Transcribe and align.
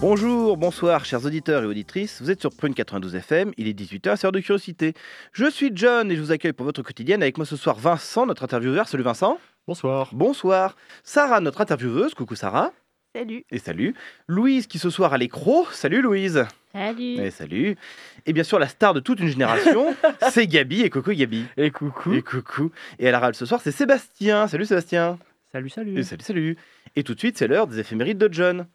Bonjour, 0.00 0.56
bonsoir, 0.56 1.04
chers 1.04 1.24
auditeurs 1.24 1.64
et 1.64 1.66
auditrices. 1.66 2.22
Vous 2.22 2.30
êtes 2.30 2.40
sur 2.40 2.50
Prune 2.50 2.72
92 2.72 3.16
FM, 3.16 3.50
il 3.56 3.66
est 3.66 3.76
18h, 3.76 4.14
c'est 4.16 4.26
heure 4.26 4.32
de 4.32 4.38
curiosité. 4.38 4.94
Je 5.32 5.50
suis 5.50 5.72
John 5.74 6.12
et 6.12 6.14
je 6.14 6.20
vous 6.20 6.30
accueille 6.30 6.52
pour 6.52 6.64
votre 6.64 6.82
quotidienne. 6.84 7.20
Avec 7.20 7.36
moi 7.36 7.44
ce 7.44 7.56
soir, 7.56 7.76
Vincent, 7.76 8.24
notre 8.24 8.44
intervieweur. 8.44 8.86
Salut 8.86 9.02
Vincent. 9.02 9.40
Bonsoir. 9.66 10.10
Bonsoir. 10.12 10.76
Sarah, 11.02 11.40
notre 11.40 11.60
intervieweuse. 11.60 12.14
Coucou 12.14 12.36
Sarah. 12.36 12.72
Salut. 13.12 13.44
Et 13.50 13.58
salut. 13.58 13.94
Louise, 14.28 14.68
qui 14.68 14.78
ce 14.78 14.88
soir 14.88 15.14
a 15.14 15.18
l'écro. 15.18 15.66
Salut 15.72 16.00
Louise. 16.00 16.46
Salut. 16.72 17.18
Et 17.20 17.30
salut. 17.32 17.76
Et 18.24 18.32
bien 18.32 18.44
sûr, 18.44 18.60
la 18.60 18.68
star 18.68 18.94
de 18.94 19.00
toute 19.00 19.18
une 19.18 19.26
génération, 19.28 19.96
c'est 20.30 20.46
Gabi. 20.46 20.82
Et 20.82 20.90
coucou 20.90 21.10
Gabi. 21.12 21.44
Et 21.56 21.72
coucou. 21.72 22.12
Et 22.12 22.22
coucou. 22.22 22.70
Et 23.00 23.08
à 23.08 23.10
la 23.10 23.18
râle 23.18 23.34
ce 23.34 23.46
soir, 23.46 23.60
c'est 23.64 23.72
Sébastien. 23.72 24.46
Salut 24.46 24.64
Sébastien. 24.64 25.18
Salut, 25.50 25.70
salut. 25.70 25.98
Et 25.98 26.04
salut, 26.04 26.22
salut. 26.22 26.56
Et 26.94 27.02
tout 27.02 27.14
de 27.14 27.18
suite, 27.18 27.36
c'est 27.36 27.48
l'heure 27.48 27.66
des 27.66 27.80
éphémérides 27.80 28.18
de 28.18 28.32
John. 28.32 28.68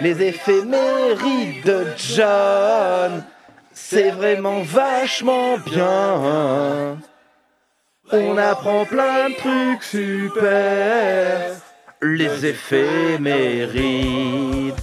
Les 0.00 0.22
éphémérides 0.22 1.64
de 1.64 1.86
John, 1.96 3.24
c'est 3.72 4.10
vraiment 4.10 4.62
vachement 4.62 5.58
bien. 5.58 6.98
On 8.12 8.36
apprend 8.36 8.84
plein 8.84 9.30
de 9.30 9.36
trucs 9.36 9.82
super. 9.82 11.56
Les 12.02 12.46
éphémérides. 12.46 14.74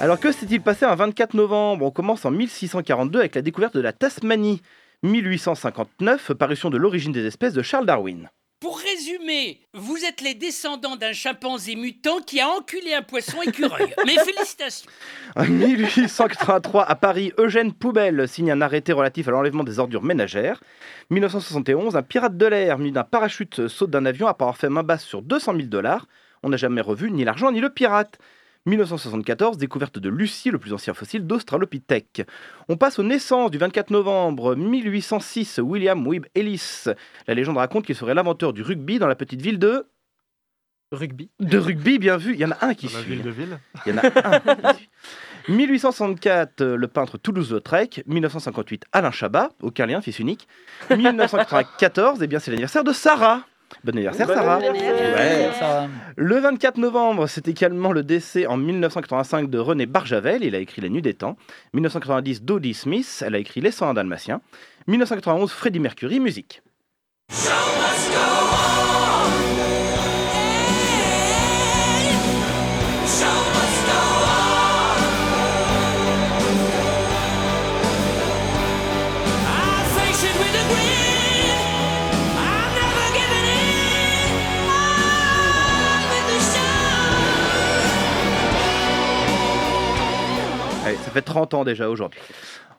Alors 0.00 0.18
que 0.18 0.32
s'est-il 0.32 0.62
passé 0.62 0.86
un 0.86 0.94
24 0.94 1.34
novembre? 1.34 1.84
On 1.84 1.90
commence 1.90 2.24
en 2.24 2.30
1642 2.30 3.18
avec 3.18 3.34
la 3.34 3.42
découverte 3.42 3.74
de 3.74 3.80
la 3.80 3.92
Tasmanie. 3.92 4.62
1859, 5.02 6.32
parution 6.32 6.70
de 6.70 6.78
l'origine 6.78 7.12
des 7.12 7.26
espèces 7.26 7.52
de 7.52 7.62
Charles 7.62 7.86
Darwin. 7.86 8.30
Pour 8.60 8.78
résumer, 8.78 9.58
vous 9.72 10.04
êtes 10.04 10.20
les 10.20 10.34
descendants 10.34 10.96
d'un 10.96 11.14
chimpanzé 11.14 11.76
mutant 11.76 12.20
qui 12.20 12.40
a 12.40 12.48
enculé 12.50 12.92
un 12.92 13.00
poisson 13.00 13.40
écureuil. 13.40 13.94
Mes 14.06 14.18
félicitations. 14.18 14.90
En 15.34 15.46
1883, 15.46 16.84
à 16.84 16.94
Paris, 16.94 17.32
Eugène 17.38 17.72
Poubelle 17.72 18.28
signe 18.28 18.50
un 18.50 18.60
arrêté 18.60 18.92
relatif 18.92 19.28
à 19.28 19.30
l'enlèvement 19.30 19.64
des 19.64 19.78
ordures 19.78 20.02
ménagères. 20.02 20.62
1971, 21.08 21.96
un 21.96 22.02
pirate 22.02 22.36
de 22.36 22.44
l'air 22.44 22.76
muni 22.76 22.92
d'un 22.92 23.02
parachute 23.02 23.66
saute 23.66 23.88
d'un 23.88 24.04
avion 24.04 24.26
après 24.26 24.44
avoir 24.44 24.58
fait 24.58 24.68
main 24.68 24.82
basse 24.82 25.04
sur 25.04 25.22
200 25.22 25.54
000 25.56 25.68
dollars. 25.68 26.06
On 26.42 26.50
n'a 26.50 26.58
jamais 26.58 26.82
revu 26.82 27.10
ni 27.10 27.24
l'argent 27.24 27.50
ni 27.52 27.60
le 27.60 27.70
pirate. 27.70 28.18
1974, 28.66 29.56
découverte 29.56 29.98
de 29.98 30.08
Lucie, 30.08 30.50
le 30.50 30.58
plus 30.58 30.72
ancien 30.72 30.92
fossile 30.94 31.26
d'Australopithèque. 31.26 32.22
On 32.68 32.76
passe 32.76 32.98
aux 32.98 33.02
naissances 33.02 33.50
du 33.50 33.58
24 33.58 33.90
novembre 33.90 34.54
1806, 34.54 35.60
William 35.62 36.06
Webb 36.06 36.26
Ellis. 36.34 36.84
La 37.26 37.34
légende 37.34 37.56
raconte 37.56 37.86
qu'il 37.86 37.94
serait 37.96 38.14
l'inventeur 38.14 38.52
du 38.52 38.62
rugby 38.62 38.98
dans 38.98 39.08
la 39.08 39.16
petite 39.16 39.40
ville 39.40 39.58
de... 39.58 39.86
Rugby. 40.92 41.30
De 41.38 41.56
rugby, 41.56 42.00
bien 42.00 42.16
vu. 42.16 42.34
Il 42.34 42.40
y 42.40 42.44
en 42.44 42.50
a 42.50 42.66
un 42.66 42.74
qui 42.74 42.88
Dans 42.88 42.94
la 42.94 43.02
suit. 43.04 43.12
ville 43.14 43.22
de 43.22 43.30
ville. 43.30 43.58
Il 43.86 43.94
y 43.94 43.94
en 43.94 43.98
a 43.98 44.06
un. 44.06 44.40
qui 44.40 44.76
suit. 44.78 44.88
1864, 45.48 46.60
euh, 46.60 46.76
le 46.76 46.88
peintre 46.88 47.16
Toulouse-Lautrec. 47.16 48.02
1958, 48.06 48.84
Alain 48.92 49.12
Chabat, 49.12 49.50
aucun 49.62 49.86
lien, 49.86 50.00
fils 50.00 50.18
unique. 50.18 50.48
1994, 50.90 52.22
eh 52.22 52.26
bien, 52.26 52.40
c'est 52.40 52.50
l'anniversaire 52.50 52.82
de 52.84 52.92
Sarah. 52.92 53.42
Bon 53.84 53.92
anniversaire, 53.92 54.26
Sarah. 54.28 54.58
Ouais. 54.58 55.50
Le 56.16 56.38
24 56.38 56.78
novembre, 56.78 57.26
c'est 57.26 57.48
également 57.48 57.92
le 57.92 58.02
décès 58.02 58.46
en 58.46 58.56
1985 58.56 59.48
de 59.48 59.58
René 59.58 59.86
Barjavel, 59.86 60.44
il 60.44 60.54
a 60.54 60.58
écrit 60.58 60.82
Les 60.82 60.90
Nuits 60.90 61.02
des 61.02 61.14
Temps. 61.14 61.36
1990, 61.74 62.42
Dodie 62.42 62.74
Smith, 62.74 63.22
elle 63.24 63.34
a 63.34 63.38
écrit 63.38 63.60
Les 63.60 63.70
101 63.70 63.94
Dalmatiens. 63.94 64.40
1991, 64.86 65.50
Freddie 65.52 65.80
Mercury, 65.80 66.20
musique. 66.20 66.62
Allez, 67.30 68.39
ça 91.10 91.14
fait 91.14 91.22
30 91.22 91.54
ans 91.54 91.64
déjà 91.64 91.90
aujourd'hui. 91.90 92.20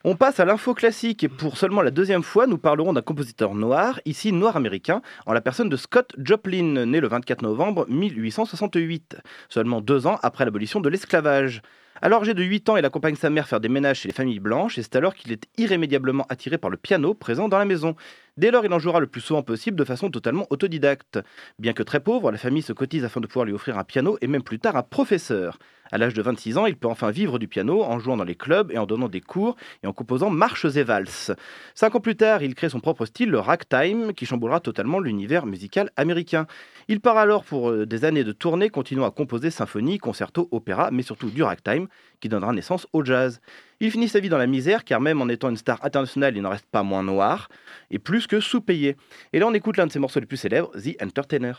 On 0.05 0.15
passe 0.15 0.39
à 0.39 0.45
l'info 0.45 0.73
classique 0.73 1.21
et 1.25 1.27
pour 1.27 1.57
seulement 1.57 1.81
la 1.81 1.91
deuxième 1.91 2.23
fois, 2.23 2.47
nous 2.47 2.57
parlerons 2.57 2.93
d'un 2.93 3.01
compositeur 3.01 3.53
noir, 3.53 3.99
ici 4.05 4.31
noir 4.31 4.55
américain, 4.55 5.01
en 5.25 5.33
la 5.33 5.41
personne 5.41 5.67
de 5.67 5.75
Scott 5.75 6.15
Joplin, 6.17 6.85
né 6.85 7.01
le 7.01 7.09
24 7.09 7.41
novembre 7.41 7.85
1868, 7.89 9.17
seulement 9.49 9.81
deux 9.81 10.07
ans 10.07 10.17
après 10.23 10.45
l'abolition 10.45 10.79
de 10.79 10.87
l'esclavage. 10.87 11.61
Alors 12.01 12.21
âgé 12.21 12.33
de 12.33 12.41
8 12.41 12.69
ans, 12.69 12.77
il 12.77 12.85
accompagne 12.85 13.15
sa 13.15 13.29
mère 13.29 13.47
faire 13.47 13.59
des 13.59 13.69
ménages 13.69 13.99
chez 13.99 14.07
les 14.07 14.13
familles 14.13 14.39
blanches 14.39 14.77
et 14.77 14.81
c'est 14.81 14.95
alors 14.95 15.13
qu'il 15.13 15.33
est 15.33 15.43
irrémédiablement 15.57 16.25
attiré 16.29 16.57
par 16.57 16.71
le 16.71 16.77
piano 16.77 17.13
présent 17.13 17.49
dans 17.49 17.59
la 17.59 17.65
maison. 17.65 17.95
Dès 18.37 18.49
lors, 18.49 18.65
il 18.65 18.73
en 18.73 18.79
jouera 18.79 19.01
le 19.01 19.07
plus 19.07 19.21
souvent 19.21 19.43
possible 19.43 19.77
de 19.77 19.83
façon 19.83 20.09
totalement 20.09 20.47
autodidacte. 20.49 21.19
Bien 21.59 21.73
que 21.73 21.83
très 21.83 21.99
pauvre, 21.99 22.31
la 22.31 22.37
famille 22.37 22.63
se 22.63 22.73
cotise 22.73 23.03
afin 23.03 23.19
de 23.19 23.27
pouvoir 23.27 23.45
lui 23.45 23.53
offrir 23.53 23.77
un 23.77 23.83
piano 23.83 24.17
et 24.21 24.27
même 24.27 24.41
plus 24.41 24.57
tard 24.57 24.77
un 24.77 24.83
professeur. 24.83 25.59
À 25.91 25.97
l'âge 25.97 26.13
de 26.13 26.21
26 26.21 26.57
ans, 26.57 26.65
il 26.65 26.77
peut 26.77 26.87
enfin 26.87 27.11
vivre 27.11 27.37
du 27.37 27.47
piano 27.47 27.83
en 27.83 27.99
jouant 27.99 28.17
dans 28.17 28.23
les 28.23 28.35
clubs 28.35 28.71
et 28.71 28.77
en 28.77 28.85
donnant 28.85 29.09
des 29.09 29.19
cours 29.19 29.55
et 29.83 29.87
en 29.87 29.93
composant 29.93 30.29
marches 30.29 30.65
et 30.65 30.83
valses. 30.83 31.33
Cinq 31.75 31.95
ans 31.95 31.99
plus 31.99 32.15
tard, 32.15 32.43
il 32.43 32.55
crée 32.55 32.69
son 32.69 32.79
propre 32.79 33.05
style, 33.05 33.29
le 33.29 33.39
ragtime, 33.39 34.13
qui 34.13 34.25
chamboulera 34.25 34.59
totalement 34.61 34.99
l'univers 34.99 35.45
musical 35.45 35.91
américain. 35.97 36.47
Il 36.87 37.01
part 37.01 37.17
alors 37.17 37.43
pour 37.43 37.69
euh, 37.69 37.85
des 37.85 38.05
années 38.05 38.23
de 38.23 38.31
tournée, 38.31 38.69
continuant 38.69 39.05
à 39.05 39.11
composer 39.11 39.51
symphonies, 39.51 39.97
concertos, 39.97 40.47
opéras, 40.51 40.91
mais 40.91 41.03
surtout 41.03 41.29
du 41.29 41.43
ragtime, 41.43 41.87
qui 42.21 42.29
donnera 42.29 42.53
naissance 42.53 42.87
au 42.93 43.03
jazz. 43.03 43.41
Il 43.81 43.91
finit 43.91 44.07
sa 44.07 44.19
vie 44.19 44.29
dans 44.29 44.37
la 44.37 44.47
misère, 44.47 44.85
car 44.85 45.01
même 45.01 45.21
en 45.21 45.27
étant 45.27 45.49
une 45.49 45.57
star 45.57 45.83
internationale, 45.83 46.37
il 46.37 46.41
n'en 46.41 46.51
reste 46.51 46.67
pas 46.71 46.83
moins 46.83 47.03
noir, 47.03 47.49
et 47.89 47.99
plus 47.99 48.27
que 48.27 48.39
sous-payé. 48.39 48.95
Et 49.33 49.39
là, 49.39 49.47
on 49.47 49.53
écoute 49.53 49.77
l'un 49.77 49.87
de 49.87 49.91
ses 49.91 49.99
morceaux 49.99 50.19
les 50.19 50.25
plus 50.25 50.37
célèbres, 50.37 50.71
The 50.73 51.01
Entertainer. 51.01 51.53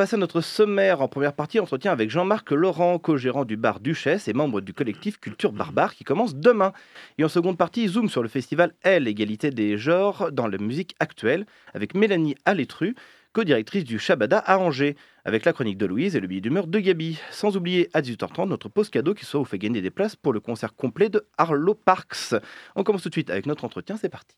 Passer 0.00 0.16
à 0.16 0.18
notre 0.18 0.40
sommaire. 0.40 1.02
En 1.02 1.08
première 1.08 1.34
partie, 1.34 1.60
entretien 1.60 1.92
avec 1.92 2.08
Jean-Marc 2.08 2.52
Laurent, 2.52 2.98
co-gérant 2.98 3.44
du 3.44 3.58
bar 3.58 3.80
Duchesse 3.80 4.28
et 4.28 4.32
membre 4.32 4.62
du 4.62 4.72
collectif 4.72 5.20
Culture 5.20 5.52
Barbare 5.52 5.94
qui 5.94 6.04
commence 6.04 6.34
demain. 6.34 6.72
Et 7.18 7.24
en 7.24 7.28
seconde 7.28 7.58
partie, 7.58 7.86
zoom 7.86 8.08
sur 8.08 8.22
le 8.22 8.30
festival 8.30 8.72
L, 8.80 9.06
égalité 9.06 9.50
des 9.50 9.76
genres 9.76 10.32
dans 10.32 10.48
la 10.48 10.56
musique 10.56 10.94
actuelle, 11.00 11.44
avec 11.74 11.94
Mélanie 11.94 12.34
Alétru, 12.46 12.94
co-directrice 13.34 13.84
du 13.84 13.98
Shabada 13.98 14.38
à 14.38 14.56
Angers, 14.56 14.96
avec 15.26 15.44
la 15.44 15.52
chronique 15.52 15.76
de 15.76 15.84
Louise 15.84 16.16
et 16.16 16.20
le 16.20 16.28
billet 16.28 16.40
d'humeur 16.40 16.66
de 16.66 16.78
Gabi. 16.78 17.18
Sans 17.30 17.58
oublier 17.58 17.90
à 17.92 18.00
18h30 18.00 18.48
notre 18.48 18.70
pause 18.70 18.88
cadeau 18.88 19.12
qui 19.12 19.26
soit 19.26 19.40
vous 19.40 19.44
fait 19.44 19.58
gagner 19.58 19.82
des 19.82 19.90
places 19.90 20.16
pour 20.16 20.32
le 20.32 20.40
concert 20.40 20.74
complet 20.74 21.10
de 21.10 21.26
Arlo 21.36 21.74
Parks. 21.74 22.36
On 22.74 22.84
commence 22.84 23.02
tout 23.02 23.10
de 23.10 23.14
suite 23.14 23.28
avec 23.28 23.44
notre 23.44 23.66
entretien, 23.66 23.98
c'est 23.98 24.08
parti. 24.08 24.34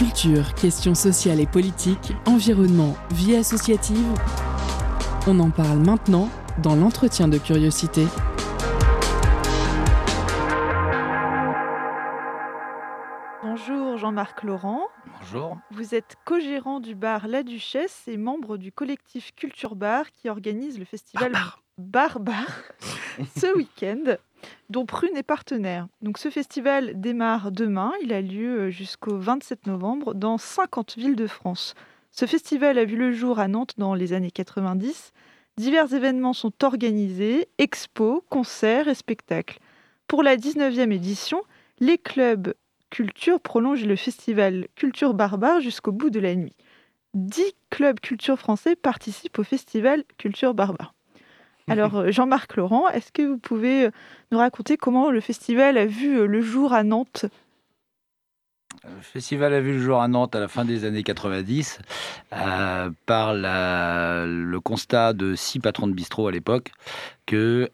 Culture, 0.00 0.54
questions 0.54 0.94
sociales 0.94 1.40
et 1.40 1.46
politiques, 1.46 2.14
environnement, 2.24 2.96
vie 3.10 3.36
associative. 3.36 4.06
On 5.26 5.38
en 5.40 5.50
parle 5.50 5.76
maintenant 5.80 6.30
dans 6.62 6.74
l'entretien 6.74 7.28
de 7.28 7.36
curiosité. 7.36 8.06
Bonjour 13.42 13.98
Jean-Marc 13.98 14.42
Laurent. 14.42 14.84
Bonjour. 15.18 15.58
Vous 15.70 15.94
êtes 15.94 16.16
co-gérant 16.24 16.80
du 16.80 16.94
bar 16.94 17.28
La 17.28 17.42
Duchesse 17.42 18.04
et 18.06 18.16
membre 18.16 18.56
du 18.56 18.72
collectif 18.72 19.34
Culture 19.36 19.76
Bar 19.76 20.10
qui 20.12 20.30
organise 20.30 20.78
le 20.78 20.86
festival 20.86 21.32
Bar 21.76 22.20
Bar, 22.20 22.46
ce 23.36 23.54
week-end, 23.54 24.16
dont 24.68 24.86
Prune 24.86 25.16
est 25.16 25.22
partenaire. 25.22 25.86
Donc 26.02 26.18
ce 26.18 26.30
festival 26.30 27.00
démarre 27.00 27.52
demain, 27.52 27.92
il 28.02 28.12
a 28.12 28.20
lieu 28.20 28.60
euh, 28.60 28.70
jusqu'au 28.70 29.18
27 29.18 29.66
novembre 29.66 30.14
dans 30.14 30.38
50 30.38 30.96
villes 30.96 31.16
de 31.16 31.26
France. 31.26 31.74
Ce 32.10 32.26
festival 32.26 32.78
a 32.78 32.84
vu 32.84 32.96
le 32.96 33.12
jour 33.12 33.38
à 33.38 33.48
Nantes 33.48 33.74
dans 33.78 33.94
les 33.94 34.12
années 34.12 34.30
90. 34.30 35.12
Divers 35.56 35.92
événements 35.92 36.32
sont 36.32 36.52
organisés, 36.64 37.48
expos, 37.58 38.22
concerts 38.28 38.88
et 38.88 38.94
spectacles. 38.94 39.58
Pour 40.06 40.22
la 40.22 40.36
19e 40.36 40.92
édition, 40.92 41.42
les 41.78 41.98
clubs 41.98 42.54
culture 42.90 43.40
prolongent 43.40 43.86
le 43.86 43.96
festival 43.96 44.66
Culture 44.74 45.14
Barbare 45.14 45.60
jusqu'au 45.60 45.92
bout 45.92 46.10
de 46.10 46.20
la 46.20 46.34
nuit. 46.34 46.56
Dix 47.14 47.54
clubs 47.70 48.00
culture 48.00 48.38
français 48.38 48.76
participent 48.76 49.38
au 49.38 49.44
festival 49.44 50.04
Culture 50.18 50.54
Barbare. 50.54 50.94
Alors, 51.70 51.94
euh, 51.94 52.10
Jean-Marc 52.10 52.56
Laurent, 52.56 52.88
est-ce 52.88 53.12
que 53.12 53.22
vous 53.22 53.38
pouvez 53.38 53.84
euh, 53.84 53.90
nous 54.32 54.38
raconter 54.38 54.76
comment 54.76 55.12
le 55.12 55.20
festival 55.20 55.78
a 55.78 55.86
vu 55.86 56.18
euh, 56.18 56.26
le 56.26 56.40
jour 56.40 56.72
à 56.72 56.82
Nantes? 56.82 57.26
Le 58.82 59.02
festival 59.02 59.54
a 59.54 59.60
vu 59.60 59.74
le 59.74 59.78
jour 59.78 60.00
à 60.00 60.08
Nantes 60.08 60.34
à 60.34 60.40
la 60.40 60.48
fin 60.48 60.64
des 60.64 60.84
années 60.84 61.04
90 61.04 61.78
par 62.30 63.34
le 63.34 64.58
constat 64.58 65.12
de 65.12 65.34
six 65.34 65.60
patrons 65.60 65.86
de 65.86 65.92
bistrot 65.92 66.28
à 66.28 66.32
l'époque 66.32 66.72
que 67.26 67.68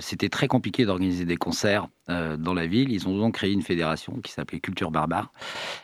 c'était 0.00 0.30
très 0.30 0.48
compliqué 0.48 0.86
d'organiser 0.86 1.24
des 1.24 1.36
concerts 1.36 1.86
dans 2.08 2.52
la 2.52 2.66
ville. 2.66 2.90
Ils 2.90 3.06
ont 3.06 3.16
donc 3.16 3.34
créé 3.34 3.52
une 3.52 3.62
fédération 3.62 4.14
qui 4.24 4.32
s'appelait 4.32 4.58
Culture 4.58 4.90
Barbare 4.90 5.30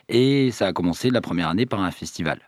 et 0.09 0.51
ça 0.51 0.67
a 0.67 0.73
commencé 0.73 1.11
la 1.11 1.21
première 1.21 1.47
année 1.47 1.65
par 1.65 1.81
un 1.81 1.91
festival. 1.91 2.39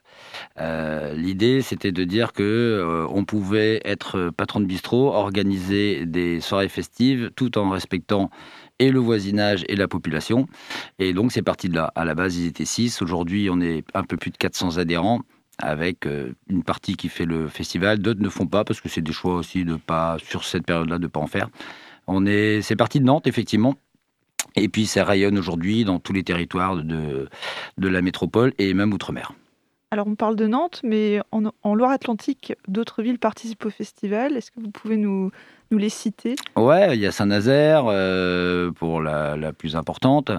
Euh, 0.59 1.13
l'idée, 1.13 1.61
c'était 1.61 1.91
de 1.91 2.03
dire 2.03 2.33
que 2.33 2.43
euh, 2.43 3.07
on 3.09 3.25
pouvait 3.25 3.81
être 3.85 4.31
patron 4.35 4.59
de 4.59 4.65
bistrot, 4.65 5.13
organiser 5.13 6.05
des 6.05 6.41
soirées 6.41 6.69
festives, 6.69 7.31
tout 7.35 7.57
en 7.57 7.69
respectant 7.69 8.29
et 8.79 8.91
le 8.91 8.99
voisinage 8.99 9.63
et 9.67 9.75
la 9.75 9.87
population. 9.87 10.47
Et 10.99 11.13
donc, 11.13 11.31
c'est 11.31 11.43
parti 11.43 11.69
de 11.69 11.75
là. 11.75 11.91
À 11.95 12.05
la 12.05 12.15
base, 12.15 12.37
ils 12.37 12.47
étaient 12.47 12.65
six. 12.65 13.01
Aujourd'hui, 13.01 13.49
on 13.51 13.61
est 13.61 13.85
un 13.93 14.03
peu 14.03 14.17
plus 14.17 14.31
de 14.31 14.37
400 14.37 14.77
adhérents 14.77 15.21
avec 15.59 16.05
euh, 16.05 16.33
une 16.49 16.63
partie 16.63 16.95
qui 16.95 17.09
fait 17.09 17.25
le 17.25 17.47
festival, 17.47 17.99
d'autres 17.99 18.21
ne 18.21 18.29
font 18.29 18.47
pas 18.47 18.63
parce 18.63 18.81
que 18.81 18.89
c'est 18.89 19.01
des 19.01 19.13
choix 19.13 19.35
aussi 19.35 19.65
de 19.65 19.75
pas 19.75 20.17
sur 20.19 20.43
cette 20.43 20.65
période-là 20.65 20.97
de 20.97 21.07
pas 21.07 21.19
en 21.19 21.27
faire. 21.27 21.49
On 22.07 22.25
est, 22.25 22.61
c'est 22.61 22.75
parti 22.75 22.99
de 22.99 23.05
Nantes 23.05 23.27
effectivement. 23.27 23.75
Et 24.55 24.67
puis 24.67 24.85
ça 24.85 25.03
rayonne 25.03 25.37
aujourd'hui 25.37 25.83
dans 25.83 25.99
tous 25.99 26.13
les 26.13 26.23
territoires 26.23 26.75
de, 26.75 27.29
de 27.77 27.87
la 27.87 28.01
métropole 28.01 28.53
et 28.57 28.73
même 28.73 28.93
outre-mer. 28.93 29.33
Alors 29.93 30.07
on 30.07 30.15
parle 30.15 30.35
de 30.35 30.47
Nantes, 30.47 30.81
mais 30.83 31.21
en, 31.31 31.75
Loire-Atlantique, 31.75 32.55
d'autres 32.67 33.03
villes 33.03 33.19
participent 33.19 33.65
au 33.65 33.69
festival. 33.69 34.35
Est-ce 34.35 34.49
que 34.49 34.59
vous 34.59 34.71
pouvez 34.71 34.97
nous, 34.97 35.29
les 35.69 35.89
citer? 35.89 36.35
Ouais, 36.55 36.95
il 36.95 36.99
y 36.99 37.05
a 37.05 37.11
Saint-Nazaire 37.11 37.83
euh, 37.85 38.71
pour 38.71 39.03
la, 39.03 39.53
plus 39.53 39.75
importante. 39.75 40.31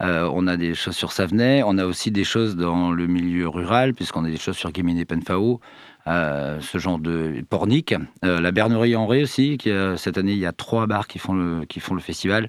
Euh, 0.00 0.28
on 0.34 0.48
a 0.48 0.56
des 0.56 0.74
choses 0.74 0.96
sur 0.96 1.12
Savenay. 1.12 1.62
On 1.64 1.78
a 1.78 1.86
aussi 1.86 2.10
des 2.10 2.24
choses 2.24 2.56
dans 2.56 2.90
le 2.90 3.06
milieu 3.06 3.48
rural, 3.48 3.94
puisqu'on 3.94 4.24
a 4.24 4.30
des 4.30 4.36
choses 4.36 4.56
sur 4.56 4.72
Guéméné-Penfao. 4.72 5.60
Euh, 6.06 6.58
ce 6.60 6.78
genre 6.78 6.98
de 6.98 7.44
pornic. 7.50 7.94
Euh, 8.24 8.40
la 8.40 8.50
Bernerie 8.50 8.96
en 8.96 9.06
Ré 9.06 9.22
aussi, 9.22 9.58
qui, 9.58 9.70
cette 9.96 10.16
année, 10.16 10.32
il 10.32 10.38
y 10.38 10.46
a 10.46 10.52
trois 10.52 10.86
bars 10.86 11.06
qui 11.06 11.18
font 11.18 11.34
le, 11.34 11.66
qui 11.66 11.80
font 11.80 11.94
le 11.94 12.00
festival. 12.00 12.48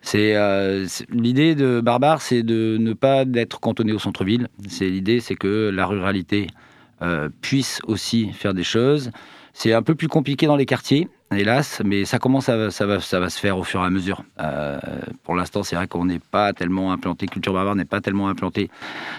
C'est 0.00 0.36
euh, 0.36 0.86
L'idée 1.10 1.54
de 1.54 1.80
Barbare, 1.80 2.22
c'est 2.22 2.42
de 2.42 2.78
ne 2.80 2.94
pas 2.94 3.24
être 3.34 3.60
cantonné 3.60 3.92
au 3.92 3.98
centre-ville. 3.98 4.48
C'est 4.68 4.88
L'idée, 4.88 5.20
c'est 5.20 5.34
que 5.34 5.70
la 5.74 5.86
ruralité 5.86 6.46
puisse 7.42 7.80
aussi 7.86 8.32
faire 8.32 8.54
des 8.54 8.64
choses. 8.64 9.10
C'est 9.52 9.74
un 9.74 9.82
peu 9.82 9.94
plus 9.94 10.08
compliqué 10.08 10.46
dans 10.46 10.56
les 10.56 10.64
quartiers 10.64 11.08
hélas, 11.34 11.82
mais 11.84 12.04
ça 12.04 12.18
commence 12.18 12.48
à, 12.48 12.70
ça 12.70 12.86
va, 12.86 13.00
ça 13.00 13.20
va 13.20 13.28
se 13.28 13.38
faire 13.38 13.58
au 13.58 13.64
fur 13.64 13.80
et 13.80 13.84
à 13.84 13.90
mesure. 13.90 14.24
Euh, 14.40 14.78
pour 15.22 15.34
l'instant, 15.34 15.62
c'est 15.62 15.76
vrai 15.76 15.86
qu'on 15.86 16.04
n'est 16.04 16.18
pas 16.18 16.52
tellement 16.52 16.92
implanté, 16.92 17.26
Culture 17.26 17.52
Barbare 17.52 17.76
n'est 17.76 17.84
pas 17.84 18.00
tellement 18.00 18.28
implanté 18.28 18.70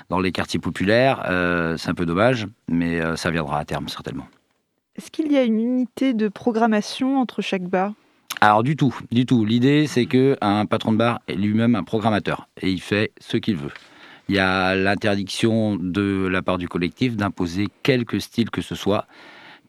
dans 0.10 0.20
les 0.20 0.32
quartiers 0.32 0.60
populaires. 0.60 1.24
Euh, 1.30 1.78
c'est 1.78 1.90
un 1.90 1.94
peu 1.94 2.06
dommage, 2.06 2.48
mais 2.68 3.00
euh, 3.00 3.16
ça 3.16 3.32
viendra 3.32 3.60
à 3.60 3.66
terme 3.66 3.88
certainement. 3.88 4.28
Est-ce 4.96 5.12
qu'il 5.12 5.32
y 5.32 5.38
a 5.38 5.44
une 5.44 5.60
unité 5.60 6.14
de 6.14 6.28
programmation 6.28 7.20
entre 7.20 7.42
chaque 7.42 7.64
bar? 7.64 7.94
Alors 8.42 8.64
du 8.64 8.76
tout, 8.76 8.98
du 9.12 9.26
tout. 9.26 9.46
L'idée 9.46 9.88
c'est 9.88 10.06
que 10.06 10.38
un 10.42 10.66
patron 10.66 10.92
de 10.92 10.98
bar 10.98 11.22
est 11.28 11.36
lui-même 11.36 11.76
un 11.76 11.84
programmateur 11.84 12.48
et 12.62 12.70
il 12.70 12.82
fait 12.82 13.12
ce 13.20 13.38
qu'il 13.38 13.56
veut. 13.56 13.72
Il 14.28 14.36
y 14.36 14.40
a 14.40 14.76
l'interdiction 14.76 15.76
de 15.76 16.28
la 16.28 16.42
part 16.42 16.58
du 16.58 16.68
collectif 16.68 17.16
d'imposer 17.16 17.68
quelque 17.84 18.20
style 18.20 18.50
que 18.50 18.62
ce 18.62 18.76
soit 18.76 19.06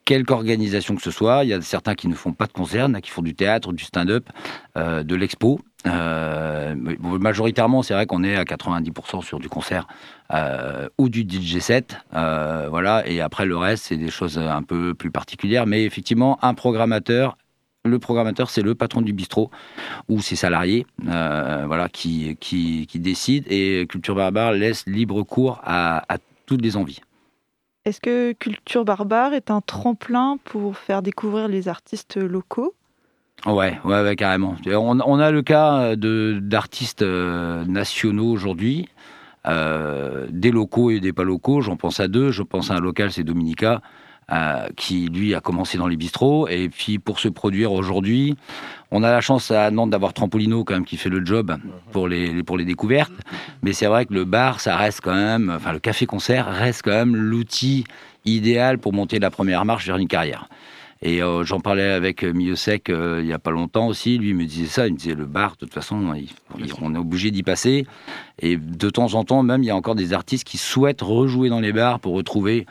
quelque 0.07 0.31
organisation 0.31 0.95
que 0.95 1.03
ce 1.03 1.11
soit. 1.11 1.45
Il 1.45 1.51
y 1.51 1.53
a 1.53 1.61
certains 1.61 1.95
qui 1.95 2.09
ne 2.09 2.15
font 2.15 2.33
pas 2.33 2.47
de 2.47 2.53
concert, 2.53 2.89
qui 3.03 3.11
font 3.11 3.23
du 3.23 3.35
théâtre, 3.35 3.75
du 3.75 3.85
stand-up, 3.85 4.31
euh, 4.79 5.03
de 5.03 5.15
l'expo. 5.15 5.61
Euh, 5.87 6.75
majoritairement, 7.01 7.83
c'est 7.83 7.93
vrai 7.93 8.07
qu'on 8.07 8.25
est 8.25 8.37
à 8.37 8.45
90% 8.45 9.23
sur 9.23 9.39
du 9.39 9.49
concert 9.49 9.87
euh, 10.33 10.89
ou 10.97 11.09
du 11.11 11.27
DJ 11.29 11.59
set. 11.59 11.99
voilà, 12.13 13.07
et 13.07 13.21
après 13.21 13.45
le 13.45 13.57
reste, 13.59 13.87
c'est 13.87 13.97
des 13.97 14.11
choses 14.11 14.39
un 14.39 14.63
peu 14.63 14.95
plus 14.95 15.11
particulières. 15.11 15.67
Mais 15.67 15.85
effectivement, 15.85 16.39
un 16.43 16.55
programmateur 16.55 17.37
le 17.85 18.01
programmateur, 18.01 18.51
c'est 18.51 18.63
le 18.63 18.75
patron 18.75 19.01
du 19.01 19.13
bistrot 19.13 19.49
ou 20.09 20.21
ses 20.21 20.35
salariés, 20.35 20.87
voilà, 20.99 21.89
qui, 21.89 22.37
qui, 22.41 22.89
qui 22.89 22.99
décident. 22.99 23.47
Et 23.49 23.87
Culture 23.89 24.17
Barbare 24.17 24.51
laisse 24.51 24.85
libre 24.89 25.23
cours 25.23 25.61
à 25.63 26.03
toutes 26.47 26.63
les 26.63 26.77
envies. 26.77 26.99
Est-ce 27.87 28.01
que 28.01 28.33
Culture 28.33 28.85
Barbare 28.85 29.33
est 29.33 29.49
un 29.49 29.61
tremplin 29.61 30.39
pour 30.43 30.77
faire 30.77 31.03
découvrir 31.03 31.47
les 31.47 31.69
artistes 31.69 32.17
locaux? 32.17 32.75
Ouais, 33.47 33.79
ouais, 33.85 34.17
carrément. 34.17 34.57
On, 34.67 35.21
a 35.21 35.31
le 35.31 35.43
cas 35.43 35.95
d'artistes 35.95 37.03
euh, 37.03 37.65
nationaux 37.65 38.29
aujourd'hui, 38.29 38.89
euh, 39.47 40.27
des 40.31 40.51
locaux 40.51 40.91
et 40.91 40.99
des 40.99 41.13
pas 41.13 41.23
locaux. 41.23 41.61
J'en 41.61 41.77
pense 41.77 42.01
à 42.01 42.09
deux. 42.09 42.33
Je 42.33 42.43
pense 42.43 42.73
à 42.73 42.75
un 42.75 42.81
local, 42.81 43.13
c'est 43.13 43.23
Dominica. 43.23 43.83
Euh, 44.33 44.67
qui 44.77 45.07
lui 45.07 45.37
a 45.37 45.41
commencé 45.41 45.79
dans 45.79 45.87
les 45.87 45.97
bistrots. 45.97 46.49
Et 46.49 46.69
puis 46.69 46.99
pour 46.99 47.21
se 47.21 47.29
produire 47.29 47.71
aujourd'hui, 47.71 48.35
on 48.91 49.05
a 49.05 49.11
la 49.13 49.21
chance 49.21 49.53
à 49.53 49.71
Nantes 49.71 49.91
d'avoir 49.91 50.15
Trampolino 50.15 50.65
quand 50.65 50.75
même 50.75 50.85
qui 50.85 50.97
fait 50.97 51.11
le 51.11 51.25
job 51.25 51.57
pour 51.93 52.09
les, 52.09 52.43
pour 52.43 52.59
les 52.59 52.65
découvertes. 52.65 53.13
Mais 53.63 53.73
c'est 53.73 53.87
vrai 53.87 54.05
que 54.05 54.13
le 54.13 54.25
bar, 54.25 54.59
ça 54.59 54.77
reste 54.77 55.01
quand 55.01 55.15
même, 55.15 55.53
enfin 55.55 55.73
le 55.73 55.79
café-concert 55.79 56.49
reste 56.49 56.83
quand 56.83 56.91
même 56.91 57.15
l'outil 57.15 57.85
idéal 58.25 58.79
pour 58.79 58.93
monter 58.93 59.21
la 59.21 59.31
première 59.31 59.65
marche 59.65 59.87
vers 59.87 59.97
une 59.97 60.09
carrière. 60.09 60.49
Et 61.03 61.23
euh, 61.23 61.45
j'en 61.45 61.61
parlais 61.61 61.93
avec 61.93 62.25
euh, 62.25 62.33
il 62.35 63.27
n'y 63.27 63.33
a 63.33 63.39
pas 63.39 63.53
longtemps 63.53 63.87
aussi. 63.87 64.19
Lui 64.19 64.35
me 64.35 64.45
disait 64.45 64.67
ça. 64.67 64.89
Il 64.89 64.95
me 64.95 64.99
disait 64.99 65.15
le 65.15 65.27
bar, 65.27 65.53
de 65.53 65.59
toute 65.59 65.73
façon, 65.73 66.05
on 66.83 66.95
est 66.95 66.99
obligé 66.99 67.31
d'y 67.31 67.45
passer. 67.45 67.87
Et 68.41 68.57
de 68.57 68.91
temps 68.91 69.15
en 69.15 69.23
temps, 69.23 69.45
même, 69.45 69.63
il 69.63 69.67
y 69.67 69.71
a 69.71 69.77
encore 69.77 69.95
des 69.95 70.13
artistes 70.13 70.43
qui 70.43 70.59
souhaitent 70.59 71.03
rejouer 71.03 71.49
dans 71.49 71.61
les 71.61 71.73
bars 71.73 72.01
pour 72.01 72.15
retrouver 72.15 72.67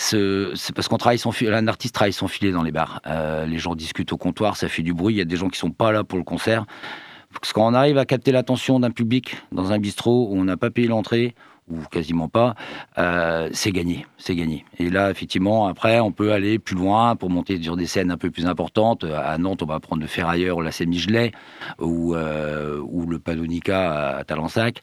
c'est 0.00 0.74
parce 0.74 0.88
qu'on 0.88 0.96
travaille 0.96 1.18
sans 1.18 1.30
filet, 1.30 1.52
artiste 1.68 1.94
travaille 1.94 2.12
sans 2.12 2.26
filet 2.26 2.52
dans 2.52 2.62
les 2.62 2.72
bars. 2.72 3.02
Euh, 3.06 3.44
les 3.44 3.58
gens 3.58 3.74
discutent 3.74 4.12
au 4.12 4.16
comptoir, 4.16 4.56
ça 4.56 4.68
fait 4.68 4.82
du 4.82 4.94
bruit. 4.94 5.14
Il 5.14 5.18
y 5.18 5.20
a 5.20 5.26
des 5.26 5.36
gens 5.36 5.48
qui 5.48 5.58
sont 5.58 5.70
pas 5.70 5.92
là 5.92 6.04
pour 6.04 6.18
le 6.18 6.24
concert. 6.24 6.64
Parce 7.38 7.52
qu'on 7.52 7.74
arrive 7.74 7.98
à 7.98 8.06
capter 8.06 8.32
l'attention 8.32 8.80
d'un 8.80 8.90
public 8.90 9.36
dans 9.52 9.72
un 9.72 9.78
bistrot 9.78 10.28
où 10.30 10.36
on 10.36 10.44
n'a 10.44 10.56
pas 10.56 10.70
payé 10.70 10.88
l'entrée 10.88 11.34
ou 11.70 11.76
quasiment 11.92 12.28
pas, 12.28 12.56
euh, 12.98 13.48
c'est 13.52 13.70
gagné, 13.70 14.04
c'est 14.16 14.34
gagné. 14.34 14.64
Et 14.78 14.90
là, 14.90 15.10
effectivement, 15.10 15.68
après, 15.68 16.00
on 16.00 16.10
peut 16.10 16.32
aller 16.32 16.58
plus 16.58 16.74
loin 16.74 17.14
pour 17.14 17.30
monter 17.30 17.62
sur 17.62 17.76
des 17.76 17.86
scènes 17.86 18.10
un 18.10 18.16
peu 18.16 18.30
plus 18.30 18.46
importantes. 18.46 19.04
À 19.04 19.38
Nantes, 19.38 19.62
on 19.62 19.66
va 19.66 19.78
prendre 19.78 20.02
le 20.02 20.08
Ferrailleur 20.08 20.56
ou 20.56 20.62
la 20.62 20.72
scène 20.72 20.88
Michelet 20.88 21.30
ou, 21.78 22.16
ou 22.16 23.06
le 23.06 23.18
Panonica 23.20 24.16
à 24.16 24.24
Talensac. 24.24 24.82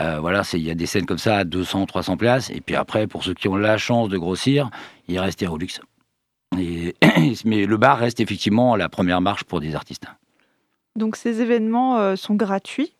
Euh, 0.00 0.20
voilà, 0.20 0.42
il 0.52 0.62
y 0.62 0.70
a 0.70 0.74
des 0.74 0.86
scènes 0.86 1.06
comme 1.06 1.18
ça 1.18 1.38
à 1.38 1.44
200, 1.44 1.86
300 1.86 2.16
places. 2.16 2.50
Et 2.50 2.60
puis 2.60 2.74
après, 2.74 3.06
pour 3.06 3.24
ceux 3.24 3.34
qui 3.34 3.48
ont 3.48 3.56
la 3.56 3.78
chance 3.78 4.08
de 4.08 4.18
grossir, 4.18 4.70
il 5.08 5.18
reste 5.18 5.42
Aerolux. 5.42 5.80
Et, 6.58 6.94
mais 7.44 7.66
le 7.66 7.76
bar 7.76 7.98
reste 7.98 8.20
effectivement 8.20 8.76
la 8.76 8.88
première 8.88 9.20
marche 9.20 9.44
pour 9.44 9.60
des 9.60 9.74
artistes. 9.74 10.06
Donc 10.96 11.16
ces 11.16 11.40
événements 11.40 11.98
euh, 11.98 12.16
sont 12.16 12.34
gratuits? 12.34 12.92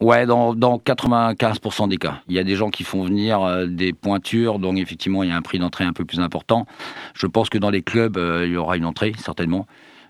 Ouais, 0.00 0.26
dans, 0.26 0.54
95% 0.54 1.88
des 1.88 1.96
cas. 1.96 2.20
Il 2.28 2.34
y 2.34 2.38
a 2.38 2.44
des 2.44 2.56
gens 2.56 2.68
qui 2.68 2.84
font 2.84 3.04
venir 3.04 3.40
euh, 3.40 3.64
des 3.66 3.94
pointures, 3.94 4.58
donc 4.58 4.76
effectivement, 4.76 5.22
il 5.22 5.30
y 5.30 5.32
a 5.32 5.36
un 5.36 5.42
prix 5.42 5.58
d'entrée 5.58 5.84
un 5.84 5.94
peu 5.94 6.04
plus 6.04 6.20
important. 6.20 6.66
Je 7.14 7.26
pense 7.26 7.48
que 7.48 7.56
dans 7.56 7.70
les 7.70 7.80
clubs, 7.80 8.18
il 8.44 8.50
y 8.50 8.56
aura 8.56 8.76
une 8.76 8.84
entrée, 8.84 9.14
certainement. 9.18 9.66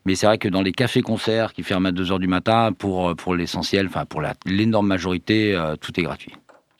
Mais 0.06 0.14
c'est 0.14 0.26
vrai 0.26 0.38
que 0.38 0.48
dans 0.48 0.62
les 0.62 0.70
cafés-concerts 0.70 1.52
qui 1.52 1.64
ferment 1.64 1.88
à 1.88 1.92
2h 1.92 2.20
du 2.20 2.28
matin, 2.28 2.72
pour, 2.72 3.08
euh, 3.08 3.36
l'essentiel, 3.36 3.90
pour 4.08 4.22
l'énorme 4.46 4.86
majorité, 4.86 5.52
euh, 5.52 5.74
tout 5.74 5.98
est 5.98 6.04
gratuit. 6.04 6.32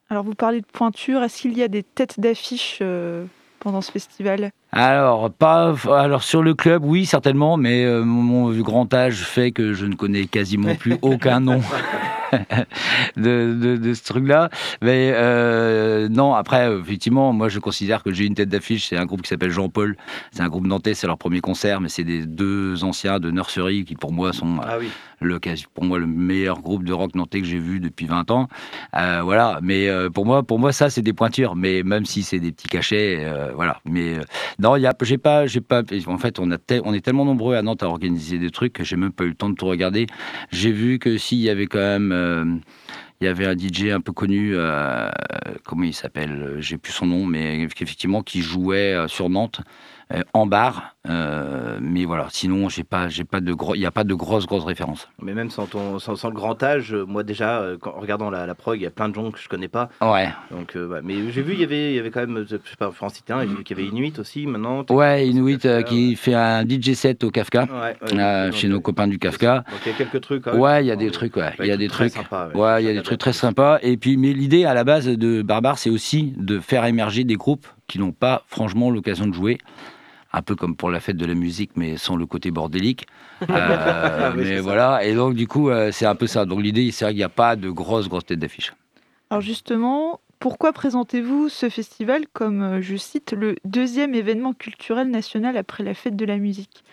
Alors 0.09 0.23
vous 0.23 0.35
parlez 0.35 0.61
de 0.61 0.67
pointure, 0.67 1.25
est-ce 1.25 1.43
qu'il 1.43 1.59
y 1.59 1.65
a 1.65 1.69
des 1.69 1.83
têtes 1.83 2.21
d'affiche 2.21 2.79
euh, 2.83 3.25
pendant 3.59 3.81
ce 3.81 3.91
festival? 3.91 4.53
Alors, 4.77 5.31
pas, 5.31 5.75
alors 5.91 6.23
sur 6.23 6.43
le 6.43 6.55
club, 6.55 6.85
oui, 6.85 7.07
certainement, 7.07 7.57
mais 7.57 7.87
mon, 8.03 8.51
grand 8.61 8.93
âge 8.95 9.17
fait 9.23 9.51
que 9.53 9.73
je 9.75 9.87
ne 9.87 9.95
connais 9.95 10.27
quasiment 10.27 10.75
plus 10.75 10.97
aucun 11.03 11.41
nom. 11.41 11.61
de, 13.17 13.55
de, 13.61 13.77
de 13.77 13.95
ce 13.95 14.05
truc-là. 14.05 14.51
Mais 14.83 15.13
euh, 15.15 16.09
non, 16.09 16.35
après, 16.35 16.73
effectivement, 16.73 17.33
moi 17.33 17.49
je 17.49 17.59
considère 17.59 18.03
que 18.03 18.13
j'ai 18.13 18.25
une 18.25 18.35
tête 18.35 18.49
d'affiche. 18.49 18.89
C'est 18.89 18.97
un 18.97 19.07
groupe 19.07 19.23
qui 19.23 19.29
s'appelle 19.29 19.51
Jean-Paul. 19.51 19.97
C'est 20.33 20.43
un 20.43 20.49
groupe 20.49 20.67
nantais, 20.67 20.95
c'est 20.95 21.07
leur 21.07 21.19
premier 21.19 21.41
concert, 21.41 21.81
mais 21.81 21.89
c'est 21.89 22.05
des 22.05 22.27
deux 22.27 22.85
anciens 22.85 23.21
de 23.21 23.31
Nursery 23.31 23.85
qui 23.85 23.95
pour 23.95 24.13
moi 24.13 24.33
sont 24.33 24.57
Ah 24.63 24.77
oui. 24.79 24.89
le, 25.21 25.39
quasi- 25.39 25.67
pour 25.73 25.85
moi 25.85 25.99
le 25.99 26.07
meilleur 26.07 26.61
groupe 26.61 26.85
de 26.85 26.93
rock 26.93 27.15
nantais 27.15 27.41
que 27.41 27.47
j'ai 27.47 27.59
vu 27.59 27.81
depuis 27.81 28.07
20 28.07 28.31
ans. 28.31 28.49
Euh, 28.97 29.21
voilà, 29.23 29.61
mais 29.63 29.89
euh, 29.89 30.11
pour 30.11 30.27
moi, 30.27 30.43
pour 30.43 30.59
moi 30.59 30.73
ça 30.73 30.91
c'est 30.91 31.03
des 31.03 31.13
pointures. 31.13 31.57
Mais 31.57 31.83
même 31.83 32.05
si 32.07 32.23
c'est 32.23 32.41
des 32.41 32.53
petits 32.53 32.69
cachets, 32.69 33.19
euh, 33.21 33.53
voilà. 33.55 33.81
Mais 33.85 34.19
euh, 34.19 34.23
non, 34.67 34.75
il 34.75 34.91
j'ai 35.03 35.17
pas, 35.17 35.47
j'ai 35.47 35.61
pas. 35.61 35.83
En 36.09 36.19
fait, 36.19 36.41
on 36.41 36.51
est 36.51 37.01
tellement 37.01 37.25
nombreux 37.25 37.55
à 37.55 37.63
Nantes 37.63 37.85
à 37.85 37.87
organiser 37.89 38.39
des 38.41 38.51
trucs 38.51 38.73
que 38.73 38.83
j'ai 38.83 38.97
même 38.97 39.13
pas 39.13 39.23
eu 39.23 39.29
le 39.29 39.35
temps 39.37 39.49
de 39.49 39.55
tout 39.55 39.67
regarder. 39.67 40.09
J'ai 40.51 40.73
vu 40.73 40.99
que 40.99 41.19
s'il 41.19 41.39
y 41.39 41.49
avait 41.51 41.67
quand 41.67 41.79
même. 41.79 42.11
euh, 42.11 42.45
il 43.21 43.25
y 43.25 43.29
avait 43.29 43.47
un 43.47 43.57
DJ 43.57 43.93
un 43.93 44.01
peu 44.03 44.13
connu, 44.13 44.53
euh, 44.55 45.09
comment 45.65 45.85
il 45.85 45.95
s'appelle 45.95 46.57
J'ai 46.59 46.77
plus 46.77 46.93
son 46.93 47.07
nom, 47.07 47.25
mais 47.25 47.63
effectivement 47.63 48.23
qui 48.23 48.43
jouait 48.43 48.93
euh, 48.93 49.09
sur 49.09 49.31
Nantes 49.31 49.63
euh, 50.15 50.23
en 50.35 50.47
bar. 50.47 50.95
euh, 51.09 51.79
mais 51.81 52.05
voilà, 52.05 52.27
sinon 52.31 52.69
j'ai 52.69 52.85
pas, 52.85 53.09
j'ai 53.09 53.25
pas 53.25 53.41
de 53.41 53.53
gros, 53.53 53.75
il 53.75 53.81
n'y 53.81 53.87
a 53.87 53.91
pas 53.91 54.05
de 54.05 54.15
grosses 54.15 54.47
grosses 54.47 54.65
références. 54.65 55.09
Mais 55.23 55.35
même 55.35 55.51
sans, 55.51 55.67
ton, 55.67 55.99
sans, 55.99 56.17
sans 56.17 56.29
le 56.29 56.35
grand 56.35 56.61
âge, 56.63 56.93
euh, 56.95 57.05
moi 57.07 57.23
déjà, 57.23 57.65
quand- 57.81 57.95
en 57.97 58.01
regardant 58.01 58.31
la, 58.31 58.47
la 58.47 58.55
prog, 58.55 58.79
il 58.79 58.83
y 58.83 58.87
a 58.87 58.91
plein 58.91 59.09
de 59.09 59.15
gens 59.15 59.31
que 59.31 59.39
je 59.39 59.49
connais 59.49 59.69
pas. 59.69 59.89
Ouais, 60.01 60.29
Donc, 60.51 60.75
euh. 60.77 61.01
Mais 61.05 61.15
j'ai 61.31 61.43
vu, 61.43 61.55
il 61.55 61.61
y 61.61 61.65
avait, 61.65 61.93
il 61.93 61.97
y 61.97 61.99
avait 61.99 62.11
quand 62.11 62.21
même, 62.27 62.45
je 62.49 62.57
sais 62.57 62.77
pas, 62.79 62.91
en 63.01 63.09
citer 63.09 63.33
un, 63.33 63.43
j'ai 63.43 63.55
vu 63.55 63.65
qu'il 63.65 63.77
y 63.79 63.81
avait 63.81 63.89
Inuit 63.89 64.19
aussi 64.19 64.47
maintenant. 64.47 64.85
ouais, 64.91 65.29
Inuit 65.29 65.59
Kafka, 65.59 65.83
qui 65.85 66.17
fait 66.17 66.35
un 66.35 66.65
DJ 66.65 66.95
set 66.95 67.23
au 67.25 67.31
Kafka, 67.31 67.65
Ouais, 67.65 67.97
ouais, 68.11 68.47
donc, 68.47 68.55
chez 68.55 68.69
nos 68.69 68.81
copains 68.81 69.07
du 69.09 69.19
Kafka. 69.19 69.65
Donc 69.71 69.81
il 69.87 69.93
y 69.93 69.95
a 69.95 69.99
quelques 69.99 70.21
trucs. 70.21 70.47
Ouais, 70.47 70.85
il 70.85 70.87
y 70.87 70.91
a 70.93 70.97
des 70.97 71.11
trucs, 71.11 71.37
ouais, 71.37 71.53
il 71.61 71.67
y 71.67 71.71
a 71.73 71.77
des 71.77 71.89
trucs. 71.89 72.15
Ouais, 72.55 72.83
il 72.83 72.87
y 72.87 72.91
a 72.91 72.95
des 72.95 73.03
trucs 73.03 73.19
très 73.19 73.33
sympas. 73.33 73.79
Et 73.83 73.97
puis, 73.97 74.17
mais 74.17 74.33
l'idée 74.33 74.65
à 74.65 74.75
la 74.75 74.85
base 74.85 75.07
de 75.07 75.43
Barbare, 75.43 75.79
c'est 75.79 75.91
aussi 75.91 76.33
de 76.37 76.59
faire 76.61 76.85
émerger 76.85 77.25
des 77.25 77.35
groupes 77.37 77.67
qui 77.87 77.99
n'ont 78.01 78.13
pas 78.13 78.43
franchement 78.49 78.91
l'occasion 78.91 79.27
de 79.29 79.35
jouer. 79.35 79.59
Un 80.37 80.43
peu 80.43 80.55
comme 80.55 80.77
pour 80.77 80.91
la 80.91 81.01
fête 81.01 81.17
de 81.17 81.25
la 81.25 81.35
musique, 81.35 81.71
mais 81.77 81.97
sans 81.97 82.15
le 82.15 82.27
côté 82.27 82.51
bordélique. 82.51 83.07
Euh, 83.51 84.33
Oui, 84.37 84.45
mais 84.45 84.57
ça. 84.57 84.63
voilà. 84.63 85.05
Et 85.05 85.15
donc, 85.15 85.35
du 85.35 85.47
coup, 85.49 85.71
euh, 85.71 85.91
c'est 85.93 86.07
un 86.07 86.15
peu 86.15 86.27
ça. 86.27 86.45
Donc, 86.45 86.63
l'idée, 86.63 86.91
c'est 86.91 87.05
vrai 87.07 87.13
qu'il 87.13 87.19
n'y 87.19 87.25
a 87.25 87.29
pas 87.29 87.57
de 87.57 87.71
grosses, 87.71 88.09
grosses 88.09 88.27
têtes 88.27 88.39
d'affiche. 88.39 88.73
Alors 89.31 89.41
justement, 89.41 90.21
pourquoi 90.39 90.73
présentez-vous 90.73 91.49
ce 91.49 91.69
festival 91.69 92.23
comme, 92.33 92.63
euh, 92.63 92.81
je 92.83 92.97
cite, 92.97 93.33
le 93.33 93.57
deuxième 93.65 94.15
événement 94.15 94.53
culturel 94.53 95.11
national 95.11 95.57
après 95.57 95.83
la 95.85 95.95
fête 95.95 96.17
de 96.17 96.25
la 96.25 96.37
musique? 96.39 96.85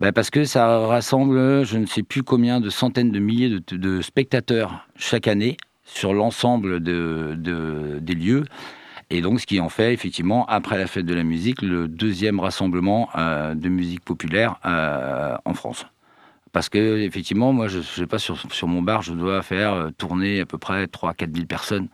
Ben, 0.00 0.12
parce 0.12 0.30
que 0.30 0.44
ça 0.44 0.78
rassemble, 0.86 1.64
je 1.64 1.78
ne 1.78 1.86
sais 1.86 2.02
plus 2.02 2.22
combien 2.22 2.60
de 2.60 2.68
centaines 2.70 3.10
de 3.10 3.18
milliers 3.20 3.48
de, 3.48 3.76
de 3.76 4.00
spectateurs 4.02 4.86
chaque 4.96 5.26
année 5.28 5.56
sur 5.84 6.12
l'ensemble 6.14 6.80
de, 6.80 7.34
de- 7.36 7.98
des 8.00 8.14
lieux. 8.14 8.44
Et 9.10 9.22
donc, 9.22 9.40
ce 9.40 9.46
qui 9.46 9.58
en 9.60 9.68
fait, 9.68 9.92
effectivement, 9.94 10.44
après 10.46 10.76
la 10.76 10.86
fête 10.86 11.06
de 11.06 11.14
la 11.14 11.24
musique, 11.24 11.62
le 11.62 11.88
deuxième 11.88 12.40
rassemblement 12.40 13.08
euh, 13.16 13.54
de 13.54 13.68
musique 13.68 14.04
populaire 14.04 14.56
euh, 14.66 15.34
en 15.44 15.54
France. 15.54 15.86
Parce 16.52 16.68
que, 16.68 16.98
effectivement, 16.98 17.52
moi, 17.52 17.68
je 17.68 17.78
ne 17.78 17.82
sais 17.82 18.06
pas, 18.06 18.18
sur, 18.18 18.36
mon 18.66 18.82
bar, 18.82 19.02
je 19.02 19.12
dois 19.14 19.42
faire 19.42 19.72
euh, 19.72 19.90
tourner 19.96 20.40
à 20.40 20.46
peu 20.46 20.58
près 20.58 20.86
3 20.86 21.14
4 21.14 21.34
000 21.34 21.46
personnes 21.46 21.88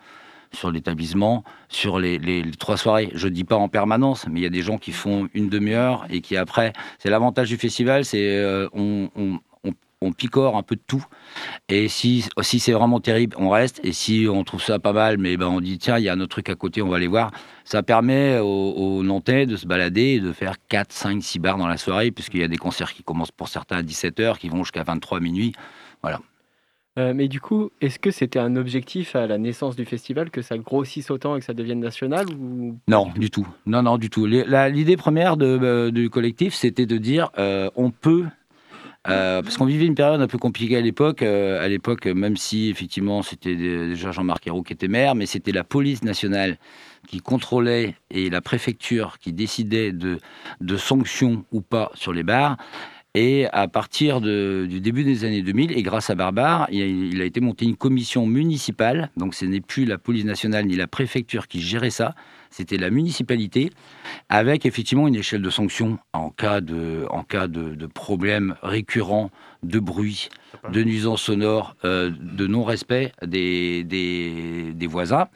sur 0.52 0.71
l'établissement, 0.71 1.44
sur 1.68 1.99
les, 1.99 2.21
trois 2.59 2.76
soirées. 2.76 3.11
Je 3.14 3.26
dis 3.28 3.44
pas 3.44 3.56
en 3.56 3.68
permanence, 3.68 4.26
mais 4.28 4.40
il 4.40 4.42
y 4.44 4.47
a 4.47 4.50
des 4.50 4.62
gens 4.62 4.78
qui 4.78 4.92
font 4.92 5.28
une 5.35 5.49
demi-heure 5.49 6.06
et 6.11 6.21
qui 6.21 6.37
après, 6.37 6.73
c'est 7.00 7.11
l'avantage 7.11 7.49
du 7.49 7.56
festival, 7.56 8.04
c'est 8.04 8.68
on- 8.73 9.11
on- 10.04 10.12
picore 10.12 10.56
un 10.56 10.62
peu 10.62 10.76
de 10.76 10.82
tout. 10.87 11.04
Et 11.68 11.88
si, 11.88 12.25
si 12.42 12.58
c'est 12.61 12.73
vraiment 12.73 13.00
terrible, 13.00 13.37
on 13.38 13.50
reste. 13.50 13.80
Et 13.84 13.92
si 13.92 14.26
on 14.30 14.44
trouve 14.44 14.62
ça 14.62 14.78
pas 14.78 14.92
mal, 14.92 15.18
mais 15.18 15.37
ben 15.37 15.46
on 15.46 15.61
dit 15.61 15.78
tiens, 15.78 15.99
il 15.99 16.04
y 16.04 16.08
a 16.08 16.12
un 16.12 16.20
autre 16.20 16.30
truc 16.30 16.49
à 16.49 16.54
côté, 16.54 16.82
on 16.82 16.88
va 16.88 16.96
aller 16.96 17.06
voir. 17.08 17.30
Ça 17.64 17.82
permet 17.82 18.38
aux, 18.38 18.46
aux 18.73 19.02
Nantais 19.02 19.46
de 19.46 19.56
se 19.56 19.66
balader 19.66 20.14
et 20.16 20.20
de 20.20 20.32
faire 20.32 20.54
4, 20.68 20.92
5, 20.92 21.23
6 21.23 21.38
bars 21.38 21.58
dans 21.58 21.66
la 21.66 21.76
soirée, 21.76 22.11
puisqu'il 22.11 22.40
y 22.40 22.44
a 22.44 22.49
des 22.49 22.56
concerts 22.58 22.92
qui 22.92 23.02
commencent 23.02 23.32
pour 23.32 23.49
certains 23.49 23.78
à 23.78 23.82
17h, 23.82 24.38
qui 24.38 24.49
vont 24.49 24.64
jusqu'à 24.64 24.82
23 24.82 25.20
minuit. 25.20 25.52
Euh, 26.96 27.12
mais 27.12 27.26
du 27.26 27.40
coup, 27.40 27.70
est-ce 27.80 27.99
que 27.99 28.12
c'était 28.12 28.38
un 28.38 28.54
objectif 28.54 29.16
à 29.16 29.26
la 29.26 29.37
naissance 29.37 29.75
du 29.75 29.84
festival 29.84 30.30
que 30.30 30.42
ça 30.42 30.56
grossisse 30.58 31.11
autant 31.11 31.34
et 31.34 31.40
que 31.40 31.44
ça 31.44 31.52
devienne 31.52 31.80
national 31.80 32.26
ou? 32.30 32.78
Non, 32.87 33.11
du 33.16 33.30
tout. 33.30 33.49
Non, 33.66 33.82
non, 33.82 33.99
du 33.99 34.11
tout. 34.11 34.26
L'idée 34.26 34.96
première 34.96 35.37
de, 35.37 35.58
euh, 35.61 35.90
du 35.90 36.08
collectif, 36.08 36.54
c'était 36.54 36.87
de 36.87 36.96
dire 36.96 37.30
euh, 37.37 37.68
on 37.75 37.90
peut. 37.90 38.26
Euh, 39.08 39.42
parce 39.42 39.56
qu'on 39.56 39.66
vivait 39.66 39.87
une 39.87 39.94
période 39.94 40.20
un 40.20 40.26
peu 40.26 40.38
compliquée 40.38 40.76
à 40.76 40.80
l'époque. 40.80 41.23
euh, 41.23 41.62
à 41.64 41.68
l'époque, 41.68 42.06
même 42.06 42.37
si 42.37 42.70
effectivement 42.70 43.23
c'était 43.23 43.54
dé- 43.56 43.88
déjà 43.88 44.12
Jean-Marc 44.12 44.46
Ayrault 44.46 44.62
qui 44.62 44.73
était 44.73 44.88
maire, 44.88 45.14
mais 45.14 45.26
c'était 45.26 45.52
la 45.52 45.64
police 45.64 46.02
nationale 46.02 46.58
qui 47.06 47.20
contrôlait 47.20 47.94
et 48.11 48.30
la 48.30 48.40
préfecture 48.40 49.18
qui 49.18 49.32
décidait 49.32 49.92
de, 49.92 50.18
sanctions 50.76 51.44
ou 51.52 51.61
pas 51.61 51.90
sur 51.94 52.12
les 52.12 52.23
bars. 52.23 52.56
Et 53.16 53.46
à 53.52 53.68
partir 53.68 54.20
du 54.20 54.80
début 54.80 55.04
des 55.04 55.25
années 55.25 55.42
2000, 55.42 55.70
et 55.78 55.82
grâce 55.82 56.11
à 56.11 56.16
Barbare, 56.16 56.66
il 56.73 56.82
a, 56.82 56.87
il 56.87 57.20
a 57.23 57.25
été 57.25 57.40
monté 57.40 57.64
une 57.64 57.76
commission 57.76 58.26
municipale. 58.26 59.11
Donc 59.16 59.34
ce 59.37 59.44
n'est 59.44 59.61
plus 59.61 59.84
la 59.84 59.99
police 59.99 60.25
nationale 60.25 60.66
ni 60.66 60.75
la 60.75 60.88
préfecture 60.88 61.46
qui 61.46 61.61
gérait 61.61 61.90
ça, 61.90 62.16
c'était 62.56 62.76
la 62.76 62.90
municipalité, 62.90 63.70
avec 64.28 64.64
effectivement 64.64 65.08
une 65.08 65.16
échelle 65.16 65.42
de 65.42 65.50
sanctions 65.50 65.99
en 66.12 66.30
cas 66.30 66.61
de, 66.61 67.04
en 67.11 67.25
cas 67.25 67.49
de, 67.49 67.75
de 67.75 67.87
problème 67.87 68.54
récurrent 68.62 69.30
de 69.64 69.80
bruit, 69.80 70.28
de 70.70 70.82
nuisance 70.84 71.23
sonore, 71.23 71.75
euh, 71.84 72.11
de 72.38 72.46
non-respect 72.46 73.12
des, 73.26 73.82
des, 73.82 74.73
des 74.73 74.87
voisins. 74.87 75.26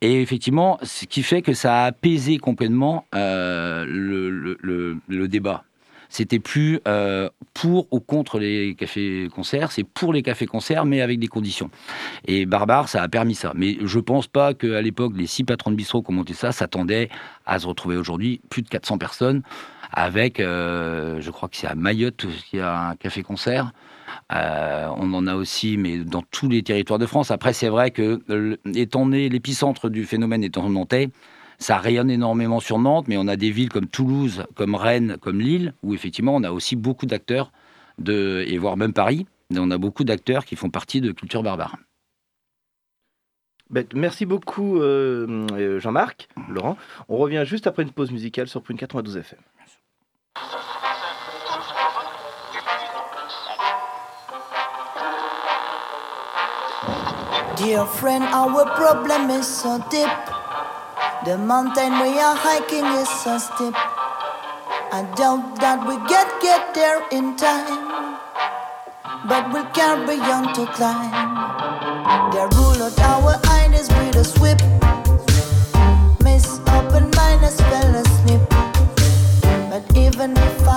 Et 0.00 0.22
effectivement, 0.22 0.78
ce 0.82 1.04
qui 1.04 1.22
fait 1.22 1.42
que 1.42 1.52
ça 1.52 1.82
a 1.82 1.84
apaisé 1.86 2.38
complètement 2.38 3.04
euh, 3.14 3.84
le, 3.86 4.30
le- 4.30 4.58
le- 4.62 4.96
le 5.08 5.28
débat. 5.28 5.64
C'était 6.12 6.40
plus 6.40 6.78
euh, 6.86 7.30
pour 7.54 7.88
ou 7.90 7.98
contre 7.98 8.38
les 8.38 8.74
cafés-concerts, 8.74 9.72
c'est 9.72 9.82
pour 9.82 10.12
les 10.12 10.22
cafés-concerts, 10.22 10.84
mais 10.84 11.00
avec 11.00 11.18
des 11.18 11.26
conditions. 11.26 11.70
Et 12.26 12.44
Barbare, 12.44 12.90
ça 12.90 13.02
a 13.02 13.08
permis 13.08 13.34
ça. 13.34 13.52
Mais 13.54 13.78
je 13.82 13.98
pense 13.98 14.26
pas 14.26 14.52
qu'à 14.52 14.82
l'époque, 14.82 15.14
les 15.16 15.26
six 15.26 15.42
patrons 15.42 15.70
de 15.70 15.76
bistrot 15.76 16.02
qui 16.02 16.10
ont 16.10 16.14
monté 16.14 16.34
ça 16.34 16.52
s'attendaient 16.52 17.08
à 17.46 17.58
se 17.58 17.66
retrouver 17.66 17.96
aujourd'hui 17.96 18.42
plus 18.50 18.60
de 18.60 18.68
400 18.68 18.98
personnes 18.98 19.40
avec, 19.90 20.38
euh, 20.38 21.18
je 21.22 21.30
crois 21.30 21.48
que 21.48 21.56
c'est 21.56 21.66
à 21.66 21.74
Mayotte 21.74 22.26
qu'il 22.50 22.58
y 22.58 22.62
a 22.62 22.90
un 22.90 22.96
café-concert. 22.96 23.72
Euh, 24.34 24.88
on 24.98 25.14
en 25.14 25.26
a 25.26 25.34
aussi, 25.34 25.78
mais 25.78 25.96
dans 25.96 26.22
tous 26.30 26.50
les 26.50 26.62
territoires 26.62 26.98
de 26.98 27.06
France. 27.06 27.30
Après, 27.30 27.54
c'est 27.54 27.70
vrai 27.70 27.90
que, 27.90 28.58
étant 28.74 29.06
né 29.06 29.30
l'épicentre 29.30 29.88
du 29.88 30.04
phénomène 30.04 30.44
étant 30.44 30.68
nantais, 30.68 31.08
ça 31.62 31.78
rayonne 31.78 32.10
énormément 32.10 32.60
sur 32.60 32.78
Nantes, 32.78 33.06
mais 33.08 33.16
on 33.16 33.28
a 33.28 33.36
des 33.36 33.50
villes 33.50 33.70
comme 33.70 33.86
Toulouse, 33.86 34.44
comme 34.54 34.74
Rennes, 34.74 35.16
comme 35.20 35.40
Lille, 35.40 35.74
où 35.82 35.94
effectivement 35.94 36.34
on 36.34 36.42
a 36.42 36.50
aussi 36.50 36.76
beaucoup 36.76 37.06
d'acteurs, 37.06 37.52
de, 37.98 38.44
et 38.46 38.58
voire 38.58 38.76
même 38.76 38.92
Paris, 38.92 39.26
mais 39.50 39.58
on 39.60 39.70
a 39.70 39.78
beaucoup 39.78 40.04
d'acteurs 40.04 40.44
qui 40.44 40.56
font 40.56 40.70
partie 40.70 41.00
de 41.00 41.12
culture 41.12 41.42
barbare. 41.42 41.76
Merci 43.94 44.26
beaucoup 44.26 44.78
euh, 44.80 45.46
euh, 45.52 45.80
Jean-Marc, 45.80 46.28
Laurent. 46.48 46.76
On 47.08 47.16
revient 47.16 47.44
juste 47.46 47.66
après 47.66 47.82
une 47.82 47.92
pause 47.92 48.10
musicale 48.10 48.48
sur 48.48 48.62
Prune 48.62 48.76
92 48.76 49.16
FM. 49.16 49.38
Dear 57.56 57.86
friend, 57.86 58.24
our 58.34 58.64
problem 58.74 59.30
is 59.30 59.44
so 59.44 59.78
deep. 59.90 60.31
The 61.24 61.38
mountain 61.38 61.92
we 62.00 62.18
are 62.18 62.34
hiking 62.34 62.84
is 62.98 63.08
so 63.22 63.38
steep. 63.38 63.74
I 64.90 65.06
doubt 65.14 65.54
that 65.60 65.78
we 65.86 65.94
get 66.08 66.26
get 66.42 66.74
there 66.74 67.00
in 67.12 67.36
time, 67.36 68.18
but 69.28 69.52
we'll 69.52 69.70
carry 69.70 70.18
on 70.18 70.52
to 70.52 70.66
climb. 70.74 71.14
They 72.32 72.44
rule 72.58 72.82
out 72.82 72.98
our 73.06 73.38
eyes 73.54 73.88
with 73.88 74.16
a 74.16 74.24
sweep. 74.24 74.58
Miss 76.24 76.58
open 76.66 77.08
minus 77.14 77.56
fell 77.70 77.94
asleep. 78.02 78.42
But 79.70 79.84
even 79.96 80.36
if 80.36 80.66
I 80.66 80.71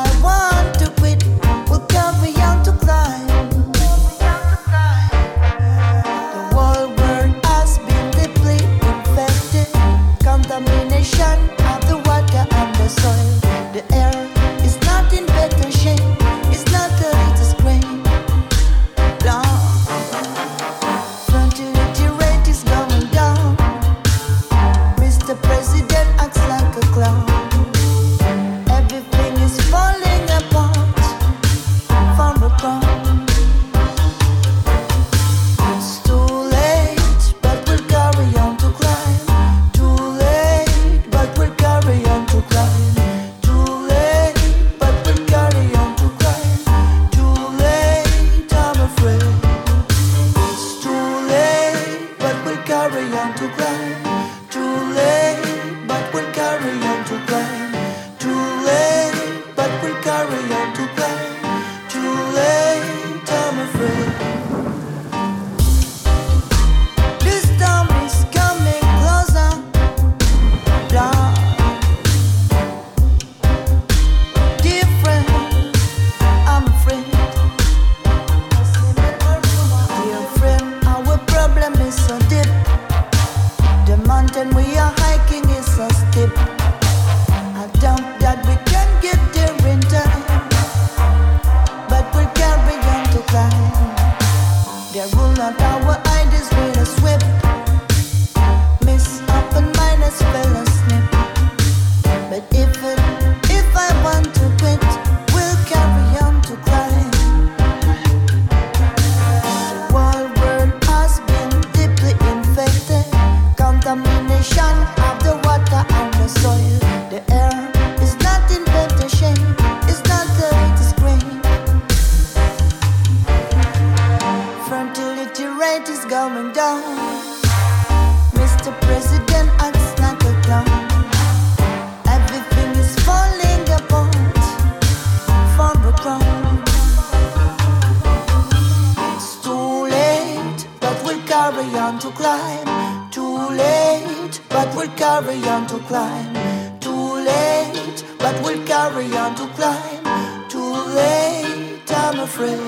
afraid. 152.26 152.60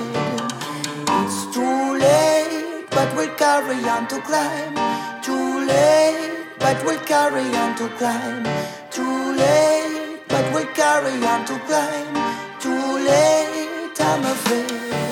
It's 1.22 1.40
too 1.54 1.98
late, 1.98 2.86
but 2.90 3.08
we'll 3.16 3.34
carry 3.34 3.80
on 3.94 4.06
to 4.06 4.20
climb. 4.28 4.74
Too 5.20 5.66
late, 5.66 6.46
but 6.60 6.76
we'll 6.84 7.04
carry 7.14 7.46
on 7.62 7.74
to 7.80 7.88
climb. 7.98 8.44
Too 8.96 9.18
late, 9.42 10.20
but 10.28 10.44
we'll 10.52 10.72
carry 10.82 11.16
on 11.32 11.40
to 11.50 11.56
climb. 11.68 12.14
Too 12.64 12.86
late, 13.10 14.00
I'm 14.00 14.24
afraid. 14.34 15.07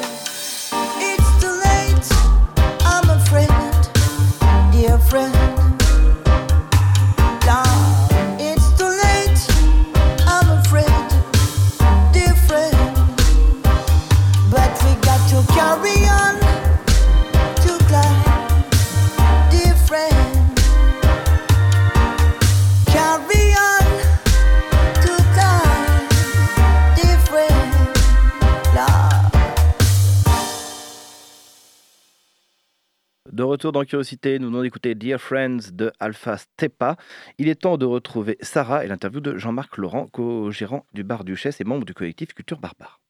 Retour 33.56 33.72
dans 33.72 33.84
Curiosité, 33.84 34.38
nous 34.38 34.48
venons 34.48 34.60
d'écouter 34.60 34.94
Dear 34.94 35.18
Friends 35.18 35.72
de 35.72 35.90
Alpha 35.98 36.36
Stepa. 36.36 36.96
Il 37.38 37.48
est 37.48 37.62
temps 37.62 37.78
de 37.78 37.86
retrouver 37.86 38.36
Sarah 38.42 38.84
et 38.84 38.86
l'interview 38.86 39.20
de 39.20 39.38
Jean-Marc 39.38 39.78
Laurent, 39.78 40.08
co-gérant 40.12 40.84
du 40.92 41.04
Bar 41.04 41.24
Duchesse 41.24 41.58
et 41.62 41.64
membre 41.64 41.86
du 41.86 41.94
collectif 41.94 42.34
Culture 42.34 42.58
Barbare. 42.58 43.00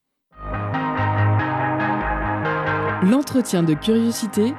L'entretien 3.03 3.65
de 3.65 3.75
curiosité 3.75 4.55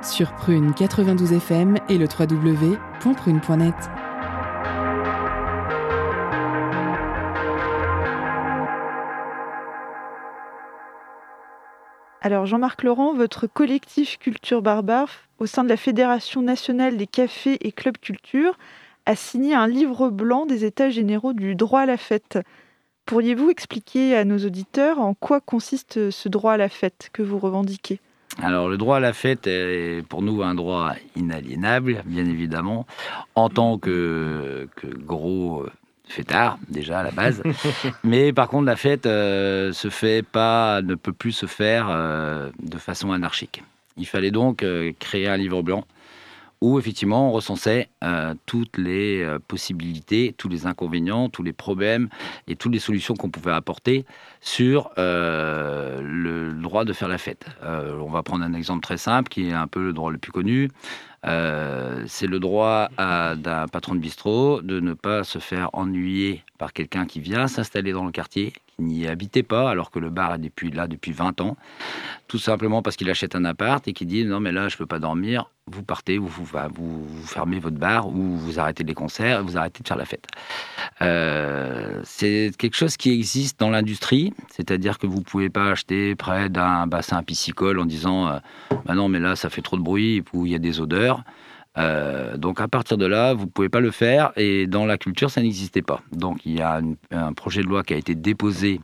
sur 0.00 0.32
Prune 0.36 0.72
92 0.74 1.32
FM 1.32 1.76
et 1.88 1.98
le 1.98 2.06
www.prune.net. 2.06 3.74
Alors 12.26 12.44
Jean-Marc 12.44 12.82
Laurent, 12.82 13.14
votre 13.14 13.46
collectif 13.46 14.18
Culture 14.18 14.60
Barbare, 14.60 15.10
au 15.38 15.46
sein 15.46 15.62
de 15.62 15.68
la 15.68 15.76
Fédération 15.76 16.42
nationale 16.42 16.96
des 16.96 17.06
cafés 17.06 17.56
et 17.60 17.70
clubs 17.70 17.98
culture, 17.98 18.58
a 19.06 19.14
signé 19.14 19.54
un 19.54 19.68
livre 19.68 20.10
blanc 20.10 20.44
des 20.44 20.64
États 20.64 20.90
généraux 20.90 21.34
du 21.34 21.54
droit 21.54 21.82
à 21.82 21.86
la 21.86 21.96
fête. 21.96 22.40
Pourriez-vous 23.04 23.48
expliquer 23.48 24.16
à 24.16 24.24
nos 24.24 24.38
auditeurs 24.38 24.98
en 24.98 25.14
quoi 25.14 25.40
consiste 25.40 26.10
ce 26.10 26.28
droit 26.28 26.54
à 26.54 26.56
la 26.56 26.68
fête 26.68 27.10
que 27.12 27.22
vous 27.22 27.38
revendiquez? 27.38 28.00
Alors, 28.42 28.68
le 28.68 28.76
droit 28.76 28.96
à 28.96 29.00
la 29.00 29.12
fête 29.12 29.46
est 29.46 30.04
pour 30.08 30.20
nous 30.20 30.42
un 30.42 30.56
droit 30.56 30.94
inaliénable, 31.14 32.02
bien 32.06 32.26
évidemment, 32.26 32.88
en 33.36 33.48
tant 33.50 33.78
que, 33.78 34.68
que 34.74 34.88
gros 34.88 35.62
euh, 35.62 35.70
fêtard, 36.06 36.58
déjà 36.68 37.00
à 37.00 37.02
la 37.02 37.10
base. 37.10 37.42
Mais 38.04 38.32
par 38.32 38.48
contre, 38.48 38.66
la 38.66 38.76
fête 38.76 39.06
euh, 39.06 39.72
se 39.72 39.90
fait 39.90 40.22
pas, 40.22 40.82
ne 40.82 40.94
peut 40.94 41.12
plus 41.12 41.32
se 41.32 41.46
faire 41.46 41.88
euh, 41.90 42.50
de 42.62 42.78
façon 42.78 43.12
anarchique. 43.12 43.62
Il 43.96 44.06
fallait 44.06 44.30
donc 44.30 44.62
euh, 44.62 44.92
créer 44.98 45.28
un 45.28 45.36
livre 45.36 45.62
blanc 45.62 45.84
où 46.62 46.78
effectivement 46.78 47.28
on 47.28 47.32
recensait 47.32 47.90
toutes 48.46 48.78
les 48.78 49.28
possibilités, 49.46 50.34
tous 50.38 50.48
les 50.48 50.64
inconvénients, 50.64 51.28
tous 51.28 51.42
les 51.42 51.52
problèmes 51.52 52.08
et 52.48 52.56
toutes 52.56 52.72
les 52.72 52.78
solutions 52.78 53.14
qu'on 53.14 53.28
pouvait 53.28 53.52
apporter 53.52 54.06
sur 54.40 54.90
le 54.96 56.52
droit 56.54 56.86
de 56.86 56.94
faire 56.94 57.08
la 57.08 57.18
fête. 57.18 57.44
On 57.62 58.08
va 58.08 58.22
prendre 58.22 58.42
un 58.42 58.54
exemple 58.54 58.82
très 58.82 58.96
simple 58.96 59.28
qui 59.28 59.50
est 59.50 59.52
un 59.52 59.66
peu 59.66 59.82
le 59.82 59.92
droit 59.92 60.10
le 60.10 60.16
plus 60.16 60.32
connu. 60.32 60.70
Euh, 61.26 62.04
c'est 62.06 62.26
le 62.26 62.38
droit 62.38 62.88
d'un 62.98 63.66
patron 63.68 63.94
de 63.94 64.00
bistrot 64.00 64.62
de 64.62 64.80
ne 64.80 64.94
pas 64.94 65.24
se 65.24 65.38
faire 65.38 65.70
ennuyer 65.72 66.44
par 66.58 66.72
quelqu'un 66.72 67.06
qui 67.06 67.20
vient 67.20 67.48
s'installer 67.48 67.92
dans 67.92 68.04
le 68.04 68.12
quartier, 68.12 68.52
n'y 68.78 69.06
habitait 69.06 69.42
pas 69.42 69.70
alors 69.70 69.90
que 69.90 69.98
le 69.98 70.10
bar 70.10 70.34
est 70.34 70.38
depuis, 70.38 70.70
là 70.70 70.86
depuis 70.86 71.12
20 71.12 71.40
ans, 71.40 71.56
tout 72.28 72.38
simplement 72.38 72.82
parce 72.82 72.96
qu'il 72.96 73.08
achète 73.10 73.34
un 73.34 73.44
appart 73.44 73.86
et 73.88 73.92
qui 73.92 74.06
dit 74.06 74.24
non 74.24 74.40
mais 74.40 74.52
là 74.52 74.68
je 74.68 74.76
peux 74.76 74.86
pas 74.86 74.98
dormir, 74.98 75.50
vous 75.66 75.82
partez, 75.82 76.18
vous, 76.18 76.28
vous, 76.28 76.44
vous, 76.44 77.26
fermez 77.26 77.58
votre 77.58 77.76
bar 77.76 78.08
ou 78.08 78.36
vous 78.36 78.60
arrêtez 78.60 78.84
les 78.84 78.94
concerts, 78.94 79.42
vous 79.42 79.56
arrêtez 79.56 79.82
de 79.82 79.88
faire 79.88 79.96
la 79.96 80.04
fête. 80.04 80.26
Euh, 81.02 82.00
c'est 82.04 82.52
quelque 82.56 82.76
chose 82.76 82.96
qui 82.96 83.10
existe 83.10 83.58
dans 83.58 83.70
l'industrie, 83.70 84.32
c'est-à-dire 84.50 84.98
que 84.98 85.06
vous 85.06 85.22
pouvez 85.22 85.50
pas 85.50 85.70
acheter 85.70 86.14
près 86.14 86.48
d'un 86.48 86.86
bassin 86.86 87.22
piscicole 87.22 87.78
en 87.78 87.86
disant 87.86 88.28
euh, 88.28 88.38
bah 88.84 88.94
non 88.94 89.08
mais 89.08 89.18
là 89.20 89.36
ça 89.36 89.50
fait 89.50 89.62
trop 89.62 89.76
de 89.76 89.82
bruit 89.82 90.22
ou 90.32 90.46
il 90.46 90.52
y 90.52 90.54
a 90.54 90.58
des 90.58 90.80
odeurs. 90.80 91.24
Euh, 91.78 92.36
donc 92.36 92.60
à 92.60 92.68
partir 92.68 92.96
de 92.96 93.06
là, 93.06 93.34
vous 93.34 93.46
pouvez 93.46 93.68
pas 93.68 93.80
le 93.80 93.90
faire 93.90 94.32
et 94.36 94.66
dans 94.66 94.86
la 94.86 94.96
culture 94.98 95.30
ça 95.30 95.42
n'existait 95.42 95.82
pas. 95.82 96.00
Donc 96.12 96.44
il 96.46 96.56
y 96.56 96.62
a 96.62 96.80
un 97.10 97.32
projet 97.32 97.62
de 97.62 97.66
loi 97.66 97.82
qui 97.82 97.94
a 97.94 97.96
été 97.96 98.14
déposé 98.14 98.80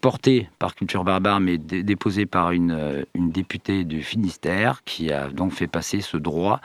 porté 0.00 0.48
par 0.58 0.74
Culture 0.74 1.04
Barbare, 1.04 1.38
mais 1.38 1.56
dé- 1.58 1.84
déposé 1.84 2.26
par 2.26 2.50
une, 2.50 2.72
euh, 2.72 3.04
une 3.14 3.30
députée 3.30 3.84
du 3.84 4.02
Finistère, 4.02 4.82
qui 4.84 5.12
a 5.12 5.28
donc 5.28 5.52
fait 5.52 5.68
passer 5.68 6.00
ce 6.00 6.16
droit 6.16 6.60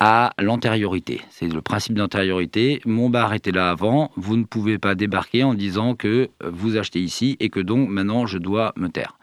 à 0.00 0.32
l'antériorité. 0.38 1.22
C'est 1.30 1.48
le 1.48 1.62
principe 1.62 1.94
d'antériorité. 1.94 2.80
Mon 2.84 3.08
bar 3.08 3.32
était 3.32 3.52
là 3.52 3.70
avant, 3.70 4.10
vous 4.16 4.36
ne 4.36 4.44
pouvez 4.44 4.76
pas 4.78 4.94
débarquer 4.94 5.44
en 5.44 5.54
disant 5.54 5.94
que 5.94 6.28
euh, 6.42 6.50
vous 6.52 6.76
achetez 6.76 7.00
ici 7.00 7.36
et 7.40 7.48
que 7.48 7.60
donc 7.60 7.88
maintenant 7.88 8.26
je 8.26 8.36
dois 8.36 8.72
me 8.76 8.88
taire. 8.88 9.16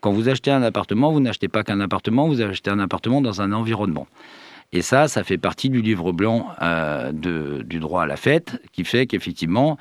Quand 0.00 0.12
vous 0.12 0.28
achetez 0.28 0.52
un 0.52 0.62
appartement, 0.62 1.10
vous 1.10 1.20
n'achetez 1.20 1.48
pas 1.48 1.64
qu'un 1.64 1.80
appartement, 1.80 2.28
vous 2.28 2.40
achetez 2.40 2.70
un 2.70 2.78
appartement 2.78 3.20
dans 3.20 3.40
un 3.40 3.50
environnement. 3.52 4.06
Et 4.72 4.82
ça, 4.82 5.08
ça 5.08 5.24
fait 5.24 5.38
partie 5.38 5.70
du 5.70 5.80
livre 5.80 6.12
blanc 6.12 6.48
euh, 6.62 7.12
de- 7.12 7.62
du 7.62 7.78
droit 7.78 8.02
à 8.02 8.06
la 8.06 8.16
fête, 8.16 8.60
qui 8.72 8.84
fait 8.84 9.06
qu'effectivement, 9.06 9.78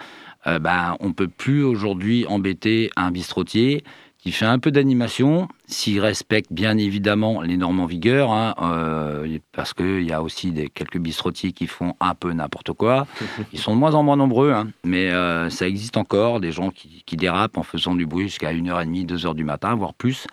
euh, 0.48 0.60
ben, 0.60 0.96
on 1.00 1.12
peut 1.12 1.28
plus 1.28 1.64
aujourd'hui 1.64 2.26
embêter 2.28 2.92
un 2.96 3.12
bistrotier 3.12 3.84
qui 4.20 4.32
fait 4.32 4.46
un 4.46 4.58
peu 4.58 4.72
d'animation, 4.72 5.48
s'il 5.68 6.00
respecte 6.00 6.52
bien 6.52 6.80
évidemment 6.80 7.42
les 7.42 7.58
normes 7.58 7.80
en 7.80 7.86
vigueur, 7.86 8.32
hein, 8.32 8.56
euh, 8.60 9.38
parce 9.52 9.76
qu'il 9.76 10.02
y 10.02 10.12
a 10.14 10.24
aussi 10.24 10.52
des, 10.52 10.68
quelques 10.70 10.98
bistrotiers 10.98 11.52
qui 11.52 11.68
font 11.68 11.94
un 12.00 12.16
peu 12.16 12.32
n'importe 12.34 12.74
quoi. 12.74 13.06
Ils 13.54 13.60
sont 13.60 13.76
de 13.76 13.80
moins 13.80 13.94
en 13.94 14.02
moins 14.02 14.18
nombreux, 14.18 14.52
hein, 14.52 14.70
mais 14.84 15.12
euh, 15.12 15.52
ça 15.52 15.68
existe 15.68 15.96
encore, 15.98 16.40
des 16.40 16.52
gens 16.52 16.72
qui, 16.72 17.04
qui 17.06 17.18
dérapent 17.18 17.58
en 17.60 17.64
faisant 17.64 17.94
du 17.94 18.08
bruit 18.08 18.24
jusqu'à 18.30 18.52
1h30, 18.52 19.06
2h 19.06 19.36
du 19.36 19.44
matin, 19.44 19.76
voire 19.76 19.94
plus 19.94 20.26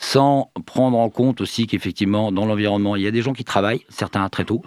sans 0.00 0.50
prendre 0.64 0.96
en 0.96 1.10
compte 1.10 1.42
aussi 1.42 1.66
qu'effectivement, 1.66 2.32
dans 2.32 2.46
l'environnement, 2.46 2.96
il 2.96 3.02
y 3.02 3.06
a 3.06 3.10
des 3.10 3.20
gens 3.20 3.34
qui 3.34 3.44
travaillent, 3.44 3.84
certains 3.90 4.26
très 4.30 4.46
tôt. 4.46 4.62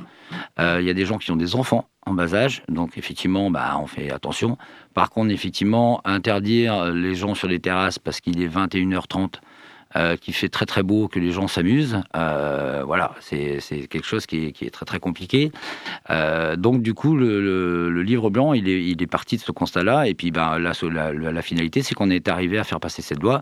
Euh, 0.60 0.78
il 0.80 0.86
y 0.86 0.92
a 0.92 0.94
des 0.94 1.08
gens 1.08 1.18
qui 1.18 1.32
ont 1.32 1.36
des 1.36 1.56
enfants 1.56 1.90
en 2.06 2.14
bas 2.14 2.36
âge, 2.36 2.62
donc 2.70 3.00
effectivement, 3.00 3.50
bah, 3.50 3.76
on 3.82 3.88
fait 3.88 4.12
attention. 4.12 4.60
Par 4.94 5.10
contre, 5.10 5.32
effectivement, 5.32 6.02
interdire 6.06 6.94
les 6.94 7.16
gens 7.16 7.34
sur 7.34 7.48
les 7.48 7.60
terrasses 7.60 7.98
parce 7.98 8.22
qu'il 8.22 8.40
est 8.44 8.48
21h30, 8.48 9.40
euh, 9.96 10.18
qu'il 10.18 10.36
fait 10.36 10.50
très 10.50 10.68
très 10.68 10.84
beau, 10.84 11.08
que 11.08 11.20
les 11.20 11.32
gens 11.32 11.48
s'amusent, 11.48 12.00
euh, 12.16 12.84
voilà, 12.86 13.16
c'est 13.20 13.60
quelque 13.90 14.06
chose 14.06 14.28
qui 14.28 14.46
est, 14.46 14.52
qui 14.52 14.66
est 14.66 14.70
très 14.72 14.86
très 14.86 15.00
compliqué. 15.00 15.52
Euh, 16.12 16.56
donc 16.56 16.84
du 16.84 16.94
coup, 16.94 17.16
le, 17.16 17.90
livre 18.04 18.30
blanc, 18.30 18.54
il 18.54 18.70
est, 18.70 18.84
il 18.86 19.02
est 19.02 19.08
parti 19.08 19.38
de 19.38 19.42
ce 19.42 19.52
constat-là, 19.52 20.08
et 20.08 20.14
puis 20.14 20.30
ben, 20.30 20.60
la- 20.60 20.74
la 21.14 21.42
finalité, 21.42 21.82
c'est 21.82 21.96
qu'on 21.96 22.12
est 22.12 22.28
arrivé 22.28 22.60
à 22.60 22.64
faire 22.64 22.80
passer 22.80 23.02
cette 23.02 23.24
loi 23.24 23.42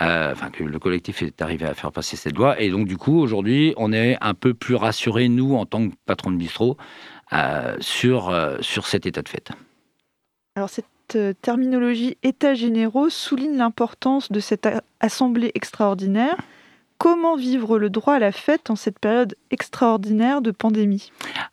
euh, 0.00 0.34
que 0.52 0.64
le 0.64 0.78
collectif 0.78 1.22
est 1.22 1.42
arrivé 1.42 1.66
à 1.66 1.74
faire 1.74 1.92
passer 1.92 2.16
cette 2.16 2.36
loi. 2.36 2.60
Et 2.60 2.70
donc 2.70 2.86
du 2.86 2.96
coup, 2.96 3.18
aujourd'hui, 3.20 3.74
on 3.76 3.92
est 3.92 4.16
un 4.20 4.34
peu 4.34 4.54
plus 4.54 4.74
rassurés, 4.74 5.28
nous, 5.28 5.54
en 5.54 5.66
tant 5.66 5.88
que 5.88 5.94
patron 6.06 6.30
de 6.30 6.36
bistrot, 6.36 6.76
euh, 7.32 7.76
sur, 7.80 8.30
euh, 8.30 8.56
sur 8.60 8.86
cet 8.86 9.06
état 9.06 9.22
de 9.22 9.28
fait. 9.28 9.50
Alors 10.56 10.70
cette 10.70 10.86
terminologie 11.42 12.16
États 12.22 12.54
généraux 12.54 13.10
souligne 13.10 13.56
l'importance 13.56 14.30
de 14.30 14.40
cette 14.40 14.68
assemblée 15.00 15.50
extraordinaire. 15.54 16.36
Comment 17.00 17.34
vivre 17.34 17.78
le 17.78 17.88
droit 17.88 18.12
à 18.12 18.18
la 18.18 18.30
fête 18.30 18.68
en 18.68 18.76
cette 18.76 18.98
période 18.98 19.34
extraordinaire 19.50 20.42
de 20.42 20.50
pandémie? 20.50 21.10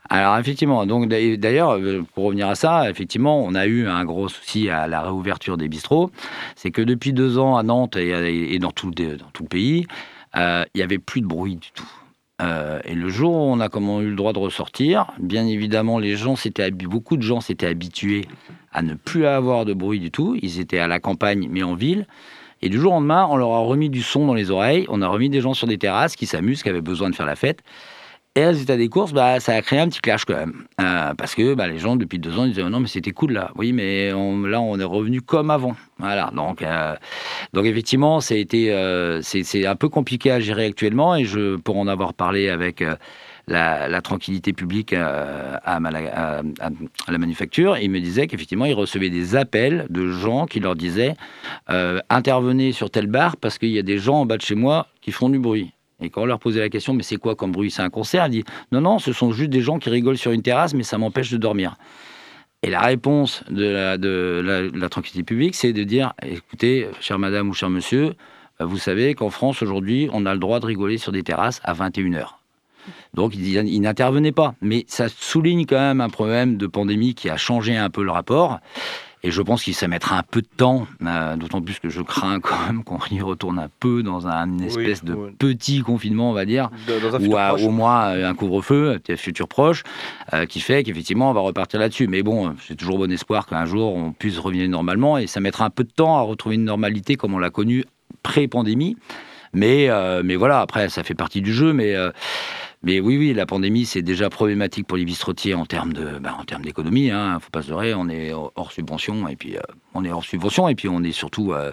Alors 0.10 0.38
effectivement, 0.38 0.86
donc 0.86 1.08
d'a- 1.08 1.38
d'ailleurs, 1.38 1.78
euh, 1.78 2.04
pour 2.14 2.26
revenir 2.26 2.50
à 2.50 2.56
ça, 2.56 2.90
effectivement, 2.90 3.42
on 3.42 3.56
a 3.56 3.66
eu 3.66 3.88
un 3.88 4.04
gros 4.04 4.28
souci 4.28 4.70
à 4.70 4.88
la 4.88 5.02
réouverture 5.02 5.56
des 5.56 5.70
bistrots. 5.70 6.12
C'est 6.58 6.72
que 6.72 6.82
depuis 6.82 7.14
deux 7.14 7.38
ans 7.38 7.56
à 7.56 7.64
Nantes 7.64 7.96
et, 7.96 8.60
dans, 8.60 8.72
tout, 8.72 8.88
le- 8.88 9.16
dans 9.16 9.30
tout 9.32 9.44
le 9.44 9.48
pays, 9.48 9.88
euh, 10.36 10.66
il 10.74 10.80
n'y 10.80 10.84
avait 10.84 11.00
plus 11.00 11.22
de 11.22 11.28
bruit 11.28 11.56
du 11.56 11.72
tout. 11.74 11.90
Euh, 12.42 12.82
et 12.84 12.94
le 12.94 13.08
jour 13.08 13.32
où 13.34 13.38
on 13.38 13.62
a 13.62 13.70
comment 13.70 14.02
eu 14.02 14.10
le 14.10 14.18
droit 14.18 14.34
de 14.34 14.40
ressortir, 14.40 15.14
bien 15.18 15.48
évidemment, 15.48 15.98
les 15.98 16.18
gens 16.18 16.36
beaucoup 16.90 17.16
de 17.16 17.22
gens 17.22 17.40
s'étaient 17.40 17.68
habitués 17.68 18.26
à 18.74 18.82
ne 18.82 18.96
plus 18.96 19.26
avoir 19.26 19.64
de 19.64 19.74
bruit 19.74 20.02
du 20.02 20.12
tout. 20.12 20.38
Ils 20.42 20.60
étaient 20.60 20.80
à 20.80 20.88
la 20.88 21.00
campagne, 21.00 21.48
mais 21.50 21.64
en 21.64 21.74
ville. 21.74 22.06
Et 22.62 22.70
du 22.70 22.80
jour 22.80 22.92
au 22.92 22.96
lendemain, 22.96 23.28
on 23.30 23.38
leur 23.38 23.52
a 23.52 23.60
remis 23.60 23.90
du 23.90 24.02
son 24.02 24.26
dans 24.26 24.34
les 24.34 24.52
oreilles. 24.52 24.86
On 24.90 25.02
a 25.02 25.08
remis 25.08 25.30
des 25.30 25.42
gens 25.42 25.54
sur 25.54 25.68
des 25.68 25.78
terrasses 25.78 26.16
qui 26.16 26.26
s'amusent, 26.26 26.64
qui 26.64 26.70
avaient 26.70 26.82
besoin 26.82 27.10
de 27.10 27.16
faire 27.16 27.26
la 27.26 27.36
fête. 27.36 27.62
Et 28.38 28.46
résultat 28.46 28.78
des 28.78 28.88
courses, 28.88 29.14
bah, 29.14 29.40
ça 29.40 29.54
a 29.56 29.62
créé 29.64 29.80
un 29.80 29.90
petit 29.90 30.00
clash 30.00 30.24
quand 30.26 30.36
même. 30.36 30.66
Euh, 30.80 31.16
parce 31.16 31.34
que 31.34 31.56
bah, 31.56 31.68
les 31.68 31.80
gens, 31.80 31.96
depuis 31.96 32.20
deux 32.20 32.38
ans, 32.38 32.46
ils 32.46 32.54
disaient 32.54 32.70
non, 32.70 32.80
mais 32.80 32.88
c'était 32.88 33.12
cool 33.12 33.32
là. 33.32 33.50
Oui, 33.56 33.74
mais 33.74 34.12
là, 34.12 34.62
on 34.62 34.80
est 34.80 34.84
revenu 34.84 35.22
comme 35.22 35.50
avant. 35.50 35.76
Voilà. 35.98 36.30
Donc, 36.36 36.62
euh, 36.62 36.96
donc 37.54 37.66
effectivement, 37.66 38.20
euh, 38.32 39.20
c'est 39.24 39.44
c'est 39.44 39.66
un 39.66 39.76
peu 39.76 39.90
compliqué 39.90 40.30
à 40.30 40.40
gérer 40.40 40.66
actuellement. 40.66 41.16
Et 41.16 41.26
je, 41.26 41.56
pour 41.56 41.78
en 41.78 41.88
avoir 41.88 42.14
parlé 42.14 42.50
avec. 42.50 42.84
La, 43.48 44.02
tranquillité 44.02 44.54
publique 44.54 44.94
euh, 44.94 45.58
à, 45.64 45.80
la 45.80 47.18
manufacture, 47.18 47.78
il 47.78 47.90
me 47.90 48.00
disait 48.00 48.28
qu'effectivement, 48.28 48.66
il 48.66 48.74
recevait 48.74 49.10
des 49.10 49.36
appels 49.36 49.88
de 49.90 50.12
gens 50.12 50.46
qui 50.46 50.60
leur 50.60 50.76
disaient 50.76 51.16
euh, 51.70 52.00
intervenez 52.10 52.72
sur 52.72 52.90
tel 52.90 53.08
bar 53.08 53.38
parce 53.38 53.58
qu'il 53.58 53.70
y 53.70 53.80
a 53.80 53.84
des 53.84 53.98
gens 53.98 54.22
en 54.22 54.26
bas 54.26 54.38
de 54.38 54.42
chez 54.42 54.56
moi 54.56 54.88
qui 55.02 55.12
font 55.12 55.30
du 55.30 55.40
bruit. 55.40 55.72
Et 56.00 56.10
quand 56.10 56.22
on 56.22 56.26
leur 56.26 56.40
posait 56.40 56.60
la 56.60 56.70
question, 56.70 56.94
mais 56.94 57.04
c'est 57.04 57.18
quoi 57.18 57.36
comme 57.36 57.52
bruit? 57.52 57.72
C'est 57.72 57.82
un 57.82 57.90
concert? 57.90 58.28
Il 58.28 58.32
dit 58.32 58.44
non, 58.72 58.82
non, 58.82 59.00
ce 59.00 59.14
sont 59.14 59.32
juste 59.32 59.50
des 59.50 59.62
gens 59.62 59.80
qui 59.80 59.90
rigolent 59.90 60.18
sur 60.18 60.32
une 60.32 60.44
terrasse, 60.44 60.74
mais 60.74 60.84
ça 60.84 60.98
m'empêche 60.98 61.32
de 61.32 61.38
dormir. 61.38 61.76
Et 62.64 62.70
la 62.70 62.82
réponse 62.82 63.44
de 63.50 63.98
la 64.76 64.90
tranquillité 64.90 65.24
publique, 65.24 65.56
c'est 65.56 65.74
de 65.74 65.84
dire 65.84 66.14
écoutez, 66.24 66.88
chère 67.00 67.18
madame 67.18 67.50
ou 67.50 67.54
cher 67.54 67.70
monsieur, 67.70 68.16
euh, 68.62 68.66
vous 68.66 68.78
savez 68.78 69.16
qu'en 69.16 69.30
France, 69.30 69.62
aujourd'hui, 69.62 70.10
on 70.12 70.26
a 70.26 70.34
le 70.34 70.40
droit 70.40 70.60
de 70.60 70.66
rigoler 70.66 70.98
sur 70.98 71.12
des 71.12 71.24
terrasses 71.24 71.62
à 71.64 71.74
21h. 71.74 72.37
Donc, 73.14 73.36
il, 73.36 73.48
il 73.48 73.80
n'intervenait 73.82 74.32
pas. 74.32 74.56
Mais 74.62 74.86
ça 74.88 75.08
souligne 75.10 75.66
quand 75.66 75.80
même 75.80 76.02
un 76.02 76.10
problème 76.10 76.58
de 76.58 76.68
pandémie 76.68 77.14
qui 77.14 77.30
a 77.30 77.38
changé 77.38 77.78
un 77.78 77.90
peu 77.90 78.04
le 78.04 78.12
rapport. 78.12 78.60
Et 79.24 79.32
je 79.32 79.42
pense 79.42 79.64
qu'il 79.64 79.74
ça 79.74 79.88
mettra 79.88 80.18
un 80.18 80.24
peu 80.24 80.42
de 80.42 80.48
temps, 80.48 80.88
euh, 81.04 81.36
d'autant 81.36 81.62
plus 81.62 81.80
que 81.80 81.90
je 81.90 82.02
crains 82.02 82.40
quand 82.40 82.56
même 82.68 82.84
qu'on 82.84 83.00
y 83.12 83.20
retourne 83.20 83.58
un 83.58 83.70
peu 83.80 84.04
dans 84.04 84.28
un 84.28 84.60
espèce 84.60 85.04
de 85.04 85.16
petit 85.40 85.82
confinement, 85.82 86.30
on 86.30 86.34
va 86.34 86.46
dire, 86.46 86.70
ou 87.20 87.36
au 87.36 87.72
moins 87.72 88.10
euh, 88.10 88.30
un 88.30 88.36
couvre-feu, 88.36 89.02
un 89.10 89.16
futur 89.16 89.48
proche, 89.48 89.84
euh, 90.34 90.46
qui 90.46 90.60
fait 90.60 90.84
qu'effectivement 90.84 91.32
on 91.32 91.34
va 91.34 91.42
repartir 91.42 91.80
là-dessus. 91.80 92.08
Mais 92.08 92.22
bon, 92.22 92.54
j'ai 92.68 92.76
toujours 92.76 93.00
bon 93.00 93.12
espoir 93.12 93.48
qu'un 93.48 93.66
jour 93.66 93.96
on 93.96 94.12
puisse 94.12 94.38
revenir 94.38 94.70
normalement 94.70 95.18
et 95.18 95.26
ça 95.26 95.40
mettra 95.40 95.66
un 95.66 95.72
peu 95.72 95.84
de 95.84 95.92
temps 95.92 96.18
à 96.18 96.22
retrouver 96.22 96.56
une 96.56 96.66
normalité 96.66 97.16
comme 97.16 97.34
on 97.34 97.40
l'a 97.40 97.50
connue 97.50 97.86
pré-pandémie. 98.22 98.98
Mais, 99.52 99.90
euh, 99.90 100.22
mais 100.24 100.36
voilà, 100.36 100.60
après 100.62 100.90
ça 100.90 101.04
fait 101.04 101.16
partie 101.16 101.42
du 101.42 101.54
jeu. 101.54 101.74
Mais, 101.74 101.96
mais 102.84 103.00
oui, 103.00 103.18
oui, 103.18 103.34
la 103.34 103.46
pandémie 103.46 103.86
c'est 103.86 104.04
déjà 104.04 104.30
problématique 104.30 104.86
pour 104.86 104.98
les 104.98 105.06
bistrotiers 105.06 105.56
en 105.56 105.66
termes 105.66 105.94
de, 105.94 106.20
bah, 106.20 106.38
en 106.38 106.60
d'économie. 106.60 107.10
Hein, 107.10 107.40
faut 107.40 107.50
pas 107.50 107.64
se 107.64 107.70
leurrer, 107.70 107.94
on 107.96 108.08
est 108.08 108.32
hors 108.34 108.72
subvention 108.72 109.28
et 109.28 109.36
puis 109.36 109.58
euh, 109.58 109.62
on 109.94 110.06
est 110.06 110.12
hors 110.12 110.24
subvention 110.24 110.70
et 110.70 110.76
puis 110.76 110.88
on 110.88 111.04
est 111.04 111.12
surtout 111.12 111.54
euh, 111.54 111.72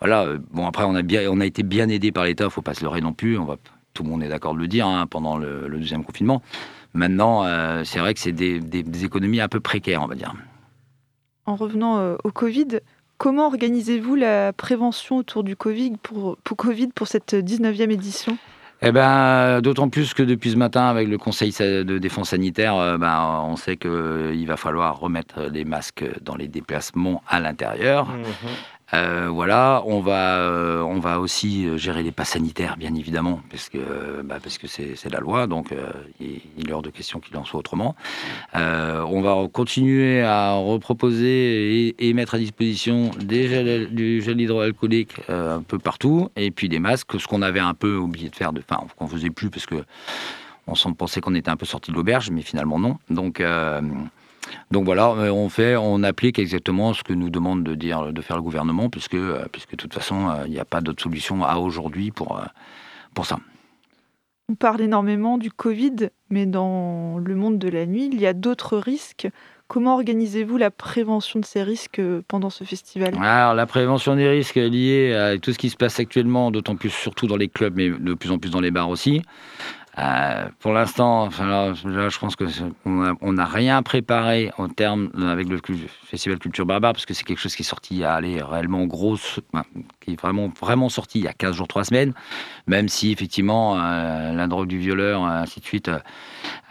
voilà. 0.00 0.24
euh, 0.24 0.38
bon 0.52 0.66
après 0.66 0.84
on 0.84 0.94
a 0.94 1.02
bien, 1.02 1.40
été 1.40 1.62
bien 1.62 1.88
aidé 1.88 2.10
par 2.10 2.24
l'État, 2.24 2.48
faut 2.48 2.62
pas 2.62 2.74
se 2.74 2.82
leurrer 2.82 3.00
non 3.00 3.12
plus. 3.12 3.38
On 3.38 3.44
va 3.44 3.56
tout 3.92 4.02
le 4.02 4.10
monde 4.10 4.22
est 4.22 4.28
d'accord 4.28 4.54
de 4.54 4.58
le 4.58 4.68
dire, 4.68 4.86
hein, 4.86 5.06
pendant 5.06 5.38
le, 5.38 5.70
deuxième 5.70 6.04
confinement. 6.04 6.42
Maintenant, 6.92 7.46
c'est 7.82 7.98
vrai 7.98 8.12
que 8.12 8.20
c'est 8.20 8.32
des, 8.32 8.60
économies 9.04 9.40
un 9.40 9.48
peu 9.48 9.58
précaires, 9.58 10.02
on 10.02 10.06
va 10.06 10.14
dire. 10.14 10.34
En 11.46 11.56
revenant 11.56 12.14
au 12.22 12.30
Covid, 12.30 12.80
comment 13.16 13.46
organisez-vous 13.46 14.14
la 14.14 14.52
prévention 14.52 15.16
autour 15.16 15.44
du 15.44 15.56
Covid 15.56 15.94
pour, 16.02 16.36
pour, 16.44 16.58
COVID 16.58 16.88
pour 16.88 17.08
cette 17.08 17.32
19e 17.32 17.90
édition? 17.90 18.36
Eh 18.82 18.92
ben, 18.92 19.60
d'autant 19.62 19.88
plus 19.88 20.12
que 20.12 20.22
depuis 20.22 20.50
ce 20.50 20.56
matin, 20.56 20.86
avec 20.86 21.08
le 21.08 21.16
Conseil 21.16 21.50
de 21.58 21.98
défense 21.98 22.30
sanitaire, 22.30 22.76
euh, 22.76 22.98
ben, 22.98 23.42
on 23.44 23.56
sait 23.56 23.76
qu'il 23.76 24.46
va 24.46 24.56
falloir 24.56 25.00
remettre 25.00 25.44
les 25.44 25.64
masques 25.64 26.04
dans 26.22 26.36
les 26.36 26.48
déplacements 26.48 27.22
à 27.28 27.40
l'intérieur. 27.40 28.06
Mhm. 28.06 28.24
Euh, 28.94 29.28
voilà, 29.30 29.82
on 29.84 30.00
va, 30.00 30.38
euh, 30.38 30.80
on 30.80 31.00
va 31.00 31.18
aussi 31.18 31.66
euh, 31.66 31.76
gérer 31.76 32.04
les 32.04 32.12
passes 32.12 32.30
sanitaires, 32.30 32.76
bien 32.76 32.94
évidemment, 32.94 33.40
parce 33.50 33.68
que, 33.68 34.22
bah, 34.22 34.38
c'est 34.46 35.10
la 35.10 35.18
loi, 35.18 35.48
donc 35.48 35.74
il, 36.20 36.40
est 36.68 36.72
hors 36.72 36.82
de 36.82 36.90
question 36.90 37.18
qu'il 37.18 37.36
en 37.36 37.44
soit 37.44 37.58
autrement. 37.58 37.96
On 38.54 39.20
va 39.22 39.48
continuer 39.52 40.22
à 40.22 40.54
reproposer 40.54 41.88
et, 41.88 42.08
et 42.08 42.12
mettre 42.12 42.34
à 42.34 42.38
disposition 42.38 43.10
des 43.18 43.48
gels, 43.48 43.94
du 43.94 44.22
gel 44.22 44.40
hydroalcoolique 44.40 45.14
un 45.28 45.62
peu 45.62 45.78
partout, 45.78 46.30
et 46.36 46.50
puis 46.50 46.68
des 46.68 46.78
masques, 46.78 47.18
ce 47.18 47.26
qu'on 47.26 47.42
avait 47.42 47.60
un 47.60 47.74
peu 47.74 47.96
oublié 47.96 48.28
de 48.28 48.36
faire, 48.36 48.52
enfin, 48.56 48.86
qu'on 48.96 49.08
faisait 49.08 49.30
plus 49.30 49.50
parce 49.50 49.66
que 49.66 49.84
on 50.66 50.74
pensait 50.94 51.20
qu'on 51.20 51.34
était 51.34 51.50
un 51.50 51.56
peu 51.56 51.66
sorti 51.66 51.92
de 51.92 51.96
l'auberge, 51.96 52.30
mais 52.30 52.42
finalement 52.42 52.78
non. 52.78 52.98
Donc 53.10 53.42
donc 54.70 54.84
voilà, 54.84 55.08
euh, 55.10 55.30
on 55.30 55.48
fait, 55.48 55.76
on 55.76 56.02
applique 56.02 56.38
exactement 56.38 56.92
ce 56.92 57.02
que 57.02 57.12
nous 57.12 57.30
demande 57.30 57.62
de 57.62 57.74
dire, 57.74 58.12
de 58.12 58.22
faire 58.22 58.36
le 58.36 58.42
gouvernement, 58.42 58.88
puisque, 58.90 59.14
euh, 59.14 59.46
puisque 59.52 59.72
de 59.72 59.76
toute 59.76 59.94
façon, 59.94 60.28
euh, 60.28 60.44
il 60.46 60.52
n'y 60.52 60.58
a 60.58 60.64
pas 60.64 60.80
d'autre 60.80 61.02
solution 61.02 61.44
à 61.44 61.56
aujourd'hui 61.56 62.10
pour, 62.10 62.40
pour 63.14 63.26
ça. 63.26 63.38
On 64.48 64.54
parle 64.54 64.80
énormément 64.80 65.38
du 65.38 65.50
Covid, 65.50 66.10
mais 66.30 66.46
dans 66.46 67.18
le 67.18 67.34
monde 67.34 67.58
de 67.58 67.68
la 67.68 67.84
nuit, 67.84 68.08
il 68.12 68.20
y 68.20 68.26
a 68.26 68.32
d'autres 68.32 68.78
risques. 68.78 69.28
Comment 69.68 69.94
organisez-vous 69.94 70.56
la 70.56 70.70
prévention 70.70 71.40
de 71.40 71.44
ces 71.44 71.64
risques 71.64 72.00
pendant 72.28 72.50
ce 72.50 72.62
festival? 72.62 73.14
Alors 73.20 73.54
la 73.54 73.66
prévention 73.66 74.14
des 74.14 74.28
risques 74.28 74.54
liés 74.54 75.12
à 75.12 75.36
tout 75.38 75.52
ce 75.52 75.58
qui 75.58 75.70
se 75.70 75.76
passe 75.76 75.98
actuellement, 75.98 76.52
d'autant 76.52 76.76
plus 76.76 76.90
surtout 76.90 77.26
dans 77.26 77.36
les 77.36 77.48
clubs, 77.48 77.74
mais 77.74 77.88
de 77.90 78.14
plus 78.14 78.30
en 78.30 78.38
plus 78.38 78.50
dans 78.50 78.60
les 78.60 78.70
bars 78.70 78.88
aussi. 78.88 79.22
Euh, 79.98 80.48
pour 80.60 80.74
l'instant, 80.74 81.30
je 81.30 82.18
pense 82.18 82.36
que 82.36 82.46
c'est- 82.48 82.64
on 82.84 83.02
a- 83.02 83.14
on 83.22 83.32
n'a 83.32 83.46
rien 83.46 83.82
préparé 83.82 84.50
en 84.58 84.68
termes 84.68 85.10
euh, 85.18 85.32
avec 85.32 85.48
le 85.48 85.58
festival 86.04 86.38
Culture 86.38 86.66
Barbare 86.66 86.92
parce 86.92 87.06
que 87.06 87.14
c'est 87.14 87.24
quelque 87.24 87.38
chose 87.38 87.56
qui 87.56 87.62
est 87.62 87.64
sorti 87.64 88.04
allez, 88.04 88.42
réellement 88.42 88.84
grosse, 88.84 89.40
qui 90.00 90.12
est 90.12 90.20
vraiment 90.20 90.52
vraiment 90.60 90.90
sorti 90.90 91.20
il 91.20 91.24
y 91.24 91.28
a 91.28 91.32
15 91.32 91.56
jours, 91.56 91.66
3 91.66 91.84
semaines. 91.84 92.12
Même 92.66 92.88
si 92.88 93.10
effectivement 93.10 93.80
euh, 93.80 94.34
la 94.34 94.46
drogue 94.48 94.68
du 94.68 94.78
violeur, 94.78 95.24
ainsi 95.24 95.60
de 95.60 95.64
suite, 95.64 95.88
euh, 95.88 95.98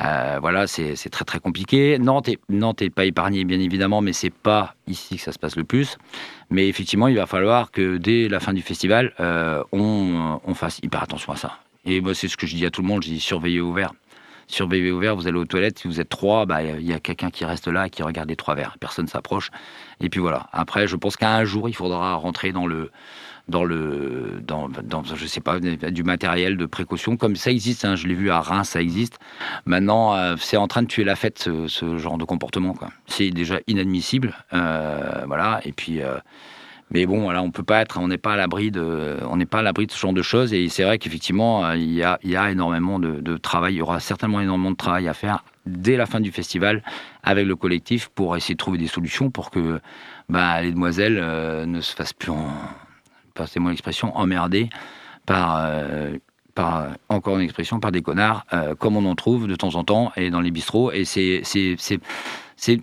euh, 0.01 0.38
voilà, 0.39 0.67
c'est 0.67 0.95
très 1.09 1.25
très 1.25 1.39
compliqué. 1.39 1.97
Nantes 1.97 2.29
est, 2.29 2.39
Nantes 2.49 2.88
pas 2.91 3.05
épargnée 3.05 3.43
bien 3.43 3.59
évidemment, 3.59 4.01
mais 4.01 4.13
c'est 4.13 4.29
pas 4.33 4.75
ici 4.88 5.15
que 5.17 5.23
ça 5.23 5.31
se 5.31 5.39
passe 5.39 5.55
le 5.55 5.63
plus. 5.63 5.97
Mais 6.51 6.67
effectivement, 6.67 7.07
il 7.07 7.15
va 7.15 7.25
falloir 7.25 7.71
que 7.71 7.97
dès 7.97 8.27
la 8.29 8.39
fin 8.39 8.53
du 8.53 8.61
festival, 8.61 9.13
euh, 9.19 9.63
on 9.71 10.53
fasse 10.53 10.79
hyper 10.83 11.01
attention 11.01 11.33
à 11.33 11.38
ça. 11.38 11.57
Et 11.86 12.02
moi, 12.02 12.13
c'est 12.15 12.28
ce 12.28 12.38
que 12.38 12.48
je 12.48 12.56
dis 12.56 12.65
à 12.65 12.71
tout 12.71 12.82
le 12.82 12.88
monde, 12.88 13.04
je 13.04 13.10
dis 13.10 13.19
surveillez 13.19 13.62
ouvert. 13.62 13.91
Surveillez 14.48 14.91
ouvert, 14.91 15.15
vous 15.15 15.28
allez 15.28 15.39
aux 15.39 15.45
toilettes, 15.45 15.80
si 15.80 15.88
vous 15.88 16.00
êtes 16.00 16.10
trois, 16.10 16.45
bah, 16.45 16.62
il 16.62 16.86
y 16.86 16.93
a 16.93 17.00
quelqu'un 17.00 17.32
qui 17.32 17.45
reste 17.45 17.67
là 17.67 17.88
et 17.88 17.89
qui 17.89 18.04
regarde 18.04 18.30
les 18.30 18.36
trois 18.36 18.54
verres. 18.54 18.78
Personne 18.80 19.08
s'approche. 19.08 19.50
Et 20.02 20.10
puis 20.10 20.19
voilà. 20.19 20.50
Après, 20.54 20.88
je 20.88 20.95
pense 20.95 21.17
qu'à 21.17 21.36
un 21.36 21.45
jour, 21.45 21.67
il 21.67 21.74
faudra 21.74 22.13
rentrer 22.13 22.52
dans 22.52 22.67
le, 22.67 22.91
dans 23.48 23.63
le, 23.63 24.39
dans, 24.43 24.69
dans, 24.69 25.04
je 25.04 25.26
sais 25.26 25.41
pas, 25.41 25.60
du 25.60 26.04
matériel 26.04 26.58
de 26.58 26.65
précaution. 26.67 27.17
Comme 27.17 27.36
ça 27.36 27.50
existe, 27.50 27.86
hein, 27.86 27.95
je 27.95 28.08
l'ai 28.08 28.13
vu 28.13 28.30
à 28.30 28.39
Reims, 28.39 28.69
ça 28.69 28.82
existe. 28.82 29.17
Maintenant, 29.65 30.15
euh, 30.15 30.36
c'est 30.39 30.58
en 30.58 30.67
train 30.67 30.84
de 30.84 30.88
tuer 30.88 31.06
la 31.06 31.15
fête, 31.15 31.50
ce, 31.67 31.98
genre 31.98 32.19
de 32.19 32.24
comportement. 32.24 32.76
C'est 33.08 33.32
déjà 33.32 33.60
inadmissible. 33.65 34.36
euh, 34.54 35.24
voilà. 35.26 35.60
Et 35.65 35.71
puis. 35.71 36.02
euh, 36.04 36.17
mais 36.91 37.06
bon, 37.08 37.36
on 37.36 37.52
peut 37.52 37.63
pas 37.63 37.82
être, 37.82 38.00
on 38.00 38.08
n'est 38.08 38.19
pas 38.19 38.34
à 38.34 38.36
l'abri 38.36 38.69
de, 38.69 39.17
on 39.28 39.38
n'est 39.38 39.48
pas 39.48 39.60
à 39.60 39.62
l'abri 39.63 39.88
de 39.88 39.91
ce 39.91 39.98
genre 39.98 40.13
de 40.13 40.21
choses. 40.21 40.54
Et 40.54 40.69
c'est 40.69 40.84
vrai 40.84 41.00
qu'effectivement, 41.00 41.65
euh, 41.65 41.76
il 41.76 41.91
y 41.91 42.04
a, 42.04 42.52
énormément 42.52 43.00
de, 43.00 43.38
travail. 43.38 43.76
Il 43.76 43.78
y 43.78 43.82
aura 43.82 44.00
certainement 44.00 44.39
énormément 44.39 44.71
de 44.71 44.78
travail 44.78 45.08
à 45.08 45.13
faire 45.13 45.43
dès 45.65 45.98
la 45.98 46.06
fin 46.06 46.19
du 46.19 46.32
festival 46.32 46.84
avec 47.24 47.48
le 47.48 47.56
collectif 47.56 48.10
pour 48.10 48.38
essayer 48.38 48.54
de 48.54 48.60
trouver 48.60 48.78
des 48.78 48.88
solutions 48.88 49.32
pour 49.32 49.50
que 49.50 49.80
bah, 50.30 50.62
les 50.62 50.71
demoiselles 50.71 51.17
euh, 51.19 51.65
ne 51.65 51.82
se 51.82 51.95
fassent 51.95 52.13
plus, 52.13 52.32
en, 52.32 52.50
passez-moi 53.34 53.71
l'expression, 53.71 54.15
emmerder 54.15 54.69
par, 55.26 55.65
euh, 55.65 56.17
encore 57.10 57.38
une 57.38 57.43
expression, 57.43 57.80
par 57.80 57.91
des 57.91 58.04
connards, 58.04 58.45
comme 58.80 58.95
on 58.95 59.06
en 59.06 59.15
trouve 59.15 59.48
de 59.48 59.56
temps 59.56 59.76
en 59.76 59.84
temps 59.84 60.13
et 60.15 60.30
dans 60.30 60.39
les 60.39 60.52
bistrots. 60.52 60.91
Et 60.93 61.04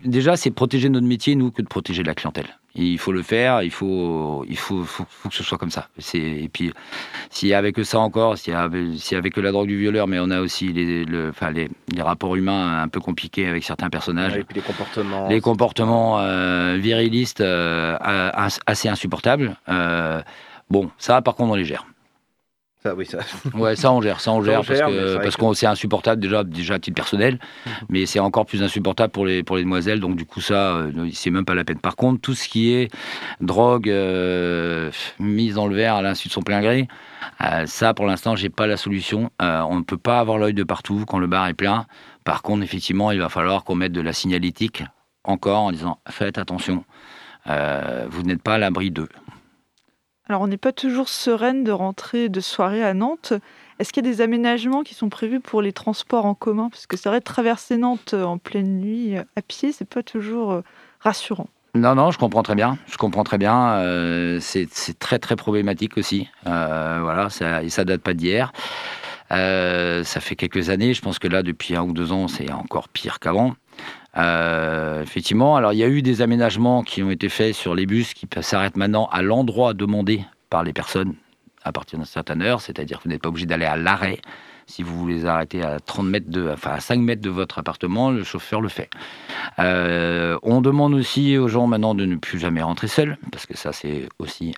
déjà 0.05 0.37
c'est 0.37 0.51
protéger 0.51 0.89
notre 0.91 1.07
métier 1.07 1.37
nous 1.37 1.53
que 1.53 1.63
de 1.63 1.69
protéger 1.69 2.03
la 2.03 2.15
clientèle. 2.15 2.59
Il 2.75 2.99
faut 2.99 3.13
le 3.13 3.23
faire, 3.23 3.63
il 3.63 3.71
faut, 3.71 4.47
il 4.49 4.57
faut, 4.57 4.83
faut, 4.85 5.05
faut 5.09 5.29
que 5.29 5.35
ce 5.35 5.43
soit 5.45 5.59
comme 5.59 5.71
ça. 5.71 5.89
Et 6.15 6.49
puis, 6.51 6.73
s'il 7.29 7.49
y 7.51 7.55
avait 7.55 7.73
que 7.73 7.85
ça 7.85 7.99
encore, 7.99 8.39
s'il 8.39 8.55
y 8.55 9.15
avait 9.15 9.31
que 9.31 9.41
la 9.43 9.53
drogue 9.53 9.69
du 9.69 9.79
violeur, 9.79 10.09
mais 10.09 10.19
on 10.19 10.31
a 10.31 10.41
aussi 10.41 10.73
les, 10.73 11.05
le, 11.05 11.29
enfin, 11.29 11.51
les, 11.51 11.69
les 11.95 12.01
rapports 12.03 12.35
humains 12.35 12.83
un 12.83 12.89
peu 12.89 12.99
compliqués 13.01 13.47
avec 13.47 13.63
certains 13.65 13.91
personnages, 13.91 14.37
Et 14.37 14.45
puis 14.45 14.55
les 14.57 14.63
comportements. 14.63 15.29
les 15.29 15.41
comportements 15.43 16.19
euh, 16.21 16.79
virilistes 16.81 17.43
euh, 17.43 17.97
as- 18.01 18.61
assez 18.67 18.89
insupportables. 18.89 19.55
Euh, 19.69 20.23
bon, 20.71 20.91
ça, 20.97 21.21
par 21.21 21.35
contre, 21.35 21.53
on 21.53 21.57
les 21.57 21.67
gère. 21.67 21.85
Ça, 22.83 22.97
oui, 22.97 23.07
ça. 23.07 23.19
Ouais, 23.55 23.77
ça 23.77 23.93
on 23.93 24.03
gère, 24.03 24.19
ça 24.21 24.33
on 24.33 24.41
Ça, 24.41 24.47
gère 24.51 24.61
on 24.61 24.65
parce 24.65 24.79
gère, 24.79 24.89
que 24.89 25.17
parce 25.19 25.37
qu'on 25.37 25.55
c'est 25.55 25.67
insupportable 25.67 26.21
déjà 26.21 26.43
déjà 26.43 26.75
à 26.75 26.79
titre 26.81 26.97
personnel, 26.97 27.39
mais 27.89 28.07
c'est 28.07 28.19
encore 28.19 28.45
plus 28.45 28.61
insupportable 28.61 29.13
pour 29.13 29.25
les 29.25 29.45
pour 29.45 29.57
les 29.57 29.63
demoiselles. 29.63 30.01
Donc 30.01 30.17
du 30.17 30.25
coup 30.25 30.41
ça 30.41 30.77
euh, 30.77 31.09
c'est 31.13 31.31
même 31.31 31.45
pas 31.45 31.55
la 31.55 31.63
peine. 31.63 31.79
Par 31.79 31.95
contre 31.95 32.21
tout 32.21 32.35
ce 32.35 32.49
qui 32.49 32.73
est 32.73 32.89
drogue 33.41 33.89
euh, 33.89 34.91
mise 35.21 35.55
dans 35.55 35.69
le 35.69 35.77
verre 35.77 35.95
à 35.95 36.03
l'insu 36.03 36.27
de 36.27 36.33
son 36.33 36.43
plein 36.43 36.61
gré, 36.61 36.89
euh, 37.45 37.67
ça 37.67 37.95
pour 37.95 38.07
l'instant 38.07 38.35
j'ai 38.35 38.51
pas 38.51 38.67
la 38.67 38.77
solution. 38.77 39.31
On 39.39 39.77
ne 39.77 39.85
peut 39.85 39.97
pas 39.97 40.19
avoir 40.19 40.39
l'œil 40.39 40.55
de 40.55 40.65
partout 40.65 41.05
quand 41.07 41.21
le 41.21 41.29
bar 41.29 41.47
est 41.47 41.55
plein. 41.55 41.87
Par 42.25 42.43
contre 42.43 42.65
effectivement 42.65 43.13
il 43.13 43.21
va 43.21 43.29
falloir 43.29 43.63
qu'on 43.63 43.77
mette 43.77 43.93
de 43.93 44.01
la 44.01 44.13
signalétique 44.13 44.83
encore 45.23 45.61
en 45.61 45.71
disant 45.71 45.99
faites 46.09 46.37
attention, 46.37 46.85
vous 47.47 48.23
n'êtes 48.25 48.43
pas 48.43 48.55
à 48.55 48.59
l'abri 48.59 48.91
d'eux. 48.91 49.09
Alors, 50.33 50.41
on 50.41 50.47
n'est 50.47 50.57
pas 50.57 50.73
toujours 50.73 51.11
sereine 51.11 51.63
de 51.63 51.73
rentrer 51.73 52.31
de 52.31 52.41
soirée 52.41 52.83
à 52.83 52.95
Nantes. 52.95 53.35
Est-ce 53.79 53.93
qu'il 53.93 54.03
y 54.03 54.09
a 54.09 54.11
des 54.11 54.23
aménagements 54.23 54.83
qui 54.83 54.95
sont 54.95 55.11
prévus 55.11 55.41
pour 55.41 55.61
les 55.61 55.75
transports 55.75 56.25
en 56.25 56.33
commun? 56.33 56.71
Parce 56.71 56.87
que 56.87 56.97
c'est 56.97 57.11
vrai, 57.11 57.21
traverser 57.21 57.77
Nantes 57.77 58.15
en 58.15 58.39
pleine 58.39 58.79
nuit 58.81 59.19
euh, 59.19 59.25
à 59.37 59.43
pied, 59.43 59.73
c'est 59.73 59.87
pas 59.87 60.03
toujours 60.03 60.53
euh, 60.53 60.63
rassurant. 61.01 61.49
Non, 61.75 61.95
non, 61.95 62.11
je 62.11 62.17
comprends 62.17 62.43
très 62.43 62.55
bien. 62.55 62.79
Je 62.87 62.97
comprends 62.97 63.25
très 63.25 63.37
bien. 63.37 63.73
euh, 63.73 64.39
c'est 64.41 64.71
très, 64.99 65.19
très 65.19 65.37
problématique 65.37 65.99
aussi. 65.99 66.31
Euh, 66.47 67.01
voilà, 67.03 67.29
ça, 67.29 67.63
et 67.63 67.69
date 67.85 68.01
pas 68.01 68.15
d'hier. 68.15 68.55
Euh, 69.33 70.03
ça 70.03 70.21
fait 70.21 70.35
quelques 70.35 70.71
années. 70.71 70.95
Je 70.95 71.03
pense 71.03 71.19
que 71.19 71.29
là, 71.29 71.43
depuis 71.43 71.77
un 71.77 71.83
ou 71.83 71.93
deux 71.93 72.11
ans, 72.11 72.27
c'est 72.27 72.51
encore 72.51 72.89
pire 72.89 73.19
qu'avant. 73.21 73.55
Euh, 74.17 75.03
effectivement, 75.03 75.57
alors 75.57 75.73
il 75.73 75.79
y 75.79 75.85
a 75.85 75.89
eu 75.89 76.03
des 76.03 76.21
aménagements 76.21 76.83
qui 76.83 77.03
ont 77.03 77.11
été 77.11 77.29
faits 77.29 77.55
sur 77.55 77.75
les 77.75 77.87
bus 77.87 78.15
qui 78.15 78.27
s'arrêtent 78.41 78.77
maintenant 78.77 79.07
à 79.11 79.23
l'endroit 79.23 79.75
demandé 79.75 80.25
par 80.51 80.65
les 80.65 80.73
personnes 80.73 81.15
à 81.65 81.73
partir 81.73 81.99
d'une 81.99 82.07
certaine 82.07 82.43
heure, 82.43 82.61
c'est-à-dire 82.61 82.99
que 82.99 83.05
vous 83.05 83.11
n'êtes 83.11 83.23
pas 83.23 83.29
obligé 83.29 83.47
d'aller 83.47 83.65
à 83.65 83.77
l'arrêt. 83.77 84.21
Si 84.67 84.83
vous 84.83 84.97
voulez 84.97 85.27
arrêter 85.27 85.63
à 85.63 85.81
30 85.81 86.07
mètres 86.07 86.31
de, 86.31 86.49
enfin 86.49 86.73
à 86.73 86.81
5 86.81 87.01
mètres 87.01 87.23
de 87.23 87.31
votre 87.31 87.59
appartement, 87.59 88.11
le 88.11 88.23
chauffeur 88.23 88.61
le 88.61 88.69
fait. 88.69 88.89
Euh, 89.59 90.39
on 90.43 90.61
demande 90.61 90.95
aussi 90.95 91.37
aux 91.37 91.49
gens 91.49 91.67
maintenant 91.67 91.95
de 91.95 92.07
ne 92.07 92.17
plus 92.17 92.39
jamais 92.39 92.63
rentrer 92.63 92.89
seuls, 92.89 93.19
parce 93.31 93.47
que 93.47 93.57
ça 93.57 93.73
c'est 93.73 94.09
aussi 94.19 94.55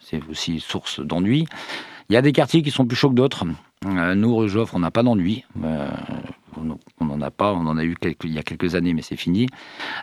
c'est 0.00 0.20
aussi 0.30 0.60
source 0.60 1.00
d'ennui. 1.00 1.46
Il 2.08 2.14
y 2.14 2.16
a 2.16 2.22
des 2.22 2.32
quartiers 2.32 2.62
qui 2.62 2.70
sont 2.70 2.86
plus 2.86 2.96
chauds 2.96 3.10
que 3.10 3.14
d'autres. 3.14 3.44
Euh, 3.86 4.14
nous, 4.14 4.36
rue 4.36 4.48
Joffre, 4.48 4.74
on 4.74 4.80
n'a 4.80 4.90
pas 4.90 5.02
d'ennui. 5.02 5.44
On 6.56 6.78
on 7.00 7.04
n'en 7.06 7.20
a 7.20 7.30
pas, 7.30 7.52
on 7.52 7.66
en 7.66 7.76
a 7.78 7.84
eu 7.84 7.94
quelques- 7.94 8.24
il 8.24 8.32
y 8.32 8.38
a 8.38 8.42
quelques 8.42 8.74
années, 8.74 8.94
mais 8.94 9.02
c'est 9.02 9.16
fini. 9.16 9.48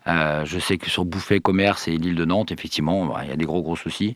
Euh, 0.07 0.45
je 0.45 0.59
sais 0.59 0.77
que 0.77 0.89
sur 0.89 1.05
Bouffet, 1.05 1.39
Commerce 1.39 1.87
et 1.87 1.97
l'île 1.97 2.15
de 2.15 2.25
Nantes, 2.25 2.51
effectivement, 2.51 3.05
bah, 3.05 3.21
il 3.23 3.29
y 3.29 3.31
a 3.31 3.35
des 3.35 3.45
gros 3.45 3.61
gros 3.61 3.75
soucis. 3.75 4.15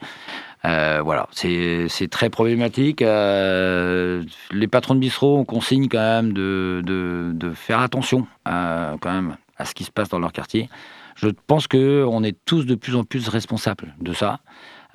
Euh, 0.65 1.01
voilà, 1.03 1.27
c'est 1.31 2.07
très 2.09 2.29
problématique. 2.29 3.01
Euh, 3.01 4.23
les 4.51 4.67
patrons 4.67 4.95
de 4.95 4.99
bistrot 4.99 5.37
ont 5.39 5.45
consigne 5.45 5.87
quand 5.89 5.99
même 5.99 6.33
de, 6.33 6.81
de, 6.85 7.51
faire 7.53 7.79
attention 7.79 8.27
à, 8.45 8.95
quand 9.01 9.11
même 9.11 9.37
à 9.57 9.65
ce 9.65 9.73
qui 9.73 9.83
se 9.83 9.91
passe 9.91 10.09
dans 10.09 10.19
leur 10.19 10.31
quartier. 10.31 10.69
Je 11.15 11.27
pense 11.47 11.67
que 11.67 12.05
on 12.09 12.23
est 12.23 12.37
tous 12.45 12.65
de 12.65 12.75
plus 12.75 12.95
en 12.95 13.03
plus 13.03 13.27
responsables 13.27 13.93
de 14.01 14.13
ça. 14.13 14.39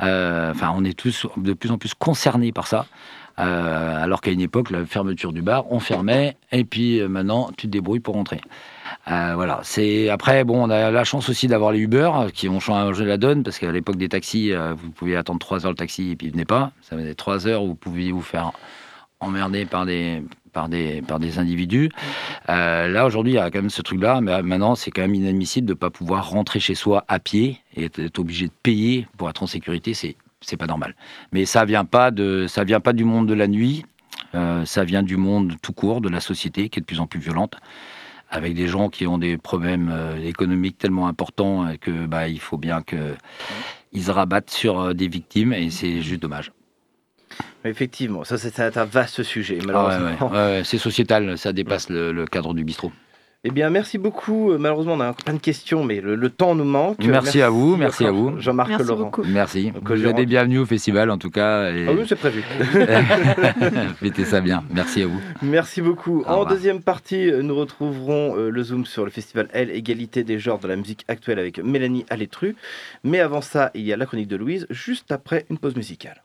Enfin, 0.01 0.73
on 0.75 0.85
est 0.85 0.99
tous 0.99 1.27
de 1.37 1.53
plus 1.53 1.71
en 1.71 1.79
plus 1.79 1.95
concernés 1.95 2.53
par 2.53 2.67
ça. 2.67 2.87
Euh, 3.39 4.03
alors 4.03 4.21
qu'à 4.21 4.31
une 4.31 4.41
époque, 4.41 4.71
la 4.71 4.85
fermeture 4.85 5.33
du 5.33 5.43
bar, 5.43 5.71
on 5.71 5.81
fermait, 5.81 6.37
et 6.51 6.65
puis 6.65 7.01
euh, 7.01 7.09
maintenant, 7.09 7.51
tu 7.57 7.67
te 7.67 7.73
débrouilles 7.73 8.01
pour 8.01 8.15
rentrer. 8.15 8.41
Euh, 9.11 9.33
voilà. 9.35 9.61
C'est 9.63 10.09
après, 10.09 10.45
bon, 10.45 10.67
on 10.67 10.71
a 10.71 10.91
la 10.91 11.05
chance 11.05 11.29
aussi 11.29 11.47
d'avoir 11.47 11.73
les 11.73 11.79
Uber 11.79 12.11
qui 12.35 12.49
ont 12.49 12.61
changé 12.61 13.05
la 13.05 13.17
donne 13.17 13.43
parce 13.43 13.59
qu'à 13.59 13.71
l'époque 13.71 13.97
des 13.97 14.09
taxis, 14.09 14.53
vous 14.53 14.91
pouviez 14.91 15.17
attendre 15.17 15.39
trois 15.39 15.65
heures 15.65 15.73
le 15.73 15.77
taxi 15.77 16.11
et 16.11 16.17
puis 16.17 16.29
il 16.29 16.33
venait 16.33 16.45
pas. 16.45 16.73
Ça 16.83 16.97
faisait 16.97 17.15
trois 17.15 17.47
heures 17.47 17.63
où 17.63 17.69
vous 17.69 17.75
pouviez 17.75 18.13
vous 18.13 18.23
faire 18.23 18.53
emmerder 19.21 19.65
par 19.65 19.87
des 19.87 20.23
par 20.53 20.69
des 20.69 21.03
par 21.03 21.19
des 21.19 21.39
individus. 21.39 21.91
Là 22.49 23.07
aujourd'hui, 23.07 23.33
il 23.33 23.37
y 23.37 23.39
a 23.39 23.51
quand 23.51 23.61
même 23.61 23.71
ce 23.71 23.83
truc-là, 23.83 24.21
mais 24.21 24.43
maintenant, 24.43 24.75
c'est 24.75 24.91
quand 24.91 25.03
même 25.03 25.15
inadmissible 25.15 25.67
de 25.67 25.75
pas 25.75 25.91
pouvoir 25.91 26.31
rentrer 26.31 26.61
chez 26.61 26.75
soi 26.75 27.05
à 27.09 27.19
pied 27.19 27.61
et 27.77 27.85
être 27.85 28.19
obligé 28.19 28.47
de 28.47 28.53
payer 28.63 29.07
pour 29.17 29.31
être 29.31 29.43
en 29.43 29.47
sécurité. 29.47 29.95
C'est 29.95 30.17
c'est 30.41 30.57
pas 30.57 30.67
normal. 30.67 30.95
Mais 31.33 31.45
ça 31.45 31.65
vient 31.65 31.85
pas 31.85 32.11
de 32.11 32.47
ça 32.49 32.65
vient 32.65 32.81
pas 32.81 32.93
du 32.93 33.05
monde 33.05 33.27
de 33.29 33.35
la 33.35 33.49
nuit. 33.49 33.85
Euh, 34.35 34.65
ça 34.65 34.85
vient 34.85 35.03
du 35.03 35.17
monde 35.17 35.55
tout 35.63 35.73
court, 35.73 36.01
de 36.01 36.09
la 36.09 36.21
société 36.21 36.69
qui 36.69 36.79
est 36.79 36.83
de 36.83 36.87
plus 36.87 37.01
en 37.01 37.07
plus 37.07 37.21
violente, 37.21 37.57
avec 38.31 38.55
des 38.55 38.67
gens 38.67 38.89
qui 38.91 39.07
ont 39.07 39.17
des 39.17 39.39
problèmes 39.39 39.89
euh, 39.91 40.17
économiques 40.23 40.77
tellement 40.77 41.09
importants 41.09 41.67
euh, 41.67 41.77
que 41.81 42.07
bah, 42.07 42.29
il 42.29 42.41
faut 42.41 42.59
bien 42.59 42.83
que 42.83 43.15
ils 43.93 44.05
se 44.05 44.11
rabattent 44.11 44.51
sur 44.51 44.95
des 44.95 45.09
victimes 45.09 45.53
et 45.55 45.71
c'est 45.71 46.03
juste 46.03 46.21
dommage. 46.21 46.53
Effectivement, 47.65 48.25
ça 48.25 48.37
c'est 48.39 48.77
un 48.77 48.85
vaste 48.85 49.23
sujet, 49.23 49.59
Ah 49.63 49.65
malheureusement. 49.67 50.29
ouais, 50.29 50.33
ouais, 50.33 50.57
ouais, 50.59 50.63
c'est 50.65 50.79
sociétal, 50.79 51.39
ça 51.39 51.53
dépasse 51.53 51.89
le, 51.89 52.13
le 52.13 52.27
cadre 52.27 52.53
du 52.55 52.65
bistrot. 52.65 52.93
Eh 53.45 53.51
bien, 53.51 53.71
merci 53.71 53.99
beaucoup. 53.99 54.51
Euh, 54.51 54.59
Malheureusement, 54.59 54.95
on 54.95 55.01
a 55.01 55.13
plein 55.13 55.33
de 55.35 55.39
questions, 55.39 55.85
mais 55.85 56.01
le, 56.01 56.17
le 56.17 56.29
temps 56.29 56.57
nous 56.57 56.65
manque. 56.65 56.99
Merci 57.05 57.41
à 57.41 57.49
vous, 57.51 57.77
merci 57.77 58.05
à 58.05 58.11
vous. 58.11 58.39
Jean-Marc 58.41 58.71
Merci 58.71 58.85
Laurent. 58.89 59.05
beaucoup. 59.05 59.23
Merci. 59.25 59.71
Donc, 59.71 59.89
Vous 59.89 60.05
êtes 60.05 60.13
rentre- 60.17 60.25
bienvenus 60.27 60.59
au 60.61 60.67
festival 60.67 61.09
en 61.09 61.19
tout 61.19 61.31
cas. 61.31 61.71
Et... 61.71 61.87
Ah 61.89 61.93
oui, 61.93 62.05
c'est 62.09 62.17
prévu. 62.17 62.43
Fêtez 64.01 64.25
ça 64.25 64.41
bien. 64.41 64.65
Merci 64.75 65.03
à 65.03 65.07
vous. 65.07 65.21
Merci 65.41 65.81
beaucoup. 65.83 66.23
Au 66.23 66.27
en 66.27 66.45
deuxième 66.47 66.83
partie, 66.83 67.31
euh, 67.31 67.43
nous 67.43 67.55
retrouverons 67.55 68.37
euh, 68.37 68.51
le 68.51 68.63
Zoom 68.65 68.85
sur 68.85 69.05
le 69.05 69.11
festival 69.13 69.49
L, 69.53 69.71
égalité 69.71 70.25
des 70.25 70.41
genres 70.41 70.59
de 70.59 70.67
la 70.67 70.75
musique 70.75 71.05
actuelle 71.07 71.39
avec 71.39 71.59
Mélanie 71.63 72.05
Alétru. 72.11 72.57
Mais 73.05 73.21
avant 73.21 73.41
ça, 73.41 73.71
il 73.75 73.83
y 73.83 73.93
a 73.93 73.97
la 73.97 74.07
chronique 74.07 74.29
de 74.29 74.37
Louise, 74.37 74.67
juste 74.69 75.13
après 75.13 75.47
une 75.49 75.59
pause 75.59 75.77
musicale. 75.77 76.23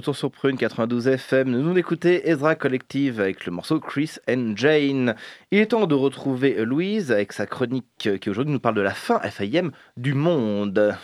Retour 0.00 0.16
sur 0.16 0.30
Prune 0.30 0.56
92 0.56 1.08
FM, 1.08 1.50
nous 1.50 1.76
écoutez 1.76 2.26
Ezra 2.30 2.54
Collective 2.54 3.20
avec 3.20 3.44
le 3.44 3.52
morceau 3.52 3.80
Chris 3.80 4.12
and 4.26 4.54
Jane. 4.56 5.14
Il 5.50 5.58
est 5.58 5.66
temps 5.66 5.86
de 5.86 5.94
retrouver 5.94 6.64
Louise 6.64 7.12
avec 7.12 7.34
sa 7.34 7.44
chronique 7.44 8.08
qui 8.18 8.30
aujourd'hui 8.30 8.54
nous 8.54 8.60
parle 8.60 8.76
de 8.76 8.80
la 8.80 8.94
fin 8.94 9.20
FIM 9.20 9.72
du 9.98 10.14
monde. 10.14 10.96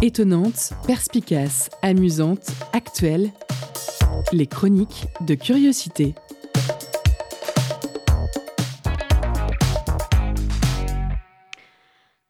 Étonnante, 0.00 0.74
perspicace, 0.86 1.68
amusante, 1.82 2.46
actuelle, 2.72 3.32
les 4.32 4.46
chroniques 4.46 5.08
de 5.22 5.34
curiosité. 5.34 6.14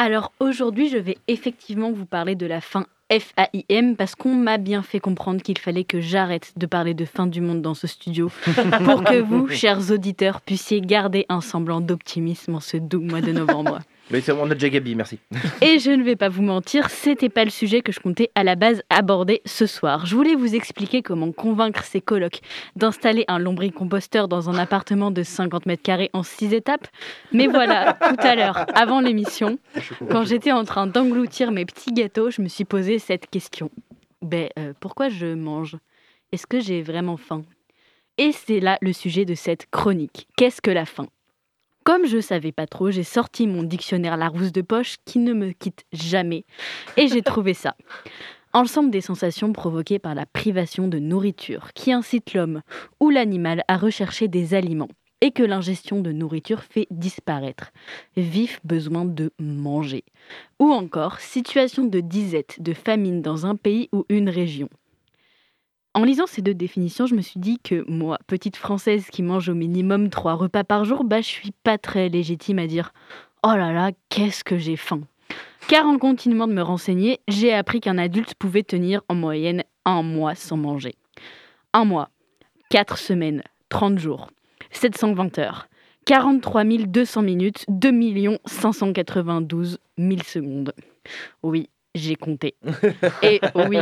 Alors 0.06 0.30
aujourd'hui, 0.38 0.88
je 0.88 0.98
vais 0.98 1.18
effectivement 1.26 1.90
vous 1.90 2.06
parler 2.06 2.36
de 2.36 2.46
la 2.46 2.60
fin 2.60 2.86
FAIM 3.10 3.96
parce 3.96 4.14
qu'on 4.14 4.36
m'a 4.36 4.56
bien 4.56 4.82
fait 4.82 5.00
comprendre 5.00 5.42
qu'il 5.42 5.58
fallait 5.58 5.82
que 5.82 6.00
j'arrête 6.00 6.52
de 6.56 6.66
parler 6.66 6.94
de 6.94 7.04
fin 7.04 7.26
du 7.26 7.40
monde 7.40 7.60
dans 7.60 7.74
ce 7.74 7.88
studio 7.88 8.30
pour 8.84 9.02
que 9.02 9.20
vous, 9.20 9.48
chers 9.50 9.90
auditeurs, 9.90 10.42
puissiez 10.42 10.80
garder 10.80 11.26
un 11.28 11.40
semblant 11.40 11.80
d'optimisme 11.80 12.54
en 12.54 12.60
ce 12.60 12.76
doux 12.76 13.00
mois 13.00 13.20
de 13.20 13.32
novembre. 13.32 13.80
Mais 14.10 14.20
c'est 14.20 14.32
on 14.32 14.48
a 14.48 14.54
déjà 14.54 14.68
Gabi, 14.68 14.94
merci. 14.94 15.18
Et 15.62 15.80
je 15.80 15.90
ne 15.90 16.04
vais 16.04 16.14
pas 16.14 16.28
vous 16.28 16.42
mentir, 16.42 16.90
c'était 16.90 17.28
pas 17.28 17.44
le 17.44 17.50
sujet 17.50 17.80
que 17.80 17.90
je 17.90 17.98
comptais 17.98 18.30
à 18.36 18.44
la 18.44 18.54
base 18.54 18.82
aborder 18.88 19.42
ce 19.44 19.66
soir. 19.66 20.06
Je 20.06 20.14
voulais 20.14 20.36
vous 20.36 20.54
expliquer 20.54 21.02
comment 21.02 21.32
convaincre 21.32 21.82
ces 21.82 22.00
colocs 22.00 22.40
d'installer 22.76 23.24
un 23.26 23.40
lombricomposteur 23.40 24.28
dans 24.28 24.48
un 24.48 24.58
appartement 24.58 25.10
de 25.10 25.24
50 25.24 25.66
mètres 25.66 25.82
carrés 25.82 26.10
en 26.12 26.22
6 26.22 26.54
étapes. 26.54 26.86
Mais 27.32 27.48
voilà, 27.48 27.94
tout 27.94 28.26
à 28.26 28.36
l'heure, 28.36 28.66
avant 28.74 29.00
l'émission, 29.00 29.58
quand 30.10 30.24
j'étais 30.24 30.52
en 30.52 30.64
train 30.64 30.86
d'engloutir 30.86 31.50
mes 31.50 31.64
petits 31.64 31.92
gâteaux, 31.92 32.30
je 32.30 32.42
me 32.42 32.48
suis 32.48 32.64
posé 32.64 33.00
cette 33.00 33.28
question. 33.28 33.70
Ben, 34.22 34.48
euh, 34.58 34.72
pourquoi 34.78 35.08
je 35.08 35.34
mange? 35.34 35.76
Est-ce 36.30 36.46
que 36.46 36.60
j'ai 36.60 36.82
vraiment 36.82 37.16
faim? 37.16 37.42
Et 38.18 38.32
c'est 38.32 38.60
là 38.60 38.78
le 38.80 38.92
sujet 38.92 39.24
de 39.24 39.34
cette 39.34 39.68
chronique. 39.70 40.26
Qu'est-ce 40.36 40.62
que 40.62 40.70
la 40.70 40.86
faim? 40.86 41.06
Comme 41.86 42.04
je 42.04 42.20
savais 42.20 42.50
pas 42.50 42.66
trop, 42.66 42.90
j'ai 42.90 43.04
sorti 43.04 43.46
mon 43.46 43.62
dictionnaire 43.62 44.16
Larousse 44.16 44.50
de 44.50 44.60
poche 44.60 44.96
qui 45.04 45.20
ne 45.20 45.32
me 45.32 45.52
quitte 45.52 45.84
jamais 45.92 46.44
et 46.96 47.06
j'ai 47.06 47.22
trouvé 47.22 47.54
ça. 47.54 47.76
Ensemble 48.52 48.90
des 48.90 49.00
sensations 49.00 49.52
provoquées 49.52 50.00
par 50.00 50.16
la 50.16 50.26
privation 50.26 50.88
de 50.88 50.98
nourriture 50.98 51.72
qui 51.74 51.92
incite 51.92 52.34
l'homme 52.34 52.62
ou 52.98 53.10
l'animal 53.10 53.62
à 53.68 53.76
rechercher 53.76 54.26
des 54.26 54.52
aliments 54.52 54.88
et 55.20 55.30
que 55.30 55.44
l'ingestion 55.44 56.00
de 56.00 56.10
nourriture 56.10 56.64
fait 56.64 56.88
disparaître. 56.90 57.70
Vif 58.16 58.58
besoin 58.64 59.04
de 59.04 59.30
manger. 59.38 60.02
Ou 60.58 60.72
encore 60.72 61.20
situation 61.20 61.84
de 61.84 62.00
disette, 62.00 62.60
de 62.60 62.72
famine 62.74 63.22
dans 63.22 63.46
un 63.46 63.54
pays 63.54 63.88
ou 63.92 64.04
une 64.08 64.28
région. 64.28 64.68
En 65.96 66.04
lisant 66.04 66.26
ces 66.26 66.42
deux 66.42 66.52
définitions, 66.52 67.06
je 67.06 67.14
me 67.14 67.22
suis 67.22 67.40
dit 67.40 67.58
que 67.58 67.82
moi, 67.90 68.18
petite 68.26 68.56
française 68.56 69.06
qui 69.10 69.22
mange 69.22 69.48
au 69.48 69.54
minimum 69.54 70.10
trois 70.10 70.34
repas 70.34 70.62
par 70.62 70.84
jour, 70.84 71.04
bah 71.04 71.22
je 71.22 71.26
suis 71.26 71.52
pas 71.52 71.78
très 71.78 72.10
légitime 72.10 72.58
à 72.58 72.66
dire 72.66 72.92
"Oh 73.42 73.54
là 73.56 73.72
là, 73.72 73.92
qu'est-ce 74.10 74.44
que 74.44 74.58
j'ai 74.58 74.76
faim." 74.76 75.00
Car 75.68 75.86
en 75.86 75.96
continuant 75.96 76.48
de 76.48 76.52
me 76.52 76.60
renseigner, 76.60 77.20
j'ai 77.28 77.54
appris 77.54 77.80
qu'un 77.80 77.96
adulte 77.96 78.34
pouvait 78.34 78.62
tenir 78.62 79.00
en 79.08 79.14
moyenne 79.14 79.64
un 79.86 80.02
mois 80.02 80.34
sans 80.34 80.58
manger. 80.58 80.96
Un 81.72 81.86
mois, 81.86 82.10
quatre 82.68 82.98
semaines, 82.98 83.42
30 83.70 83.98
jours, 83.98 84.28
720 84.72 85.38
heures, 85.38 85.66
43 86.04 86.64
200 86.64 87.22
minutes, 87.22 87.64
2 87.68 87.90
592 88.44 89.78
000 89.96 90.20
secondes. 90.26 90.74
Oui, 91.42 91.70
j'ai 91.94 92.16
compté. 92.16 92.54
Et 93.22 93.40
oui, 93.54 93.78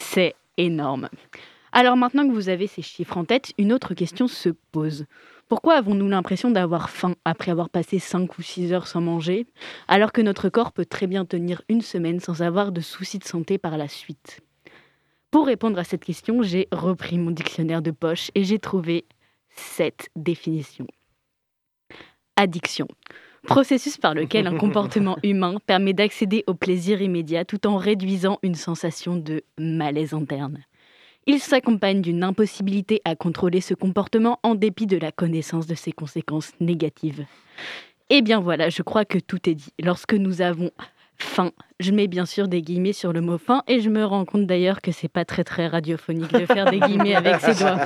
c'est 0.00 0.34
énorme. 0.56 1.08
Alors 1.72 1.96
maintenant 1.96 2.26
que 2.28 2.32
vous 2.32 2.48
avez 2.48 2.66
ces 2.66 2.82
chiffres 2.82 3.16
en 3.16 3.24
tête, 3.24 3.52
une 3.58 3.72
autre 3.72 3.94
question 3.94 4.28
se 4.28 4.50
pose. 4.70 5.06
Pourquoi 5.48 5.74
avons-nous 5.74 6.08
l'impression 6.08 6.50
d'avoir 6.50 6.88
faim 6.88 7.14
après 7.24 7.50
avoir 7.50 7.68
passé 7.68 7.98
5 7.98 8.38
ou 8.38 8.42
6 8.42 8.72
heures 8.72 8.86
sans 8.86 9.00
manger, 9.00 9.46
alors 9.88 10.12
que 10.12 10.22
notre 10.22 10.48
corps 10.48 10.72
peut 10.72 10.86
très 10.86 11.06
bien 11.06 11.24
tenir 11.24 11.62
une 11.68 11.82
semaine 11.82 12.20
sans 12.20 12.42
avoir 12.42 12.72
de 12.72 12.80
soucis 12.80 13.18
de 13.18 13.24
santé 13.24 13.58
par 13.58 13.76
la 13.76 13.88
suite? 13.88 14.40
Pour 15.30 15.46
répondre 15.46 15.78
à 15.80 15.84
cette 15.84 16.04
question, 16.04 16.42
j'ai 16.42 16.68
repris 16.70 17.18
mon 17.18 17.32
dictionnaire 17.32 17.82
de 17.82 17.90
poche 17.90 18.30
et 18.36 18.44
j'ai 18.44 18.60
trouvé 18.60 19.04
cette 19.48 20.08
définition. 20.14 20.86
Addiction. 22.36 22.86
Processus 23.46 23.98
par 23.98 24.14
lequel 24.14 24.46
un 24.46 24.56
comportement 24.58 25.16
humain 25.22 25.56
permet 25.66 25.92
d'accéder 25.92 26.44
au 26.46 26.54
plaisir 26.54 27.02
immédiat 27.02 27.44
tout 27.44 27.66
en 27.66 27.76
réduisant 27.76 28.38
une 28.42 28.54
sensation 28.54 29.16
de 29.16 29.42
malaise 29.58 30.14
interne. 30.14 30.60
Il 31.26 31.40
s'accompagne 31.40 32.02
d'une 32.02 32.22
impossibilité 32.22 33.00
à 33.04 33.16
contrôler 33.16 33.60
ce 33.60 33.74
comportement 33.74 34.38
en 34.42 34.54
dépit 34.54 34.86
de 34.86 34.98
la 34.98 35.10
connaissance 35.10 35.66
de 35.66 35.74
ses 35.74 35.92
conséquences 35.92 36.52
négatives. 36.60 37.24
Eh 38.10 38.20
bien 38.20 38.40
voilà, 38.40 38.68
je 38.68 38.82
crois 38.82 39.06
que 39.06 39.18
tout 39.18 39.48
est 39.48 39.54
dit. 39.54 39.72
Lorsque 39.82 40.12
nous 40.12 40.42
avons 40.42 40.70
faim, 41.24 41.50
je 41.80 41.90
mets 41.90 42.06
bien 42.06 42.26
sûr 42.26 42.46
des 42.46 42.62
guillemets 42.62 42.92
sur 42.92 43.12
le 43.12 43.20
mot 43.20 43.38
faim 43.38 43.62
et 43.66 43.80
je 43.80 43.90
me 43.90 44.04
rends 44.04 44.24
compte 44.24 44.46
d'ailleurs 44.46 44.80
que 44.80 44.92
c'est 44.92 45.08
pas 45.08 45.24
très 45.24 45.42
très 45.42 45.66
radiophonique 45.66 46.32
de 46.32 46.46
faire 46.46 46.70
des 46.70 46.78
guillemets 46.78 47.16
avec 47.16 47.40
ses 47.40 47.54
doigts. 47.54 47.80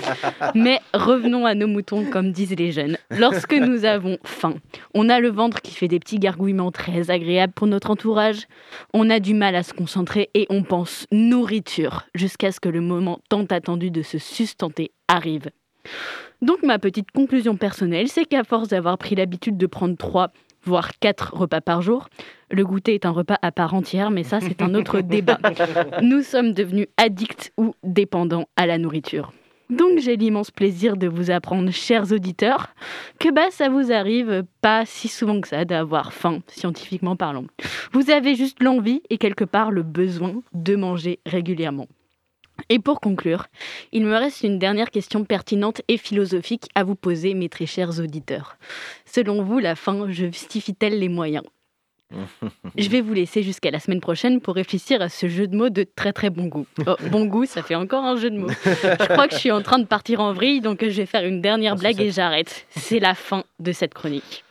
Mais 0.55 0.81
revenons 0.93 1.47
à 1.47 1.55
nos 1.55 1.67
moutons 1.67 2.05
comme 2.05 2.33
disent 2.33 2.57
les 2.57 2.73
jeunes. 2.73 2.99
Lorsque 3.11 3.55
nous 3.55 3.85
avons 3.85 4.19
faim, 4.25 4.55
on 4.93 5.09
a 5.09 5.21
le 5.21 5.31
ventre 5.31 5.63
qui 5.63 5.75
fait 5.75 5.89
des 5.89 5.99
petits 5.99 6.19
gargouillements 6.19 6.73
très 6.73 7.11
agréables 7.11 7.55
pour 7.55 7.67
notre 7.67 7.91
entourage. 7.91 8.47
On 8.93 9.09
a 9.09 9.21
du 9.21 9.33
mal 9.33 9.57
à 9.57 9.63
se 9.63 9.73
concentrer 9.73 10.29
et 10.35 10.47
on 10.51 10.63
pense 10.63 11.07
nourriture 11.11 12.05
jusqu'à 12.15 12.53
ce 12.53 12.61
que 12.61 12.69
le 12.69 12.81
moment 12.81 13.21
tant 13.31 13.45
attendu 13.45 13.91
de 13.91 14.03
se 14.03 14.19
sustenter 14.19 14.93
arrive. 15.09 15.49
Donc 16.43 16.63
ma 16.63 16.79
petite 16.79 17.11
conclusion 17.11 17.57
personnelle, 17.57 18.09
c'est 18.09 18.25
qu'à 18.25 18.45
force 18.45 18.69
d'avoir 18.69 18.99
pris 18.99 19.15
l'habitude 19.15 19.57
de 19.57 19.67
prendre 19.67 19.97
trois 19.97 20.31
voire 20.65 20.99
quatre 20.99 21.35
repas 21.35 21.61
par 21.61 21.83
jour. 21.83 22.09
Le 22.51 22.65
goûter 22.65 22.95
est 22.95 23.07
un 23.07 23.11
repas 23.11 23.39
à 23.43 23.53
part 23.53 23.75
entière, 23.75 24.11
mais 24.11 24.25
ça, 24.25 24.41
c'est 24.41 24.63
un 24.63 24.75
autre 24.75 25.01
débat. 25.03 25.39
Nous 26.03 26.23
sommes 26.23 26.53
devenus 26.53 26.87
addicts 26.97 27.53
ou 27.57 27.75
dépendants 27.83 28.49
à 28.57 28.67
la 28.67 28.79
nourriture. 28.79 29.33
Donc 29.71 29.99
j'ai 29.99 30.17
l'immense 30.17 30.51
plaisir 30.51 30.97
de 30.97 31.07
vous 31.07 31.31
apprendre, 31.31 31.71
chers 31.71 32.11
auditeurs, 32.11 32.69
que 33.21 33.31
bah 33.31 33.51
ça 33.51 33.69
vous 33.69 33.93
arrive 33.93 34.45
pas 34.63 34.87
si 34.87 35.09
souvent 35.09 35.43
que 35.43 35.49
ça 35.49 35.67
d'avoir 35.67 36.15
faim, 36.15 36.41
scientifiquement 36.47 37.17
parlant. 37.17 37.45
Vous 37.93 38.09
avez 38.11 38.35
juste 38.35 38.63
l'envie 38.63 39.03
et 39.11 39.19
quelque 39.19 39.45
part 39.45 39.71
le 39.71 39.83
besoin 39.83 40.43
de 40.55 40.75
manger 40.75 41.21
régulièrement. 41.27 41.87
Et 42.69 42.79
pour 42.79 43.01
conclure, 43.01 43.47
il 43.93 44.05
me 44.05 44.17
reste 44.17 44.43
une 44.43 44.59
dernière 44.59 44.91
question 44.91 45.25
pertinente 45.25 45.83
et 45.89 45.97
philosophique 45.97 46.69
à 46.75 46.85
vous 46.85 46.95
poser, 46.95 47.35
mes 47.35 47.49
très 47.49 47.67
chers 47.67 47.99
auditeurs. 48.01 48.57
Selon 49.05 49.43
vous, 49.43 49.59
la 49.59 49.75
fin 49.75 50.11
justifie-t-elle 50.11 50.99
les 50.99 51.09
moyens? 51.09 51.45
Je 52.77 52.89
vais 52.89 53.01
vous 53.01 53.13
laisser 53.13 53.43
jusqu'à 53.43 53.71
la 53.71 53.81
semaine 53.81 54.01
prochaine 54.01 54.41
pour 54.41 54.55
réfléchir 54.55 55.03
à 55.03 55.09
ce 55.09 55.29
jeu 55.29 55.47
de 55.47 55.57
mots 55.57 55.69
de 55.69 55.85
très 55.85 56.13
très 56.13 56.31
bon 56.31 56.47
goût. 56.47 56.67
Oh, 56.87 56.97
bon 57.11 57.27
goût, 57.27 57.45
ça 57.45 57.63
fait 57.63 57.75
encore 57.75 58.05
un 58.05 58.17
jeu 58.17 58.31
de 58.31 58.39
mots. 58.39 58.49
Je 58.65 59.09
crois 59.09 59.29
que 59.29 59.35
je 59.35 59.41
suis 59.41 59.53
en 59.53 59.63
train 59.63 59.79
de 59.79 59.85
partir 59.85 60.21
en 60.21 60.33
vrille, 60.33 60.61
donc 60.61 60.83
je 60.83 60.89
vais 60.89 61.07
faire 61.07 61.25
une 61.25 61.41
dernière 61.41 61.77
blague 61.77 62.01
et 62.01 62.11
j'arrête. 62.11 62.67
C'est 62.71 63.01
la 63.01 63.15
fin 63.15 63.45
de 63.61 63.73
cette 63.73 63.95
chronique. 63.95 64.45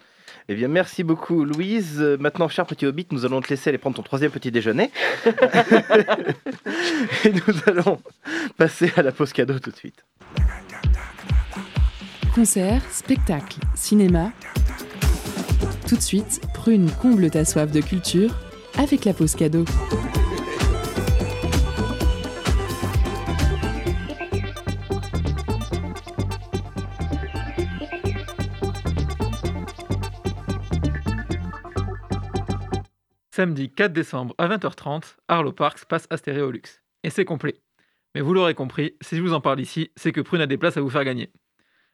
Eh 0.50 0.56
bien, 0.56 0.70
merci 0.70 1.04
beaucoup, 1.04 1.44
Louise. 1.44 1.98
Euh, 2.00 2.18
Maintenant, 2.18 2.48
cher 2.48 2.66
petit 2.66 2.86
hobbit, 2.86 3.08
nous 3.12 3.26
allons 3.26 3.42
te 3.42 3.50
laisser 3.50 3.70
aller 3.70 3.78
prendre 3.78 3.98
ton 3.98 4.02
troisième 4.02 4.32
petit 4.32 4.50
déjeuner. 4.50 4.92
Et 7.26 7.32
nous 7.34 7.54
allons 7.66 8.00
passer 8.58 8.92
à 8.96 9.02
la 9.02 9.12
pause 9.12 9.34
cadeau 9.34 9.60
tout 9.60 9.72
de 9.72 9.76
suite. 9.76 10.06
Concert, 12.34 12.82
spectacle, 12.92 13.58
cinéma. 13.76 14.32
Tout 15.88 15.98
de 15.98 16.02
suite, 16.02 16.40
prune 16.54 16.90
comble 17.02 17.30
ta 17.30 17.44
soif 17.44 17.70
de 17.72 17.82
culture 17.82 18.34
avec 18.78 19.04
la 19.04 19.14
pause 19.14 19.36
cadeau. 19.36 19.66
Samedi 33.38 33.70
4 33.70 33.94
décembre 33.94 34.34
à 34.40 34.48
20h30, 34.48 35.16
Arlo 35.28 35.52
Parks 35.52 35.86
passe 35.86 36.08
à 36.10 36.18
Stéréolux. 36.18 36.82
Et 37.04 37.12
c'est 37.12 37.24
complet. 37.24 37.62
Mais 38.16 38.22
vous 38.22 38.34
l'aurez 38.34 38.56
compris, 38.56 38.96
si 39.00 39.16
je 39.16 39.22
vous 39.22 39.34
en 39.34 39.42
parle 39.42 39.60
ici, 39.60 39.92
c'est 39.96 40.12
que 40.12 40.22
Prune 40.22 40.42
a 40.42 40.48
des 40.48 40.58
places 40.58 40.78
à 40.78 40.82
vous 40.82 40.90
faire 40.90 41.04
gagner. 41.04 41.32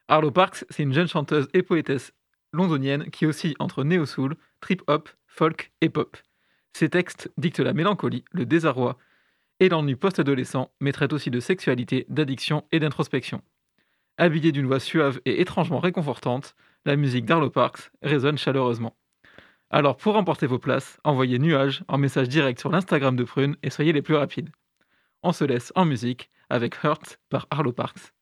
Arlo 0.07 0.31
Parks, 0.31 0.63
c'est 0.69 0.83
une 0.83 0.93
jeune 0.93 1.09
chanteuse 1.09 1.49
et 1.53 1.61
poétesse 1.61 2.13
londonienne 2.53 3.11
qui 3.11 3.25
oscille 3.25 3.55
entre 3.59 3.83
néo-soul, 3.83 4.37
trip-hop, 4.61 5.09
folk 5.27 5.73
et 5.81 5.89
pop. 5.89 6.15
Ses 6.71 6.87
textes 6.87 7.29
dictent 7.35 7.59
la 7.59 7.73
mélancolie, 7.73 8.23
le 8.31 8.45
désarroi 8.45 8.97
et 9.59 9.67
l'ennui 9.67 9.97
post-adolescent, 9.97 10.71
mais 10.79 10.93
traitent 10.93 11.11
aussi 11.11 11.29
de 11.29 11.41
sexualité, 11.41 12.05
d'addiction 12.07 12.63
et 12.71 12.79
d'introspection. 12.79 13.41
Habillée 14.17 14.53
d'une 14.53 14.67
voix 14.67 14.79
suave 14.79 15.19
et 15.25 15.41
étrangement 15.41 15.81
réconfortante, 15.81 16.55
la 16.85 16.95
musique 16.95 17.25
d'Arlo 17.25 17.49
Parks 17.49 17.91
résonne 18.01 18.37
chaleureusement. 18.37 18.95
Alors 19.69 19.97
pour 19.97 20.13
remporter 20.13 20.47
vos 20.47 20.59
places, 20.59 20.99
envoyez 21.03 21.39
nuage 21.39 21.83
en 21.87 21.97
message 21.97 22.29
direct 22.29 22.59
sur 22.59 22.69
l'Instagram 22.69 23.15
de 23.15 23.23
Prune 23.23 23.57
et 23.63 23.69
soyez 23.69 23.93
les 23.93 24.01
plus 24.01 24.15
rapides. 24.15 24.49
On 25.23 25.31
se 25.31 25.43
laisse 25.43 25.71
en 25.75 25.85
musique 25.85 26.29
avec 26.49 26.83
Hurt 26.83 27.19
par 27.29 27.47
Arlo 27.49 27.71
Parks. 27.71 28.13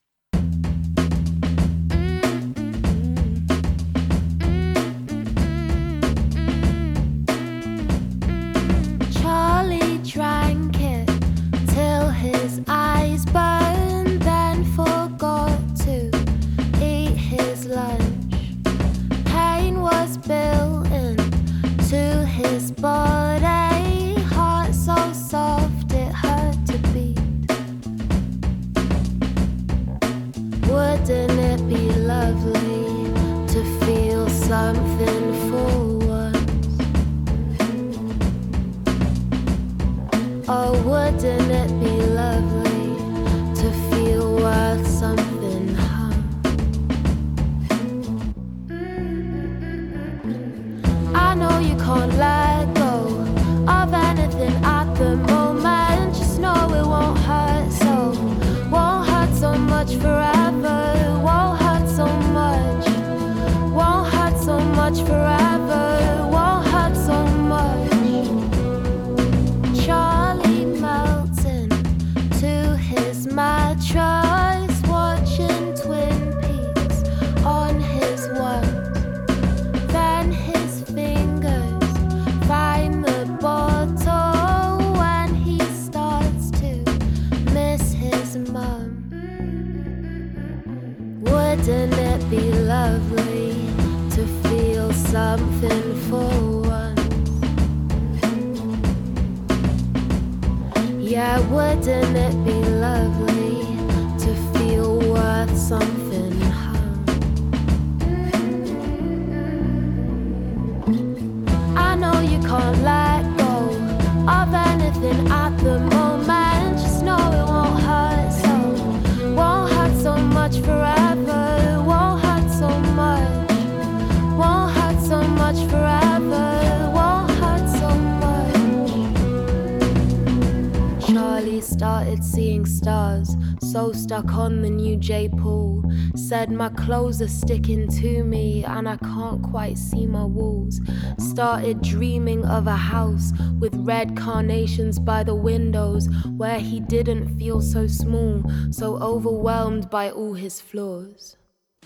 Said 136.32 136.50
my 136.50 136.70
clothes 136.70 137.22
are 137.22 137.28
sticking 137.28 137.90
to 138.00 138.24
me 138.24 138.64
and 138.64 138.88
I 138.88 138.96
can't 138.96 139.44
quite 139.44 139.78
see 139.78 140.08
my 140.08 140.24
walls. 140.24 140.80
Started 141.18 141.82
dreaming 141.82 142.46
of 142.46 142.68
a 142.68 142.78
house 142.78 143.34
with 143.60 143.76
red 143.76 144.16
carnations 144.16 144.98
by 144.98 145.24
the 145.24 145.36
windows 145.36 146.08
where 146.38 146.60
he 146.60 146.80
didn't 146.80 147.38
feel 147.38 147.60
so 147.60 147.86
small, 147.86 148.46
so 148.72 148.96
overwhelmed 149.00 149.90
by 149.90 150.10
all 150.10 150.34
his 150.34 150.62
flaws. 150.62 151.36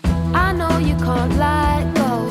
I 0.04 0.52
know 0.52 0.78
you 0.78 0.94
can't 0.94 1.36
let 1.38 1.92
go 1.96 2.28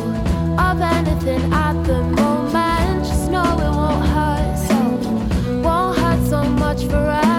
of 0.58 0.80
anything 0.80 1.52
at 1.52 1.84
the 1.84 2.02
moment. 2.02 3.06
Just 3.06 3.30
know 3.30 3.44
it 3.60 3.76
won't 3.76 4.06
hurt 4.06 4.58
so, 4.58 5.62
won't 5.62 5.98
hurt 5.98 6.30
so 6.30 6.44
much 6.46 6.86
forever. 6.86 7.35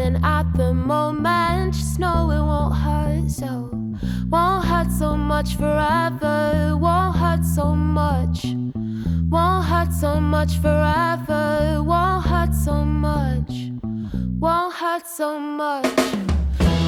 Of 0.00 0.06
anything 0.06 0.24
at 0.24 0.52
the 0.54 0.72
moment. 0.72 1.74
Just 1.74 1.98
know 1.98 2.30
it 2.30 2.40
won't 2.40 2.74
hurt 2.74 3.30
so, 3.30 3.70
won't 4.28 4.64
hurt 4.64 4.90
so 4.90 5.16
much 5.16 5.56
forever. 5.56 6.76
Won't 6.76 7.16
hurt 7.16 7.44
so 7.44 7.74
much, 7.74 8.44
won't 9.30 9.64
hurt 9.66 9.92
so 9.92 10.20
much 10.20 10.56
forever. 10.58 11.82
Won't 11.82 12.26
hurt 12.26 12.54
so 12.54 12.84
much, 12.84 13.70
won't 14.38 14.74
hurt 14.74 15.06
so 15.06 15.38
much. 15.38 15.86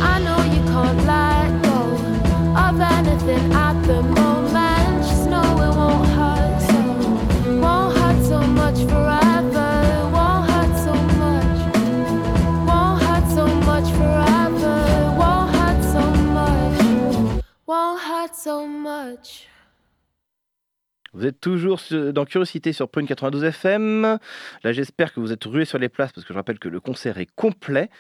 I 0.05 0.19
know 0.25 0.41
you 0.55 0.63
can't 0.73 0.99
let 1.07 1.63
go 1.63 1.81
of 2.57 2.81
anything 2.81 3.53
at 3.53 3.83
the 3.87 4.03
moment. 4.03 5.05
Just 5.07 5.29
know 5.29 5.43
it 5.67 5.77
won't 5.77 6.09
hurt 6.09 6.61
so, 6.71 7.61
won't 7.61 7.97
hurt 7.97 8.25
so 8.25 8.41
much 8.41 8.79
forever. 8.91 9.32
So 18.33 18.67
much. 18.67 19.49
Vous 21.15 21.27
êtes 21.27 21.41
toujours 21.41 21.81
dans 21.91 22.25
Curiosité 22.25 22.73
sur 22.73 22.89
Prune 22.89 23.07
92 23.07 23.45
FM. 23.45 24.19
Là, 24.65 24.73
j'espère 24.73 25.13
que 25.13 25.21
vous 25.21 25.31
êtes 25.31 25.45
rués 25.45 25.67
sur 25.67 25.79
les 25.79 25.91
places 25.91 26.13
parce 26.13 26.27
que 26.27 26.33
je 26.33 26.39
rappelle 26.39 26.59
que 26.59 26.69
le 26.69 26.81
concert 26.81 27.19
est 27.19 27.29
complet. 27.37 27.91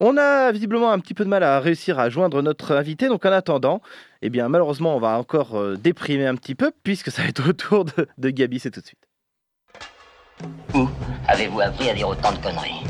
On 0.00 0.16
a 0.16 0.50
visiblement 0.50 0.90
un 0.90 0.98
petit 0.98 1.14
peu 1.14 1.24
de 1.24 1.28
mal 1.28 1.44
à 1.44 1.60
réussir 1.60 1.98
à 1.98 2.08
joindre 2.08 2.42
notre 2.42 2.74
invité, 2.74 3.06
donc 3.06 3.24
en 3.26 3.32
attendant, 3.32 3.82
eh 4.22 4.30
bien 4.30 4.48
malheureusement, 4.48 4.96
on 4.96 4.98
va 4.98 5.18
encore 5.18 5.56
euh, 5.56 5.76
déprimer 5.76 6.26
un 6.26 6.34
petit 6.34 6.54
peu 6.54 6.72
puisque 6.82 7.10
ça 7.10 7.22
va 7.22 7.28
être 7.28 7.48
au 7.48 7.52
tour 7.52 7.84
de, 7.84 8.08
de 8.16 8.30
Gabi, 8.30 8.58
c'est 8.58 8.70
tout 8.70 8.80
de 8.80 8.86
suite. 8.86 9.06
Où 10.74 10.88
avez-vous 11.28 11.60
appris 11.60 11.90
à 11.90 11.94
dire 11.94 12.08
autant 12.08 12.32
de 12.32 12.38
conneries? 12.38 12.82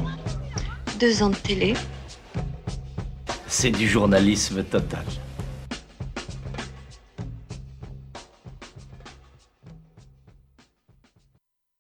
Deux 1.01 1.23
ans 1.23 1.31
de 1.31 1.37
télé. 1.37 1.75
C'est 3.49 3.73
du 3.73 3.89
journalisme 3.89 4.63
total. 4.63 5.05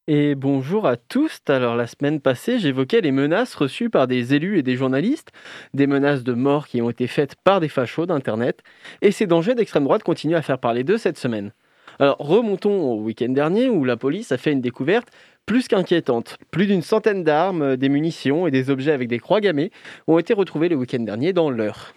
Et 0.06 0.34
bonjour 0.34 0.86
à 0.86 0.96
tous. 0.96 1.40
Alors 1.48 1.76
la 1.76 1.86
semaine 1.86 2.20
passée, 2.20 2.58
j'évoquais 2.58 3.02
les 3.02 3.12
menaces 3.12 3.54
reçues 3.54 3.90
par 3.90 4.06
des 4.06 4.34
élus 4.34 4.58
et 4.58 4.62
des 4.62 4.74
journalistes, 4.74 5.28
des 5.74 5.86
menaces 5.86 6.24
de 6.24 6.32
mort 6.32 6.66
qui 6.66 6.80
ont 6.80 6.88
été 6.88 7.06
faites 7.06 7.36
par 7.44 7.60
des 7.60 7.68
fachos 7.68 8.06
d'Internet, 8.06 8.60
et 9.02 9.12
ces 9.12 9.26
dangers 9.26 9.54
d'extrême 9.54 9.84
droite 9.84 10.02
continuent 10.02 10.36
à 10.36 10.42
faire 10.42 10.58
parler 10.58 10.84
d'eux 10.84 10.96
cette 10.96 11.18
semaine. 11.18 11.52
Alors 11.98 12.16
remontons 12.18 12.80
au 12.80 13.02
week-end 13.02 13.28
dernier 13.28 13.68
où 13.68 13.84
la 13.84 13.98
police 13.98 14.32
a 14.32 14.38
fait 14.38 14.52
une 14.52 14.62
découverte 14.62 15.08
plus 15.44 15.68
qu'inquiétante. 15.68 16.38
Plus 16.50 16.66
d'une 16.66 16.82
centaine 16.82 17.22
d'armes, 17.22 17.76
des 17.76 17.90
munitions 17.90 18.46
et 18.46 18.50
des 18.50 18.70
objets 18.70 18.92
avec 18.92 19.06
des 19.06 19.18
croix 19.18 19.40
gammées 19.40 19.70
ont 20.06 20.18
été 20.18 20.32
retrouvés 20.32 20.70
le 20.70 20.76
week-end 20.76 21.00
dernier 21.00 21.34
dans 21.34 21.50
l'Eure, 21.50 21.94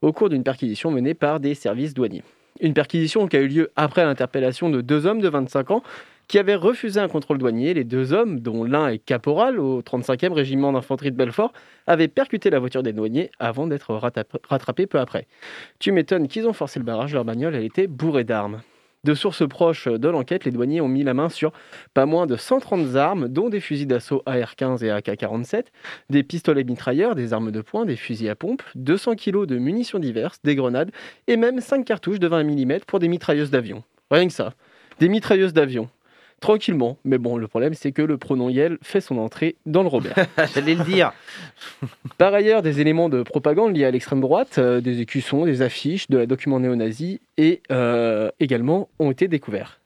au 0.00 0.12
cours 0.12 0.30
d'une 0.30 0.44
perquisition 0.44 0.90
menée 0.90 1.14
par 1.14 1.40
des 1.40 1.54
services 1.54 1.92
douaniers. 1.92 2.22
Une 2.60 2.72
perquisition 2.72 3.26
qui 3.26 3.36
a 3.36 3.40
eu 3.40 3.48
lieu 3.48 3.70
après 3.74 4.04
l'interpellation 4.04 4.70
de 4.70 4.80
deux 4.80 5.06
hommes 5.06 5.20
de 5.20 5.28
25 5.28 5.72
ans 5.72 5.82
qui 6.28 6.38
avaient 6.38 6.54
refusé 6.54 7.00
un 7.00 7.08
contrôle 7.08 7.38
douanier. 7.38 7.74
Les 7.74 7.84
deux 7.84 8.12
hommes, 8.12 8.40
dont 8.40 8.64
l'un 8.64 8.88
est 8.88 8.98
caporal 8.98 9.58
au 9.58 9.82
35e 9.82 10.32
régiment 10.32 10.72
d'infanterie 10.72 11.10
de 11.10 11.16
Belfort, 11.16 11.52
avaient 11.86 12.08
percuté 12.08 12.50
la 12.50 12.58
voiture 12.58 12.82
des 12.82 12.92
douaniers 12.92 13.30
avant 13.38 13.66
d'être 13.66 13.94
rattrap- 13.94 14.38
rattrapés 14.48 14.86
peu 14.86 14.98
après. 14.98 15.26
Tu 15.78 15.92
m'étonnes 15.92 16.28
qu'ils 16.28 16.48
ont 16.48 16.52
forcé 16.52 16.78
le 16.78 16.84
barrage, 16.84 17.12
leur 17.14 17.24
bagnole, 17.24 17.54
elle 17.54 17.64
était 17.64 17.86
bourrée 17.86 18.24
d'armes. 18.24 18.60
De 19.04 19.12
sources 19.12 19.46
proches 19.46 19.86
de 19.86 20.08
l'enquête, 20.08 20.46
les 20.46 20.50
douaniers 20.50 20.80
ont 20.80 20.88
mis 20.88 21.02
la 21.02 21.12
main 21.12 21.28
sur 21.28 21.52
pas 21.92 22.06
moins 22.06 22.26
de 22.26 22.36
130 22.36 22.96
armes, 22.96 23.28
dont 23.28 23.50
des 23.50 23.60
fusils 23.60 23.86
d'assaut 23.86 24.22
AR-15 24.24 24.82
et 24.82 24.90
AK-47, 24.90 25.64
des 26.08 26.22
pistolets 26.22 26.64
mitrailleurs, 26.64 27.14
des 27.14 27.34
armes 27.34 27.50
de 27.50 27.60
poing, 27.60 27.84
des 27.84 27.96
fusils 27.96 28.30
à 28.30 28.34
pompe, 28.34 28.62
200 28.76 29.16
kg 29.16 29.44
de 29.44 29.58
munitions 29.58 29.98
diverses, 29.98 30.40
des 30.42 30.56
grenades 30.56 30.90
et 31.26 31.36
même 31.36 31.60
5 31.60 31.84
cartouches 31.84 32.18
de 32.18 32.28
20 32.28 32.44
mm 32.44 32.78
pour 32.86 32.98
des 32.98 33.08
mitrailleuses 33.08 33.50
d'avion. 33.50 33.84
Rien 34.10 34.26
que 34.26 34.32
ça. 34.32 34.54
Des 35.00 35.10
mitrailleuses 35.10 35.52
d'avion. 35.52 35.90
Tranquillement. 36.44 36.98
Mais 37.06 37.16
bon, 37.16 37.38
le 37.38 37.48
problème, 37.48 37.72
c'est 37.72 37.90
que 37.92 38.02
le 38.02 38.18
pronom 38.18 38.50
Yel 38.50 38.76
fait 38.82 39.00
son 39.00 39.16
entrée 39.16 39.56
dans 39.64 39.80
le 39.80 39.88
Robert. 39.88 40.14
J'allais 40.54 40.74
le 40.74 40.84
dire. 40.84 41.14
Par 42.18 42.34
ailleurs, 42.34 42.60
des 42.60 42.82
éléments 42.82 43.08
de 43.08 43.22
propagande 43.22 43.74
liés 43.74 43.86
à 43.86 43.90
l'extrême 43.90 44.20
droite, 44.20 44.58
euh, 44.58 44.82
des 44.82 45.00
écussons, 45.00 45.46
des 45.46 45.62
affiches, 45.62 46.10
de 46.10 46.18
la 46.18 46.26
document 46.26 46.60
néo-nazi 46.60 47.22
et 47.38 47.62
euh, 47.72 48.30
également 48.40 48.90
ont 48.98 49.10
été 49.10 49.26
découverts. 49.26 49.80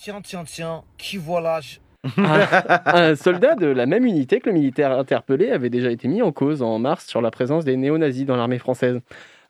Tiens, 0.00 0.22
tiens, 0.22 0.44
tiens, 0.44 0.84
qui 0.96 1.18
voilà 1.18 1.60
je- 1.60 1.76
un 2.16 3.14
soldat 3.14 3.56
de 3.56 3.66
la 3.66 3.84
même 3.84 4.06
unité 4.06 4.40
que 4.40 4.48
le 4.48 4.54
militaire 4.54 4.92
interpellé 4.98 5.50
avait 5.50 5.68
déjà 5.68 5.90
été 5.90 6.08
mis 6.08 6.22
en 6.22 6.32
cause 6.32 6.62
en 6.62 6.78
mars 6.78 7.04
sur 7.06 7.20
la 7.20 7.30
présence 7.30 7.66
des 7.66 7.76
néo-nazis 7.76 8.24
dans 8.24 8.36
l'armée 8.36 8.58
française. 8.58 9.00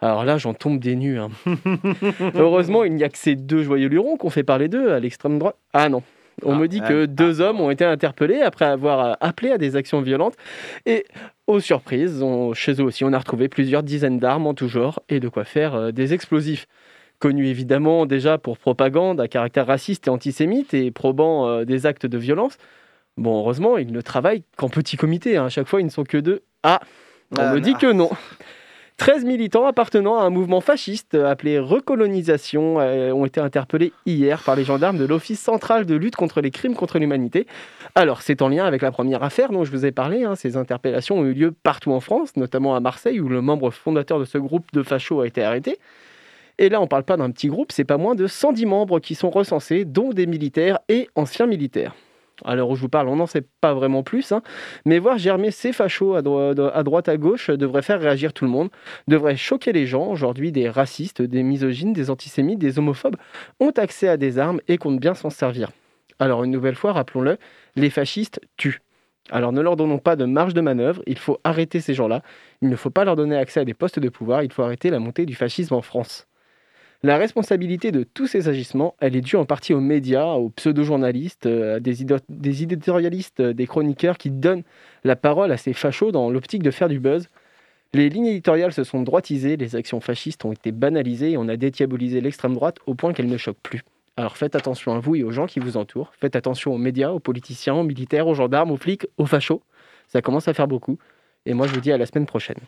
Alors 0.01 0.25
là, 0.25 0.39
j'en 0.39 0.55
tombe 0.55 0.79
des 0.79 0.95
nues. 0.97 1.19
hein. 1.19 1.31
Heureusement, 2.35 2.85
il 2.85 2.95
n'y 2.95 3.05
a 3.05 3.09
que 3.09 3.19
ces 3.19 3.35
deux 3.35 3.63
joyeux 3.63 3.89
lurons 3.89 4.17
qu'on 4.17 4.31
fait 4.31 4.45
parler 4.45 4.69
d'eux 4.69 4.93
à 4.93 5.01
l'extrême 5.01 5.39
droite. 5.39 5.57
Ah 5.73 5.89
non. 5.89 6.03
On 6.45 6.55
me 6.55 6.69
dit 6.69 6.81
que 6.89 7.07
deux 7.07 7.41
hommes 7.41 7.61
ont 7.61 7.71
été 7.71 7.85
interpellés 7.85 8.43
après 8.43 8.65
avoir 8.67 9.01
euh, 9.05 9.13
appelé 9.21 9.51
à 9.51 9.59
des 9.59 9.75
actions 9.75 10.01
violentes. 10.03 10.35
Et 10.87 11.05
aux 11.49 11.59
surprises, 11.59 12.23
on- 12.23 12.55
chez 12.55 12.75
eux 12.81 12.85
aussi, 12.85 13.03
on 13.05 13.13
a 13.13 13.19
retrouvé 13.19 13.49
plusieurs 13.49 13.83
dizaines 13.83 14.21
d'armes 14.21 14.47
en 14.47 14.55
tout 14.55 14.69
genre 14.69 15.01
et 15.09 15.19
de 15.19 15.29
quoi 15.29 15.45
faire 15.45 15.75
euh, 15.75 15.91
des 15.91 16.15
explosifs. 16.15 16.67
Connus 17.19 17.49
évidemment 17.49 18.07
déjà 18.07 18.39
pour 18.39 18.57
propagande 18.59 19.21
à 19.21 19.27
caractère 19.27 19.67
raciste 19.67 20.07
et 20.07 20.11
antisémite 20.11 20.73
et 20.75 20.93
probant 20.93 21.49
euh, 21.49 21.65
des 21.65 21.87
actes 21.87 22.07
de 22.07 22.19
violence. 22.19 22.57
Bon, 23.17 23.41
heureusement, 23.41 23.77
ils 23.77 23.91
ne 23.91 24.01
travaillent 24.01 24.45
qu'en 24.57 24.69
petit 24.69 24.97
comité. 24.97 25.37
hein. 25.37 25.47
À 25.47 25.49
chaque 25.49 25.67
fois, 25.67 25.81
ils 25.81 25.85
ne 25.87 25.91
sont 25.91 26.05
que 26.05 26.19
deux. 26.19 26.43
Ah, 26.63 26.79
on 27.37 27.41
Ah, 27.41 27.53
me 27.53 27.61
dit 27.61 27.75
que 27.75 27.91
non. 27.91 28.11
13 28.99 29.25
militants 29.25 29.65
appartenant 29.65 30.19
à 30.19 30.25
un 30.25 30.31
mouvement 30.31 30.61
fasciste 30.61 31.15
appelé 31.15 31.61
Recolonisation 31.61 32.81
euh, 32.81 33.13
ont 33.13 33.25
été 33.27 33.41
interpellés 33.41 33.93
hier 34.07 34.43
par 34.43 34.57
les 34.57 34.65
gendarmes 34.65 34.99
de 34.99 35.05
l'Office 35.05 35.39
central 35.39 35.87
de 35.87 35.95
lutte 35.95 36.17
contre 36.17 36.41
les 36.41 36.51
crimes 36.51 36.75
contre 36.75 36.99
l'humanité. 36.99 37.47
Alors, 37.95 38.23
c'est 38.23 38.43
en 38.43 38.49
lien 38.49 38.67
avec 38.67 38.83
la 38.83 38.91
première 38.91 39.23
affaire 39.23 39.51
dont 39.51 39.65
je 39.65 39.71
vous 39.71 39.87
ai 39.87 39.93
parlé. 39.93 40.25
hein. 40.25 40.35
Ces 40.35 40.57
interpellations 40.57 41.21
ont 41.21 41.25
eu 41.25 41.33
lieu 41.33 41.53
partout 41.53 41.93
en 41.93 42.01
France, 42.01 42.37
notamment 42.37 42.75
à 42.75 42.81
Marseille, 42.81 43.21
où 43.21 43.29
le 43.29 43.41
membre 43.41 43.71
fondateur 43.71 44.19
de 44.19 44.25
ce 44.25 44.37
groupe 44.37 44.67
de 44.73 44.83
fachos 44.83 45.21
a 45.21 45.29
été 45.29 45.45
arrêté. 45.45 45.79
Et 46.59 46.69
là, 46.69 46.81
on 46.81 46.85
ne 46.85 46.89
parle 46.89 47.05
pas 47.05 47.17
d'un 47.17 47.31
petit 47.31 47.47
groupe, 47.47 47.71
c'est 47.71 47.85
pas 47.85 47.99
moins 47.99 48.17
de 48.17 48.27
110 48.27 48.67
membres 48.67 48.99
qui 48.99 49.15
sont 49.15 49.31
recensés, 49.31 49.85
dont 49.85 50.11
des 50.11 50.27
militaires 50.27 50.81
et 50.89 51.09
anciens 51.15 51.47
militaires. 51.47 51.95
À 52.45 52.55
l'heure 52.55 52.69
où 52.69 52.77
je 52.77 52.81
vous 52.81 52.89
parle, 52.89 53.09
on 53.09 53.17
n'en 53.17 53.27
sait 53.27 53.45
pas 53.61 53.75
vraiment 53.75 54.03
plus, 54.03 54.33
hein, 54.33 54.43
mais 54.85 54.99
voir 54.99 55.19
germer 55.19 55.51
ces 55.51 55.73
fachos 55.73 56.15
à, 56.15 56.19
à 56.19 56.83
droite, 56.83 57.09
à 57.09 57.17
gauche, 57.17 57.51
devrait 57.51 57.83
faire 57.83 58.01
réagir 58.01 58.33
tout 58.33 58.45
le 58.45 58.51
monde, 58.51 58.71
devrait 59.09 59.37
choquer 59.37 59.73
les 59.73 59.87
gens. 59.87 60.07
Aujourd'hui, 60.07 60.53
des 60.53 60.69
racistes, 60.69 61.23
des 61.23 61.43
misogynes, 61.43 61.93
des 61.93 62.11
antisémites, 62.11 62.59
des 62.59 62.79
homophobes 62.79 63.17
ont 63.61 63.71
accès 63.71 64.09
à 64.09 64.17
des 64.17 64.39
armes 64.39 64.61
et 64.69 64.79
comptent 64.79 65.01
bien 65.01 65.15
s'en 65.15 65.31
servir. 65.31 65.71
Alors, 66.19 66.45
une 66.45 66.51
nouvelle 66.51 66.75
fois, 66.75 66.93
rappelons-le, 66.93 67.39
les 67.77 67.91
fascistes 67.91 68.41
tuent. 68.57 68.81
Alors 69.31 69.53
ne 69.53 69.61
leur 69.61 69.77
donnons 69.77 69.99
pas 69.99 70.17
de 70.17 70.25
marge 70.25 70.55
de 70.55 70.61
manœuvre, 70.61 71.03
il 71.07 71.19
faut 71.19 71.39
arrêter 71.45 71.81
ces 71.81 71.93
gens-là, 71.93 72.23
il 72.63 72.69
ne 72.69 72.77
faut 72.77 72.91
pas 72.91 73.05
leur 73.05 73.17
donner 73.17 73.37
accès 73.37 73.61
à 73.61 73.65
des 73.65 73.75
postes 73.75 73.99
de 73.99 74.09
pouvoir, 74.09 74.43
il 74.43 74.53
faut 74.53 74.63
arrêter 74.63 74.91
la 74.91 75.01
montée 75.01 75.27
du 75.27 75.35
fascisme 75.35 75.75
en 75.75 75.83
France. 75.83 76.28
La 77.05 77.17
responsabilité 77.17 77.93
de 77.93 78.03
tous 78.03 78.27
ces 78.27 78.49
agissements, 78.49 78.97
elle 78.99 79.15
est 79.15 79.21
due 79.21 79.37
en 79.37 79.45
partie 79.45 79.73
aux 79.73 79.81
médias, 79.81 80.33
aux 80.33 80.51
pseudo-journalistes, 80.51 81.47
euh, 81.47 81.77
à 81.77 81.81
des, 81.81 82.03
éditorialistes, 82.63 83.39
euh, 83.39 83.53
des 83.53 83.69
chroniqueurs 83.69 84.19
qui 84.19 84.31
donnent 84.31 84.65
la 85.05 85.15
parole 85.15 85.53
à 85.53 85.57
ces 85.57 85.75
fachos 85.75 86.11
dans 86.11 86.29
l'optique 86.29 86.65
de 86.65 86.73
faire 86.73 86.89
du 86.89 86.99
buzz. 86.99 87.29
Les 87.95 88.09
lignes 88.09 88.27
éditoriales 88.27 88.73
se 88.73 88.83
sont 88.83 89.03
droitisées, 89.03 89.57
les 89.57 89.77
actions 89.77 90.01
fascistes 90.01 90.45
ont 90.45 90.51
été 90.51 90.73
banalisées 90.73 91.33
et 91.33 91.37
on 91.37 91.47
a 91.49 91.57
dédiabolisé 91.57 92.21
l'extrême 92.21 92.55
droite 92.55 92.79
au 92.87 92.95
point 92.95 93.13
qu'elle 93.13 93.29
ne 93.29 93.37
choque 93.37 93.59
plus. 93.63 93.83
Alors 94.17 94.37
faites 94.37 94.57
attention 94.57 94.93
à 94.93 94.99
vous 94.99 95.15
et 95.15 95.23
aux 95.23 95.31
gens 95.31 95.47
qui 95.47 95.61
vous 95.61 95.77
entourent, 95.77 96.13
faites 96.19 96.35
attention 96.35 96.75
aux 96.75 96.79
médias, 96.79 97.11
aux 97.11 97.21
politiciens, 97.21 97.75
aux 97.77 97.85
militaires, 97.85 98.27
aux 98.27 98.35
gendarmes, 98.35 98.73
aux 98.73 98.77
flics, 98.77 99.07
aux 99.19 99.27
fachos. 99.27 99.63
Ça 100.09 100.21
commence 100.21 100.49
à 100.49 100.53
faire 100.53 100.67
beaucoup. 100.67 100.99
Et 101.47 101.55
moi 101.55 101.69
je 101.69 101.75
vous 101.75 101.81
dis 101.81 101.93
à 101.93 101.97
la 101.97 102.07
semaine 102.07 102.27
prochaine. 102.27 102.59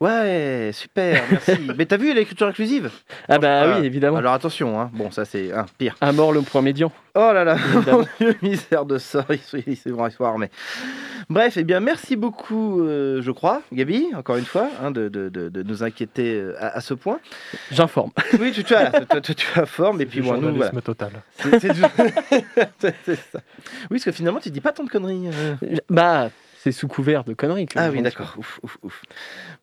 Ouais, 0.00 0.70
super, 0.74 1.22
merci. 1.30 1.52
Mais 1.78 1.86
t'as 1.86 1.96
vu 1.96 2.12
l'écriture 2.12 2.46
inclusive? 2.48 2.90
Ah 3.28 3.38
bah 3.38 3.78
oui, 3.78 3.86
évidemment. 3.86 4.16
Alors 4.18 4.34
attention, 4.34 4.78
hein. 4.80 4.90
bon, 4.92 5.10
ça 5.10 5.24
c'est 5.24 5.52
un 5.52 5.64
pire. 5.78 5.94
À 6.00 6.12
mort 6.12 6.32
le 6.32 6.42
point 6.42 6.62
médian. 6.62 6.90
Oh 7.14 7.30
là 7.32 7.44
là, 7.44 7.56
mon 7.92 8.04
Dieu, 8.18 8.34
misère 8.42 8.84
de 8.84 8.98
ça, 8.98 9.24
c'est 9.28 9.90
vrai 9.90 10.08
histoire, 10.10 10.36
mais... 10.36 10.50
Bref, 11.30 11.56
eh 11.56 11.62
bien, 11.64 11.78
merci 11.80 12.16
beaucoup, 12.16 12.80
euh, 12.82 13.22
je 13.22 13.30
crois, 13.30 13.62
Gabi, 13.72 14.08
encore 14.16 14.36
une 14.36 14.44
fois, 14.44 14.68
hein, 14.82 14.90
de, 14.90 15.08
de- 15.08 15.28
de- 15.30 15.48
de 15.48 15.62
nous 15.62 15.82
inquiéter 15.84 16.34
euh, 16.34 16.54
à, 16.58 16.76
à 16.76 16.80
ce 16.80 16.92
point. 16.92 17.18
J'informe. 17.70 18.10
Oui, 18.38 18.50
tu, 18.52 18.62
tu, 18.64 18.74
as, 18.74 18.90
tu, 19.06 19.20
tu- 19.22 19.34
tu 19.36 19.58
informes, 19.60 20.00
et 20.02 20.06
puis 20.06 20.20
bon, 20.20 20.34
nous, 20.34 20.42
journalisme 20.42 20.58
voilà. 20.70 20.80
total. 20.82 21.10
C'est- 21.38 21.60
c'est 21.60 21.72
du- 21.72 21.80
c'est- 22.78 22.94
c'est 23.06 23.16
ça. 23.32 23.38
Oui, 23.82 23.88
parce 23.90 24.04
que 24.04 24.12
finalement, 24.12 24.40
tu 24.40 24.50
dis 24.50 24.60
pas 24.60 24.72
tant 24.72 24.84
de 24.84 24.90
conneries. 24.90 25.28
euh. 25.32 25.54
Bah, 25.88 26.28
c'est 26.64 26.72
sous 26.72 26.88
couvert 26.88 27.24
de 27.24 27.34
conneries. 27.34 27.66
que 27.66 27.78
Ah 27.78 27.90
oui, 27.90 28.00
d'accord. 28.00 28.34
Ouf, 28.38 28.58
ouf, 28.62 28.78
ouf. 28.82 29.02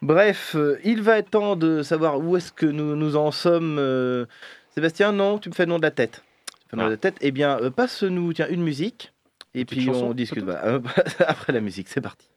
Bref, 0.03 0.55
euh, 0.55 0.77
il 0.83 1.01
va 1.01 1.17
être 1.17 1.31
temps 1.31 1.55
de 1.55 1.81
savoir 1.81 2.19
où 2.19 2.37
est-ce 2.37 2.51
que 2.51 2.67
nous, 2.67 2.95
nous 2.95 3.15
en 3.15 3.31
sommes. 3.31 3.77
euh. 3.79 4.27
Sébastien, 4.75 5.11
non, 5.11 5.39
tu 5.39 5.49
me 5.49 5.55
fais 5.55 5.65
le 5.65 5.71
nom 5.71 5.79
de 5.79 5.83
la 5.83 5.89
tête. 5.89 6.21
Tu 6.45 6.53
me 6.53 6.69
fais 6.69 6.75
le 6.77 6.81
nom 6.83 6.85
de 6.85 6.91
la 6.91 6.97
tête. 6.97 7.15
Eh 7.21 7.31
bien, 7.31 7.57
euh, 7.59 7.71
passe-nous 7.71 8.33
tiens, 8.33 8.45
une 8.51 8.61
musique. 8.61 9.13
Et 9.55 9.65
puis 9.65 9.81
chanson, 9.83 10.09
on 10.09 10.13
discute. 10.13 10.43
Voilà. 10.43 10.63
Euh, 10.63 10.79
Après 11.25 11.51
la 11.51 11.59
musique, 11.59 11.87
c'est 11.89 12.01
parti. 12.01 12.29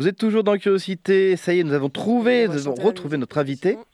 Vous 0.00 0.06
êtes 0.06 0.16
toujours 0.16 0.44
dans 0.44 0.56
Curiosité, 0.58 1.36
ça 1.36 1.52
y 1.52 1.60
est, 1.60 1.64
nous 1.64 1.72
avons 1.72 1.88
trouvé, 1.88 2.46
nous 2.46 2.68
avons 2.68 2.74
retrouvé 2.80 3.16
notre 3.18 3.38
invité. 3.38 3.78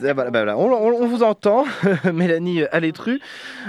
Ah, 0.00 0.14
bah 0.14 0.56
on, 0.56 0.70
on- 0.70 1.02
on 1.02 1.06
vous 1.06 1.22
entend, 1.22 1.64
Mélanie 2.14 2.62
Alétru. 2.64 3.20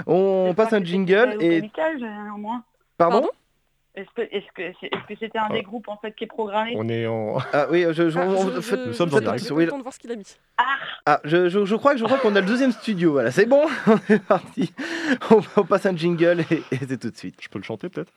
On 0.06 0.54
passe 0.56 0.72
un 0.72 0.82
jingle 0.82 1.36
et... 1.40 1.60
euh, 1.60 2.34
au 2.34 2.38
moins. 2.38 2.62
Pardon? 2.96 3.28
Est-ce 3.94 4.08
que 4.54 5.14
c'était 5.20 5.38
un 5.38 5.50
des 5.50 5.62
groupes 5.62 5.88
en 5.88 5.98
fait 5.98 6.12
qui 6.14 6.24
est 6.24 6.28
programmé? 6.28 6.74
On 6.76 6.88
est 6.88 7.06
en. 7.06 7.36
Ah 7.52 7.66
oui, 7.70 7.84
je, 7.90 8.08
je- 8.08 8.18
Ah, 8.18 8.26
on- 8.26 8.50
je- 8.50 8.60
je- 8.60 8.76
Nous 8.86 8.92
sommes 8.94 9.12
en 9.12 9.20
direct. 9.20 9.50
le 9.50 9.66
temps 9.68 9.76
de 9.78 9.82
voir 9.82 9.92
ce 9.92 9.98
qu'il 9.98 10.10
a 10.12 10.16
mis. 10.16 10.24
Ah, 11.04 11.20
je, 11.24 11.48
je- 11.50 11.64
je 11.66 11.76
crois 11.76 11.92
que 11.92 11.98
je 11.98 12.04
crois 12.04 12.18
qu'on 12.18 12.34
a 12.36 12.40
le 12.40 12.46
deuxième 12.46 12.72
studio. 12.72 13.12
Voilà, 13.12 13.30
c'est 13.30 13.46
bon, 13.46 13.66
on 13.86 14.12
est 14.14 14.24
parti. 14.24 14.72
On, 15.30 15.40
on 15.56 15.64
passe 15.64 15.84
un 15.86 15.96
jingle 15.96 16.44
et, 16.50 16.62
et 16.70 16.78
c'est 16.88 16.98
tout 16.98 17.10
de 17.10 17.16
suite. 17.16 17.36
Je 17.40 17.48
peux 17.48 17.58
le 17.58 17.64
chanter 17.64 17.88
peut-être? 17.90 18.12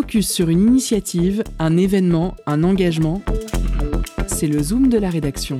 Focus 0.00 0.32
sur 0.32 0.48
une 0.48 0.60
initiative, 0.60 1.44
un 1.58 1.76
événement, 1.76 2.34
un 2.46 2.64
engagement. 2.64 3.20
C'est 4.28 4.46
le 4.46 4.58
zoom 4.62 4.88
de 4.88 4.96
la 4.96 5.10
rédaction. 5.10 5.58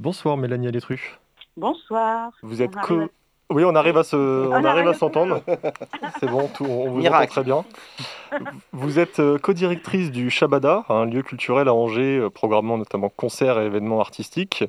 Bonsoir 0.00 0.36
Mélanie 0.36 0.66
Alétru. 0.66 1.20
Bonsoir. 1.56 2.32
Vous 2.42 2.60
êtes 2.60 2.74
co... 2.80 3.02
Oui, 3.50 3.64
on 3.64 3.74
arrive 3.74 3.96
à 3.96 4.04
se, 4.04 4.16
on 4.16 4.52
arrive 4.52 4.66
arrive 4.66 4.88
à 4.88 4.94
s'entendre. 4.94 5.40
C'est 6.20 6.28
bon, 6.28 6.48
tout, 6.54 6.66
on 6.66 6.90
vous 6.90 6.98
Miracle. 6.98 7.22
entend 7.22 7.32
très 7.32 7.44
bien. 7.44 7.64
Vous 8.72 8.98
êtes 8.98 9.20
euh, 9.20 9.38
co-directrice 9.38 10.10
du 10.10 10.28
Shabada, 10.28 10.84
un 10.90 11.06
lieu 11.06 11.22
culturel 11.22 11.66
à 11.66 11.72
Angers, 11.72 12.18
euh, 12.18 12.28
programmant 12.28 12.76
notamment 12.76 13.08
concerts 13.08 13.58
et 13.58 13.64
événements 13.64 14.00
artistiques. 14.00 14.64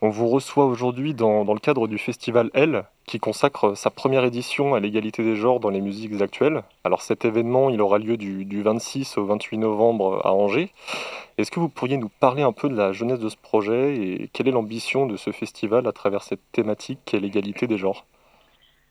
On 0.00 0.08
vous 0.08 0.28
reçoit 0.28 0.64
aujourd'hui 0.64 1.12
dans, 1.12 1.44
dans 1.44 1.52
le 1.52 1.60
cadre 1.60 1.86
du 1.86 1.98
festival 1.98 2.50
Elle, 2.54 2.84
qui 3.06 3.18
consacre 3.18 3.74
sa 3.76 3.90
première 3.90 4.24
édition 4.24 4.74
à 4.74 4.80
l'égalité 4.80 5.22
des 5.22 5.36
genres 5.36 5.60
dans 5.60 5.70
les 5.70 5.82
musiques 5.82 6.20
actuelles. 6.22 6.62
Alors 6.84 7.02
cet 7.02 7.26
événement, 7.26 7.68
il 7.68 7.82
aura 7.82 7.98
lieu 7.98 8.16
du, 8.16 8.46
du 8.46 8.62
26 8.62 9.18
au 9.18 9.26
28 9.26 9.58
novembre 9.58 10.22
à 10.24 10.32
Angers. 10.32 10.72
Est-ce 11.36 11.50
que 11.50 11.60
vous 11.60 11.68
pourriez 11.68 11.98
nous 11.98 12.10
parler 12.20 12.42
un 12.42 12.52
peu 12.52 12.70
de 12.70 12.76
la 12.76 12.92
jeunesse 12.92 13.18
de 13.18 13.28
ce 13.28 13.36
projet 13.36 13.96
et 13.96 14.30
quelle 14.32 14.48
est 14.48 14.52
l'ambition 14.52 15.06
de 15.06 15.16
ce 15.16 15.30
festival 15.30 15.86
à 15.86 15.92
travers 15.92 16.22
cette 16.22 16.40
thématique 16.52 17.00
qu'est 17.04 17.20
l'égalité 17.20 17.66
des 17.66 17.76
genres? 17.76 18.04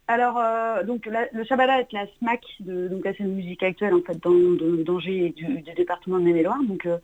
Alors, 0.10 0.38
euh, 0.38 0.84
donc 0.84 1.06
le 1.06 1.44
Shabada 1.46 1.80
est 1.80 1.94
la 1.94 2.06
SMAC 2.20 2.42
de 2.60 2.90
donc, 2.90 3.06
la 3.06 3.14
scène 3.14 3.34
musique 3.34 3.64
actuelle 3.64 3.94
en 3.94 4.02
fait 4.02 4.20
d'Angers 4.22 5.28
et 5.28 5.30
du, 5.30 5.62
département 5.78 6.20
de 6.20 6.24
Maine-et-Loire. 6.24 6.62
Donc 6.68 6.86
euh, 6.86 6.98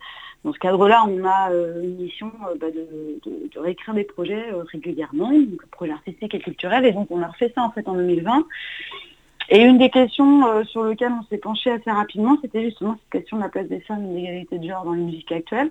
dans 0.44 0.52
ce 0.52 0.58
cadre-là, 0.58 1.04
on 1.08 1.24
a 1.24 1.50
euh, 1.50 1.82
une 1.82 1.96
mission 1.96 2.30
bah, 2.60 2.66
de, 2.70 3.58
réécrire 3.58 3.94
des 3.94 4.04
projets 4.04 4.50
régulièrement, 4.70 5.30
donc 5.32 5.64
projets 5.70 5.92
artistiques 5.92 6.34
et 6.34 6.40
culturels. 6.40 6.84
Et 6.84 6.92
donc 6.92 7.10
on 7.10 7.22
a 7.22 7.28
refait 7.28 7.50
ça 7.54 7.62
en 7.62 7.70
fait 7.70 7.88
en 7.88 7.94
2020. 7.94 8.46
Et 9.48 9.62
une 9.62 9.78
des 9.78 9.90
questions 9.90 10.64
sur 10.66 10.84
lesquelles 10.84 11.12
on 11.18 11.24
s'est 11.24 11.38
penché 11.38 11.70
assez 11.70 11.90
rapidement, 11.90 12.36
c'était 12.42 12.62
justement 12.62 12.96
cette 13.00 13.22
question 13.22 13.38
de 13.38 13.42
la 13.42 13.48
place 13.48 13.66
des 13.66 13.80
femmes 13.80 14.04
et 14.04 14.08
de 14.08 14.14
l'égalité 14.14 14.58
de 14.58 14.68
genre 14.68 14.84
dans 14.84 14.92
les 14.92 15.02
musiques 15.02 15.32
actuelles. 15.32 15.70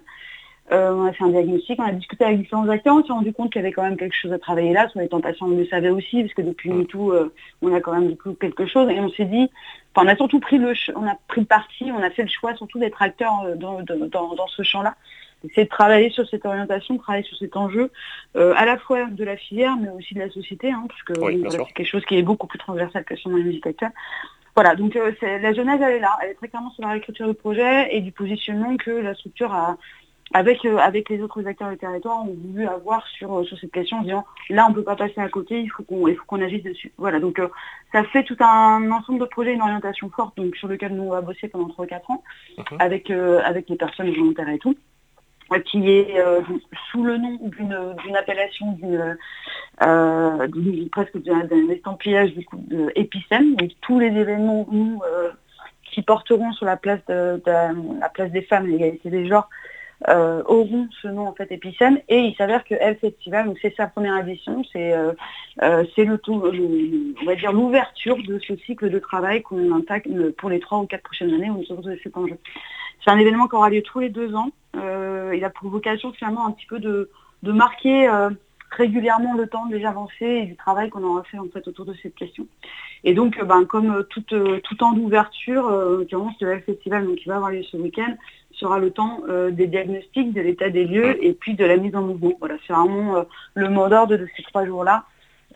Euh, 0.72 0.93
on 0.93 1.05
a 1.05 1.13
fait 1.13 1.24
un 1.24 1.30
diagnostic, 1.30 1.80
on 1.80 1.84
a 1.84 1.91
discuté 1.91 2.24
avec 2.26 2.39
différents 2.39 2.70
acteurs, 2.70 2.95
on 2.95 3.03
s'est 3.03 3.11
rendu 3.11 3.34
compte 3.34 3.51
qu'il 3.51 3.61
y 3.61 3.65
avait 3.65 3.72
quand 3.72 3.82
même 3.82 3.97
quelque 3.97 4.15
chose 4.15 4.32
à 4.32 4.39
travailler 4.39 4.72
là. 4.72 4.88
Sur 4.89 4.99
les 4.99 5.07
passants, 5.07 5.47
on 5.47 5.57
le 5.57 5.65
savait 5.65 5.89
aussi, 5.89 6.22
parce 6.22 6.34
que 6.34 6.43
depuis 6.43 6.70
MeToo, 6.70 7.11
euh, 7.11 7.34
on 7.61 7.74
a 7.74 7.82
quand 7.82 7.93
même 7.93 8.09
du 8.09 8.17
coup 8.17 8.34
quelque 8.34 8.67
chose. 8.67 8.89
Et 8.89 8.99
on 8.99 9.09
s'est 9.09 9.26
dit, 9.26 9.49
enfin, 9.95 10.05
on 10.05 10.09
a 10.09 10.15
surtout 10.15 10.39
pris 10.39 10.59
le, 10.59 10.74
on 10.95 11.07
a 11.07 11.15
pris 11.28 11.41
le 11.41 11.47
parti, 11.47 11.91
on 11.91 12.03
a 12.03 12.09
fait 12.11 12.24
le 12.24 12.30
choix 12.30 12.55
surtout 12.55 12.78
d'être 12.78 13.01
acteur 13.01 13.41
euh, 13.45 13.55
dans, 13.55 13.82
dans, 13.82 14.36
dans 14.36 14.47
ce 14.47 14.61
champ-là. 14.61 14.95
C'est 15.55 15.63
de 15.63 15.70
travailler 15.70 16.09
sur 16.09 16.28
cette 16.28 16.45
orientation, 16.45 16.95
de 16.95 16.99
travailler 16.99 17.24
sur 17.24 17.38
cet 17.38 17.55
enjeu, 17.55 17.91
euh, 18.36 18.53
à 18.57 18.65
la 18.65 18.78
fois 18.78 19.05
de 19.05 19.24
la 19.24 19.38
filière, 19.38 19.78
mais 19.78 19.89
aussi 19.89 20.13
de 20.13 20.20
la 20.20 20.30
société, 20.30 20.70
hein, 20.70 20.84
parce 20.88 21.01
que 21.03 21.26
Oui, 21.26 21.43
c'est 21.49 21.57
quelque 21.74 21.88
chose 21.88 22.05
qui 22.05 22.17
est 22.17 22.24
beaucoup 22.24 22.45
plus 22.45 22.59
transversal 22.59 23.05
que 23.05 23.15
sur 23.15 23.30
la 23.30 23.38
musique 23.38 23.65
actuelle. 23.65 23.93
Voilà, 24.55 24.76
donc 24.76 24.97
euh, 24.97 25.13
la 25.22 25.53
jeunesse, 25.53 25.80
elle 25.82 25.95
est 25.95 25.99
là, 25.99 26.17
elle 26.22 26.32
est 26.32 26.34
très 26.34 26.49
clairement 26.49 26.72
sur 26.72 26.84
la 26.84 26.89
réécriture 26.89 27.28
du 27.28 27.34
projet 27.34 27.95
et 27.95 28.01
du 28.01 28.11
positionnement 28.11 28.76
que 28.76 28.91
la 28.91 29.15
structure 29.15 29.53
a, 29.53 29.78
avec, 30.34 30.63
euh, 30.65 30.77
avec 30.77 31.09
les 31.09 31.21
autres 31.21 31.45
acteurs 31.47 31.69
du 31.69 31.77
territoire, 31.77 32.21
ont 32.23 32.36
voulu 32.45 32.67
avoir 32.67 33.05
sur, 33.07 33.39
euh, 33.39 33.43
sur 33.45 33.57
cette 33.59 33.71
question 33.71 33.97
en 33.97 34.01
disant 34.01 34.25
là 34.49 34.65
on 34.67 34.69
ne 34.69 34.75
peut 34.75 34.84
pas 34.84 34.95
passer 34.95 35.19
à 35.19 35.30
côté, 35.30 35.59
il 35.61 35.69
faut 35.69 35.84
qu'on 35.84 36.41
agisse 36.41 36.63
dessus. 36.63 36.91
Voilà, 36.97 37.19
donc 37.19 37.39
euh, 37.39 37.47
ça 37.91 38.03
fait 38.03 38.23
tout 38.23 38.38
un 38.39 38.91
ensemble 38.91 39.19
de 39.19 39.25
projets, 39.25 39.53
une 39.53 39.61
orientation 39.61 40.09
forte 40.09 40.38
donc, 40.38 40.55
sur 40.55 40.67
lequel 40.67 40.95
nous 40.95 41.03
on 41.03 41.09
va 41.11 41.21
bosser 41.21 41.47
pendant 41.47 41.67
3-4 41.69 42.11
ans 42.11 42.23
avec, 42.80 43.09
euh, 43.09 43.41
avec 43.43 43.69
les 43.69 43.75
personnes 43.75 44.09
volontaires 44.11 44.49
et 44.49 44.59
tout 44.59 44.75
qui 45.65 45.89
est 45.89 46.23
sous 46.91 47.03
le 47.03 47.17
nom 47.17 47.39
d'une 47.41 48.15
appellation 48.15 48.73
d'une 48.73 49.17
presque 50.91 51.17
d'un 51.23 51.69
estampillage 51.71 52.36
du 52.36 52.45
coup 52.45 52.57
de 52.67 52.91
Épicène. 52.95 53.55
Donc 53.55 53.71
tous 53.82 53.97
les 53.97 54.07
événements 54.07 54.67
nous, 54.71 55.01
qui 55.91 56.03
porteront 56.03 56.51
sur 56.53 56.67
la 56.67 56.77
place 56.77 56.99
de, 57.07 57.41
de- 57.43 57.99
la 57.99 58.09
place 58.09 58.32
des 58.32 58.43
femmes 58.43 58.67
et 58.67 58.73
l'égalité 58.73 59.09
des 59.09 59.25
genres 59.27 59.49
euh, 60.07 60.41
auront 60.45 60.87
ce 61.01 61.07
nom 61.09 61.27
en 61.27 61.33
fait 61.33 61.51
Épicène 61.51 61.99
et 62.07 62.19
il 62.19 62.35
s'avère 62.35 62.63
que 62.63 62.73
Elle 62.79 62.97
Festival, 62.97 63.47
donc 63.47 63.57
c'est 63.61 63.75
sa 63.75 63.87
première 63.87 64.17
édition, 64.25 64.63
c'est 64.71 64.93
euh, 64.93 65.11
c'est 65.95 66.05
le 66.05 66.19
le- 66.27 67.13
on 67.21 67.25
va 67.25 67.35
dire 67.35 67.51
l'ouverture 67.51 68.17
de 68.23 68.39
ce 68.39 68.55
cycle 68.57 68.89
de 68.89 68.99
travail 68.99 69.41
qu'on 69.41 69.75
intègre 69.75 70.29
pour 70.37 70.49
les 70.49 70.59
trois 70.59 70.79
ou 70.79 70.85
quatre 70.85 71.03
prochaines 71.03 71.33
années 71.33 71.49
autour 71.49 71.81
de 71.81 71.97
cet 72.01 72.15
enjeu. 72.15 72.37
C'est 73.03 73.11
un 73.11 73.17
événement 73.17 73.47
qui 73.47 73.55
aura 73.55 73.69
lieu 73.69 73.81
tous 73.81 73.99
les 73.99 74.09
deux 74.09 74.35
ans. 74.35 74.51
Euh, 74.75 75.33
il 75.35 75.43
a 75.43 75.49
pour 75.49 75.69
vocation 75.69 76.11
finalement 76.13 76.45
un 76.45 76.51
petit 76.51 76.65
peu 76.67 76.79
de, 76.79 77.09
de 77.43 77.51
marquer 77.51 78.07
euh, 78.07 78.29
régulièrement 78.71 79.33
le 79.35 79.47
temps 79.47 79.65
des 79.65 79.83
avancées 79.85 80.25
et 80.41 80.45
du 80.45 80.55
travail 80.55 80.89
qu'on 80.89 81.03
aura 81.03 81.23
fait 81.23 81.39
en 81.39 81.47
fait 81.47 81.67
autour 81.67 81.85
de 81.85 81.93
cette 82.01 82.15
question. 82.15 82.45
Et 83.03 83.13
donc, 83.13 83.37
euh, 83.39 83.45
ben, 83.45 83.65
comme 83.65 83.91
euh, 83.95 84.03
tout, 84.03 84.23
euh, 84.33 84.59
tout 84.63 84.75
temps 84.75 84.91
d'ouverture, 84.93 85.67
euh, 85.67 85.95
en 85.95 85.97
l'occurrence 85.99 86.35
le 86.41 86.59
Festival, 86.59 87.05
donc 87.05 87.15
qui 87.15 87.29
va 87.29 87.37
avoir 87.37 87.51
lieu 87.51 87.63
ce 87.63 87.77
week-end, 87.77 88.13
sera 88.60 88.78
le 88.80 88.91
temps 88.91 89.22
euh, 89.30 89.51
des 89.51 89.68
diagnostics, 89.68 90.34
de 90.34 90.41
l'état 90.41 90.70
des 90.70 90.86
lieux 90.86 91.24
et 91.24 91.34
puis 91.34 91.53
de 91.55 91.66
la 91.66 91.78
mise 91.78 91.95
en 91.95 92.01
mouvement. 92.01 92.34
Voilà, 92.39 92.55
c'est 92.66 92.74
vraiment 92.74 93.16
euh, 93.16 93.24
le 93.55 93.70
mot 93.70 93.88
d'ordre 93.88 94.16
de 94.18 94.28
ces 94.36 94.43
trois 94.43 94.66
jours-là. 94.66 95.05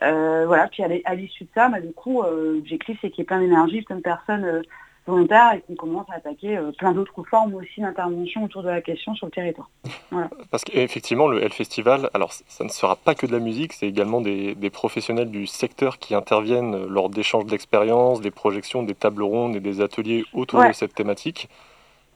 Euh, 0.01 0.45
voilà, 0.47 0.68
puis 0.68 0.84
à 0.84 1.16
l'issue 1.16 1.43
de 1.43 1.49
ça, 1.54 1.70
bah, 1.70 1.80
du 1.80 1.93
coup, 1.93 2.24
l'objectif 2.24 2.97
c'est 3.01 3.10
qu'il 3.12 3.20
y 3.20 3.22
ait 3.22 3.26
plein 3.26 3.39
d'énergie, 3.39 3.82
plein 3.84 3.97
de 3.97 4.01
personnes 4.01 4.64
volontaires 5.06 5.54
et 5.54 5.62
qu'on 5.68 5.76
commence 5.76 6.10
à 6.10 6.16
attaquer 6.16 6.58
plein 6.78 6.93
d'autres 6.93 7.24
formes 7.30 7.54
aussi 7.56 7.82
d'intervention 7.82 8.43
autour 8.45 8.64
de 8.64 8.70
la 8.70 8.82
question 8.82 9.14
sur 9.16 9.28
le 9.28 9.32
territoire. 9.32 9.70
Voilà. 10.12 10.30
Parce 10.49 10.64
qu'effectivement, 10.64 11.28
le 11.28 11.43
L 11.43 11.51
Festival, 11.51 12.10
alors 12.14 12.32
ça 12.34 12.64
ne 12.64 12.70
sera 12.70 12.95
pas 12.95 13.14
que 13.14 13.26
de 13.28 13.34
la 13.34 13.39
musique, 13.39 13.74
c'est 13.74 13.88
également 13.88 14.22
des, 14.22 14.56
des 14.56 14.70
professionnels 14.70 15.30
du 15.30 15.45
secteur 15.45 15.99
qui 15.99 16.16
interviennent 16.16 16.86
lors 16.88 17.10
d'échanges 17.10 17.45
d'expériences, 17.45 18.22
des 18.22 18.32
projections, 18.32 18.82
des 18.82 18.95
tables 18.95 19.24
rondes 19.24 19.56
et 19.58 19.60
des 19.60 19.82
ateliers 19.82 20.24
autour 20.34 20.60
Ouais. 20.60 20.70
de 20.70 20.74
cette 20.74 20.95
thématique. 20.95 21.49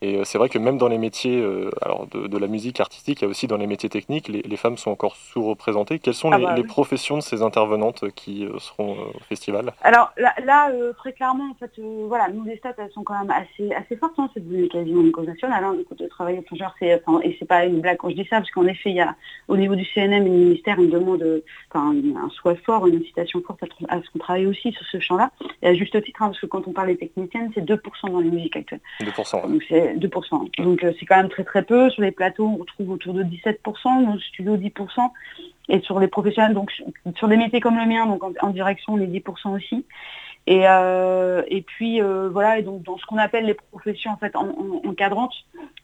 Et 0.02 0.16
euh, 0.16 0.24
c'est 0.24 0.38
vrai 0.38 0.50
que 0.50 0.60
même 0.60 0.78
dans 0.78 0.88
les 0.88 0.98
métiers 0.98 1.40
euh, 1.40 1.72
alors 1.82 2.08
de, 2.08 2.28
de 2.28 2.38
la 2.38 2.48
musique 2.48 2.80
artistique, 2.80 3.22
il 3.22 3.26
y 3.26 3.28
a 3.28 3.30
aussi 3.30 3.48
dans 3.48 3.58
les 3.58 3.68
métiers 3.68 3.90
techniques, 3.90 4.28
les, 4.28 4.42
les 4.42 4.58
femmes 4.58 4.78
sont 4.78 4.92
encore 4.92 5.16
sous-représentées. 5.16 6.00
Quelles 6.00 6.14
sont 6.14 6.32
Ah 6.32 6.38
les, 6.38 6.46
bah 6.46 6.54
les 6.56 6.62
oui. 6.62 6.68
professions 6.68 7.18
de 7.18 7.22
ces 7.22 7.42
intervenantes 7.42 8.06
qui 8.16 8.46
euh, 8.46 8.60
seront 8.60 8.94
euh, 8.94 9.16
au 9.16 9.20
festival? 9.28 9.74
Alors 9.82 10.14
là, 10.18 10.34
là, 10.46 10.72
très 10.98 11.14
clairement, 11.14 11.50
en 11.52 11.56
fait, 11.56 11.72
voilà, 12.08 12.30
nous 12.30 12.44
les 12.44 12.58
stats, 12.58 12.76
elles 12.78 12.92
sont 12.92 13.04
quand 13.04 13.18
même 13.20 13.32
assez, 13.32 13.74
assez 13.74 13.96
fortes. 13.96 14.14
Hein, 14.18 14.30
c'est 14.34 14.48
devenu 14.48 14.68
quasiment 14.68 15.02
une 15.02 15.12
cause 15.12 15.28
nationale. 15.28 15.64
Hein, 15.64 15.76
de 15.98 16.08
travailler 16.08 16.44
au 16.52 16.56
genre, 16.56 16.74
c'est, 16.80 17.02
enfin, 17.06 17.20
et 17.24 17.36
c'est 17.40 17.48
pas 17.48 17.66
une 17.66 17.82
blague 17.82 17.98
quand 17.98 18.10
je 18.10 18.16
dis 18.16 18.28
ça, 18.30 18.38
parce 18.38 18.52
qu'en 18.52 18.68
effet, 18.68 18.92
il 18.92 18.96
y 18.96 19.02
a 19.02 19.16
au 19.48 19.58
niveau 19.58 19.76
du 19.76 19.86
CNM 19.86 20.26
et 20.28 20.30
du 20.30 20.36
ministère 20.36 20.80
une 20.80 20.90
demande, 20.90 21.42
enfin, 21.72 21.94
un 21.94 22.30
souhait 22.30 22.56
fort, 22.66 22.88
une 22.88 22.98
incitation 22.98 23.42
forte 23.46 23.64
à, 23.90 24.02
ce 24.02 24.10
qu'on 24.12 24.20
travaille 24.20 24.46
aussi 24.46 24.72
sur 24.72 24.86
ce 24.86 25.00
champ-là. 25.00 25.32
Et 25.62 25.68
à 25.68 25.74
juste 25.74 26.02
titre, 26.04 26.22
hein, 26.22 26.28
parce 26.28 26.40
que 26.40 26.46
quand 26.46 26.68
on 26.68 26.72
parle 26.72 26.88
des 26.88 26.98
techniciennes, 26.98 27.52
c'est 27.56 27.66
2% 27.66 28.12
dans 28.12 28.20
les 28.20 28.30
musiques 28.30 28.56
actuelles. 28.56 28.82
2%. 29.02 29.42
ouais. 29.42 29.48
Donc 29.50 29.64
c'est 29.68 29.87
2%. 29.96 30.64
Donc 30.64 30.84
euh, 30.84 30.94
c'est 31.00 31.06
quand 31.06 31.18
même 31.18 31.30
très 31.30 31.44
très 31.44 31.64
peu. 31.64 31.90
Sur 31.90 32.02
les 32.02 32.12
plateaux, 32.12 32.48
on 32.48 32.58
retrouve 32.58 32.92
autour 32.92 33.14
de 33.14 33.24
17%, 33.24 34.06
dans 34.06 34.14
le 34.14 34.20
studio 34.20 34.58
10%. 34.58 35.10
Et 35.70 35.82
sur 35.82 36.00
les 36.00 36.08
professionnels, 36.08 36.54
donc 36.54 36.72
sur- 36.72 37.28
des 37.28 37.38
métiers 37.38 37.60
comme 37.60 37.78
le 37.78 37.86
mien, 37.86 38.06
donc 38.06 38.24
en, 38.24 38.32
en 38.42 38.50
direction, 38.50 38.94
on 38.94 39.00
est 39.00 39.08
10% 39.08 39.56
aussi. 39.56 39.86
Et, 40.50 40.62
euh, 40.66 41.44
et 41.50 41.62
puis 41.62 42.02
euh, 42.02 42.30
voilà, 42.30 42.58
et 42.58 42.64
donc 42.64 42.82
dans 42.84 42.98
ce 42.98 43.06
qu'on 43.06 43.18
appelle 43.18 43.46
les 43.46 43.54
professions 43.54 44.12
en 44.12 44.18
fait 44.18 44.34
en- 44.38 44.48
en- 44.48 44.90
encadrantes 44.90 45.34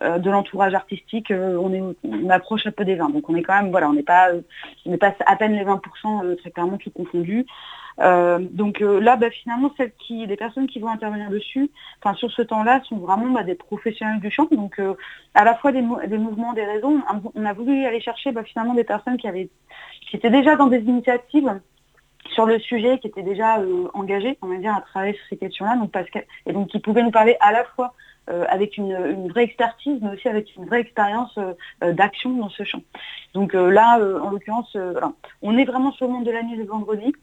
euh, 0.02 0.20
de 0.20 0.32
l'entourage 0.32 0.74
artistique, 0.74 1.32
on, 1.32 1.94
approche 2.30 2.66
un 2.66 2.72
peu 2.72 2.86
des 2.86 2.96
20. 2.96 3.10
Donc 3.10 3.30
on 3.30 3.36
est 3.36 3.44
quand 3.44 3.62
même, 3.62 3.72
voilà, 3.72 3.90
on 3.90 3.94
n'est 3.94 4.04
pas, 4.04 4.30
on 4.86 4.98
pas 4.98 5.14
à 5.26 5.36
peine 5.36 5.54
les 5.54 5.66
20% 5.66 6.24
euh, 6.24 6.36
très 6.36 6.50
clairement 6.52 6.78
tout 6.78 6.92
confondu. 6.92 7.46
Donc 8.00 8.80
là, 8.80 9.18
bah, 9.18 9.30
finalement, 9.30 9.72
celles 9.78 9.92
qui, 10.00 10.26
les 10.26 10.36
personnes 10.36 10.66
qui 10.66 10.80
vont 10.80 10.88
intervenir 10.88 11.30
dessus, 11.30 11.70
enfin 12.02 12.16
sur 12.16 12.32
ce 12.32 12.42
temps-là, 12.42 12.82
sont 12.90 12.98
vraiment 12.98 13.30
bah, 13.30 13.44
des 13.44 13.54
professionnels 13.54 14.20
du 14.20 14.32
champ. 14.32 14.48
Donc 14.52 14.82
à 15.36 15.44
la 15.44 15.54
fois 15.56 15.72
des, 15.72 15.82
mou- 15.84 16.00
des 16.08 16.18
mouvements, 16.18 16.54
des 16.54 16.66
raisons. 16.66 17.02
On 17.36 17.46
a 17.46 17.54
voulu 17.54 17.86
aller 17.86 18.02
chercher 18.02 18.32
bah, 18.32 18.44
finalement 18.44 18.74
des 18.74 18.84
personnes 18.84 19.18
qui 19.18 19.28
avaient, 19.28 19.50
qui 20.10 20.16
étaient 20.16 20.32
déjà 20.32 20.56
dans 20.56 20.68
des 20.68 20.80
initiatives 20.80 21.60
sur 22.34 22.46
le 22.46 22.60
sujet, 22.60 23.00
qui 23.00 23.08
étaient 23.08 23.24
déjà 23.24 23.60
euh, 23.60 23.88
engagées, 23.94 24.38
on 24.42 24.48
va 24.48 24.58
dire, 24.58 24.74
à 24.76 24.82
travailler 24.82 25.14
sur 25.14 25.26
ces 25.30 25.38
questions-là. 25.38 25.78
Donc 25.78 25.92
que, 25.92 26.20
et 26.46 26.54
donc 26.54 26.70
qui 26.70 26.80
pouvaient 26.80 27.04
nous 27.04 27.12
parler 27.12 27.38
à 27.40 27.52
la 27.52 27.64
fois 27.64 27.94
euh, 28.30 28.46
avec 28.48 28.78
une, 28.78 29.28
vraie 29.28 29.44
expertise, 29.44 30.00
mais 30.02 30.12
aussi 30.12 30.30
avec 30.30 30.56
une 30.56 30.66
vraie 30.66 30.80
expérience 30.80 31.38
euh, 31.38 31.92
d'action 31.92 32.32
dans 32.32 32.48
ce 32.48 32.64
champ. 32.64 32.82
Donc 33.34 33.54
euh, 33.54 33.70
là, 33.70 34.00
en 34.22 34.30
l'occurrence, 34.30 34.70
voilà. 34.78 35.12
on 35.42 35.58
est 35.58 35.66
vraiment 35.66 35.92
sur 35.92 36.08
le 36.08 36.14
monde 36.14 36.26
de 36.26 36.32
la 36.32 36.42
nuit 36.42 36.56
le 36.56 36.64
vendredi. 36.64 37.14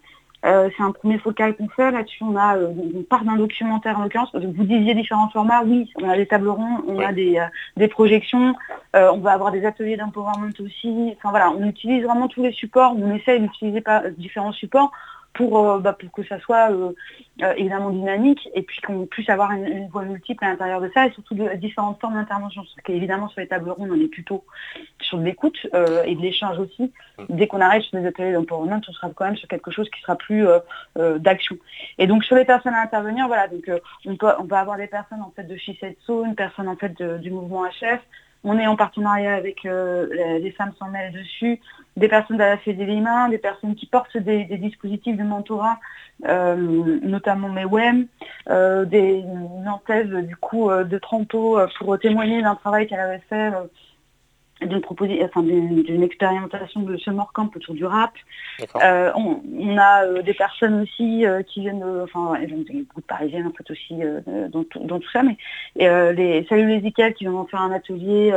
Euh, 0.46 0.70
c'est 0.76 0.82
un 0.82 0.92
premier 0.92 1.18
focal 1.18 1.54
qu'on 1.54 1.68
fait. 1.68 1.90
Là-dessus, 1.90 2.22
on 2.22 2.36
a, 2.36 2.56
euh, 2.56 2.72
on 2.94 3.02
part 3.02 3.24
d'un 3.24 3.36
documentaire 3.36 3.98
en 3.98 4.02
l'occurrence. 4.02 4.30
Vous 4.34 4.64
disiez 4.64 4.94
différents 4.94 5.28
formats. 5.28 5.62
Oui, 5.64 5.90
on 6.00 6.08
a 6.08 6.16
des 6.16 6.26
tables 6.26 6.48
rondes, 6.48 6.82
on 6.88 6.98
a 6.98 7.12
des, 7.12 7.38
euh, 7.38 7.44
des 7.76 7.88
projections. 7.88 8.54
Euh, 8.96 9.10
on 9.12 9.18
va 9.18 9.32
avoir 9.32 9.52
des 9.52 9.64
ateliers 9.66 9.96
d'empowerment 9.96 10.52
aussi. 10.60 11.14
Enfin 11.16 11.30
voilà, 11.30 11.50
on 11.50 11.62
utilise 11.66 12.04
vraiment 12.04 12.28
tous 12.28 12.42
les 12.42 12.52
supports. 12.52 12.94
On 12.96 13.14
essaye 13.14 13.40
d'utiliser 13.40 13.82
différents 14.16 14.52
supports 14.52 14.92
pour, 15.32 15.58
euh, 15.58 15.78
bah, 15.78 15.92
pour 15.92 16.10
que 16.12 16.22
ça 16.24 16.38
soit 16.40 16.70
euh, 16.72 16.92
euh, 17.42 17.52
évidemment 17.56 17.90
dynamique 17.90 18.48
et 18.54 18.62
puis 18.62 18.80
qu'on 18.80 19.06
puisse 19.06 19.28
avoir 19.28 19.52
une, 19.52 19.66
une 19.66 19.88
voie 19.88 20.02
multiple 20.02 20.44
à 20.44 20.48
l'intérieur 20.50 20.80
de 20.80 20.90
ça 20.92 21.06
et 21.06 21.12
surtout 21.12 21.34
de 21.34 21.48
différentes 21.54 22.00
formes 22.00 22.14
d'intervention. 22.14 22.62
Parce 22.62 22.74
qu'évidemment 22.84 23.28
sur 23.28 23.40
les 23.40 23.46
tables 23.46 23.70
rondes, 23.70 23.90
on 23.92 24.00
est 24.00 24.08
plutôt 24.08 24.44
sur 25.00 25.18
de 25.18 25.24
l'écoute 25.24 25.58
euh, 25.74 26.02
et 26.04 26.14
de 26.14 26.20
l'échange 26.20 26.58
aussi. 26.58 26.92
Dès 27.28 27.46
qu'on 27.46 27.60
arrête 27.60 27.82
sur 27.82 28.00
des 28.00 28.06
ateliers 28.06 28.32
d'empowerment, 28.32 28.80
on 28.88 28.92
sera 28.92 29.10
quand 29.10 29.24
même 29.24 29.36
sur 29.36 29.48
quelque 29.48 29.70
chose 29.70 29.88
qui 29.90 30.00
sera 30.00 30.16
plus 30.16 30.46
euh, 30.46 30.58
euh, 30.98 31.18
d'action. 31.18 31.56
Et 31.98 32.06
donc 32.06 32.24
sur 32.24 32.36
les 32.36 32.44
personnes 32.44 32.74
à 32.74 32.82
intervenir, 32.82 33.26
voilà, 33.28 33.46
donc 33.48 33.68
euh, 33.68 33.78
on 34.06 34.16
peut 34.16 34.32
on 34.38 34.46
peut 34.46 34.56
avoir 34.56 34.76
des 34.76 34.86
personnes 34.88 35.22
en 35.22 35.32
fait 35.34 35.44
de 35.44 35.56
Shisetsu, 35.56 36.24
une 36.26 36.34
personne 36.34 36.68
en 36.68 36.76
fait 36.76 36.98
de- 36.98 37.18
du 37.18 37.30
mouvement 37.30 37.64
HF. 37.66 38.00
On 38.42 38.58
est 38.58 38.66
en 38.66 38.76
partenariat 38.76 39.34
avec 39.34 39.66
euh, 39.66 40.38
les- 40.38 40.50
femmes 40.52 40.72
sans 40.78 40.88
mêle 40.88 41.12
dessus, 41.12 41.60
des 41.96 42.08
personnes 42.08 42.38
de 42.38 42.42
la 42.42 42.56
Fédé 42.56 42.86
Lima, 42.86 43.28
des 43.28 43.38
personnes 43.38 43.74
qui 43.74 43.86
portent 43.86 44.16
des, 44.16 44.44
dispositifs 44.44 45.16
de 45.16 45.22
mentorat, 45.22 45.78
euh, 46.26 46.56
notamment 47.02 47.48
MEWEM, 47.48 48.06
euh, 48.48 48.84
des 48.84 49.22
Nantaises 49.22 50.10
du 50.26 50.36
coup 50.36 50.70
euh, 50.70 50.84
de 50.84 50.98
Trento 50.98 51.58
euh, 51.58 51.66
pour 51.78 51.98
témoigner 51.98 52.42
d'un 52.42 52.54
travail 52.54 52.86
qu'elle 52.86 53.00
avait 53.00 53.22
fait 53.28 53.52
d'une 54.62 54.82
enfin, 55.24 55.42
d'une 55.42 56.02
expérimentation 56.02 56.80
de 56.82 56.96
summer 56.96 57.32
camp 57.32 57.50
autour 57.56 57.74
du 57.74 57.84
rap. 57.84 58.12
Euh, 58.82 59.10
on, 59.14 59.40
on 59.58 59.78
a 59.78 60.04
euh, 60.04 60.22
des 60.22 60.34
personnes 60.34 60.82
aussi 60.82 61.26
euh, 61.26 61.42
qui 61.42 61.60
viennent, 61.60 61.84
enfin, 62.02 62.32
ouais, 62.32 62.46
donc, 62.46 62.66
des 62.66 62.84
groupes 62.88 63.06
parisiens 63.06 63.46
en 63.46 63.52
fait 63.52 63.70
aussi 63.70 63.94
dans, 64.52 64.64
tout, 64.64 64.80
dans 64.80 64.98
tout 64.98 65.10
ça, 65.10 65.22
mais 65.22 65.36
les 65.76 66.46
Salut 66.48 66.68
les 66.68 66.86
Icals 66.86 67.14
qui 67.14 67.26
vont 67.26 67.46
faire 67.46 67.62
un 67.62 67.72
atelier 67.72 68.32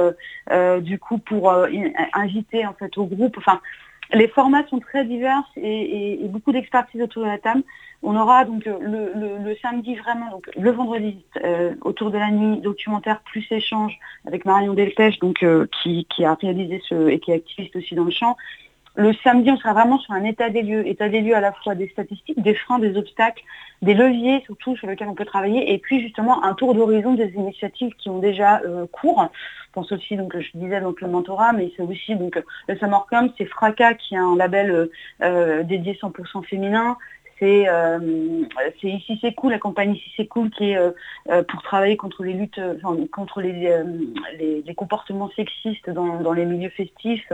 du 0.81 0.99
coup 0.99 1.17
pour 1.17 1.51
in- 1.51 1.91
inviter 2.13 2.65
en 2.65 2.73
fait 2.73 2.97
au 2.97 3.05
groupe. 3.05 3.37
Enfin, 3.37 3.59
les 4.11 4.27
formats 4.27 4.65
sont 4.67 4.79
très 4.79 5.05
divers 5.05 5.43
et, 5.55 6.19
beaucoup 6.29 6.51
d'expertise 6.51 7.01
autour 7.01 7.23
de 7.23 7.27
la 7.27 7.37
table. 7.37 7.63
On 8.01 8.15
aura 8.17 8.43
donc 8.43 8.65
le, 8.65 9.55
samedi 9.61 9.95
vraiment, 9.95 10.29
donc 10.29 10.49
le 10.57 10.71
vendredi 10.71 11.23
euh, 11.43 11.73
autour 11.81 12.11
de 12.11 12.17
la 12.17 12.31
nuit 12.31 12.59
documentaire 12.59 13.21
plus 13.21 13.45
échange 13.49 13.97
avec 14.25 14.45
Marion 14.45 14.73
Delpech, 14.73 15.19
euh, 15.43 15.67
qui 15.81 16.25
a 16.25 16.33
réalisé 16.33 16.81
ce 16.87 17.07
et 17.07 17.19
qui 17.19 17.31
est 17.31 17.35
activiste 17.35 17.75
aussi 17.75 17.95
dans 17.95 18.03
le 18.03 18.11
champ. 18.11 18.35
Le 18.95 19.11
samedi, 19.23 19.49
on 19.49 19.57
sera 19.57 19.73
vraiment 19.73 19.97
sur 19.97 20.13
un 20.13 20.23
état 20.23 20.49
des 20.49 20.61
lieux, 20.61 20.87
état 20.87 21.09
des 21.09 21.21
lieux 21.21 21.35
à 21.35 21.41
la 21.41 21.51
fois 21.51 21.73
des 21.73 21.87
statistiques, 21.89 22.39
des 22.39 22.53
freins, 22.53 22.77
des 22.77 22.95
obstacles, 22.95 23.43
des 23.81 23.95
leviers 23.95 24.41
surtout 24.45 24.77
sur 24.77 24.87
lesquels 24.87 25.07
on 25.07 25.15
peut 25.15 25.25
travailler, 25.25 25.73
et 25.73 25.79
puis 25.79 25.99
justement 25.99 26.43
un 26.43 26.53
tour 26.53 26.75
d'horizon 26.75 27.15
des 27.15 27.29
initiatives 27.33 27.93
qui 27.95 28.09
ont 28.09 28.19
déjà 28.19 28.61
euh, 28.61 28.85
cours. 28.91 29.27
Je 29.65 29.71
pense 29.73 29.91
aussi, 29.91 30.15
je 30.15 30.57
disais 30.57 30.79
donc 30.79 31.01
le 31.01 31.07
mentorat, 31.07 31.53
mais 31.53 31.71
c'est 31.75 31.81
aussi 31.81 32.15
donc 32.15 32.39
le 32.67 32.77
Summer 32.77 33.07
Camp, 33.09 33.33
c'est 33.37 33.45
Fracas 33.45 33.95
qui 33.95 34.15
a 34.15 34.21
un 34.21 34.35
label 34.35 34.69
euh, 34.69 34.91
euh, 35.23 35.63
dédié 35.63 35.97
100% 35.99 36.45
féminin. 36.45 36.97
C'est 37.39 37.67
ici 38.83 39.17
c'est 39.19 39.33
cool, 39.33 39.51
la 39.51 39.59
campagne 39.59 39.95
ici 39.95 40.09
c'est 40.15 40.27
cool 40.27 40.49
qui 40.49 40.71
est 40.71 40.77
pour 41.49 41.61
travailler 41.61 41.97
contre 41.97 42.23
les 42.23 42.31
luttes, 42.31 42.61
contre 43.11 43.41
les, 43.41 44.63
comportements 44.77 45.29
sexistes 45.35 45.89
dans, 45.89 46.21
dans 46.21 46.31
les 46.31 46.45
milieux 46.45 46.69
festifs, 46.69 47.33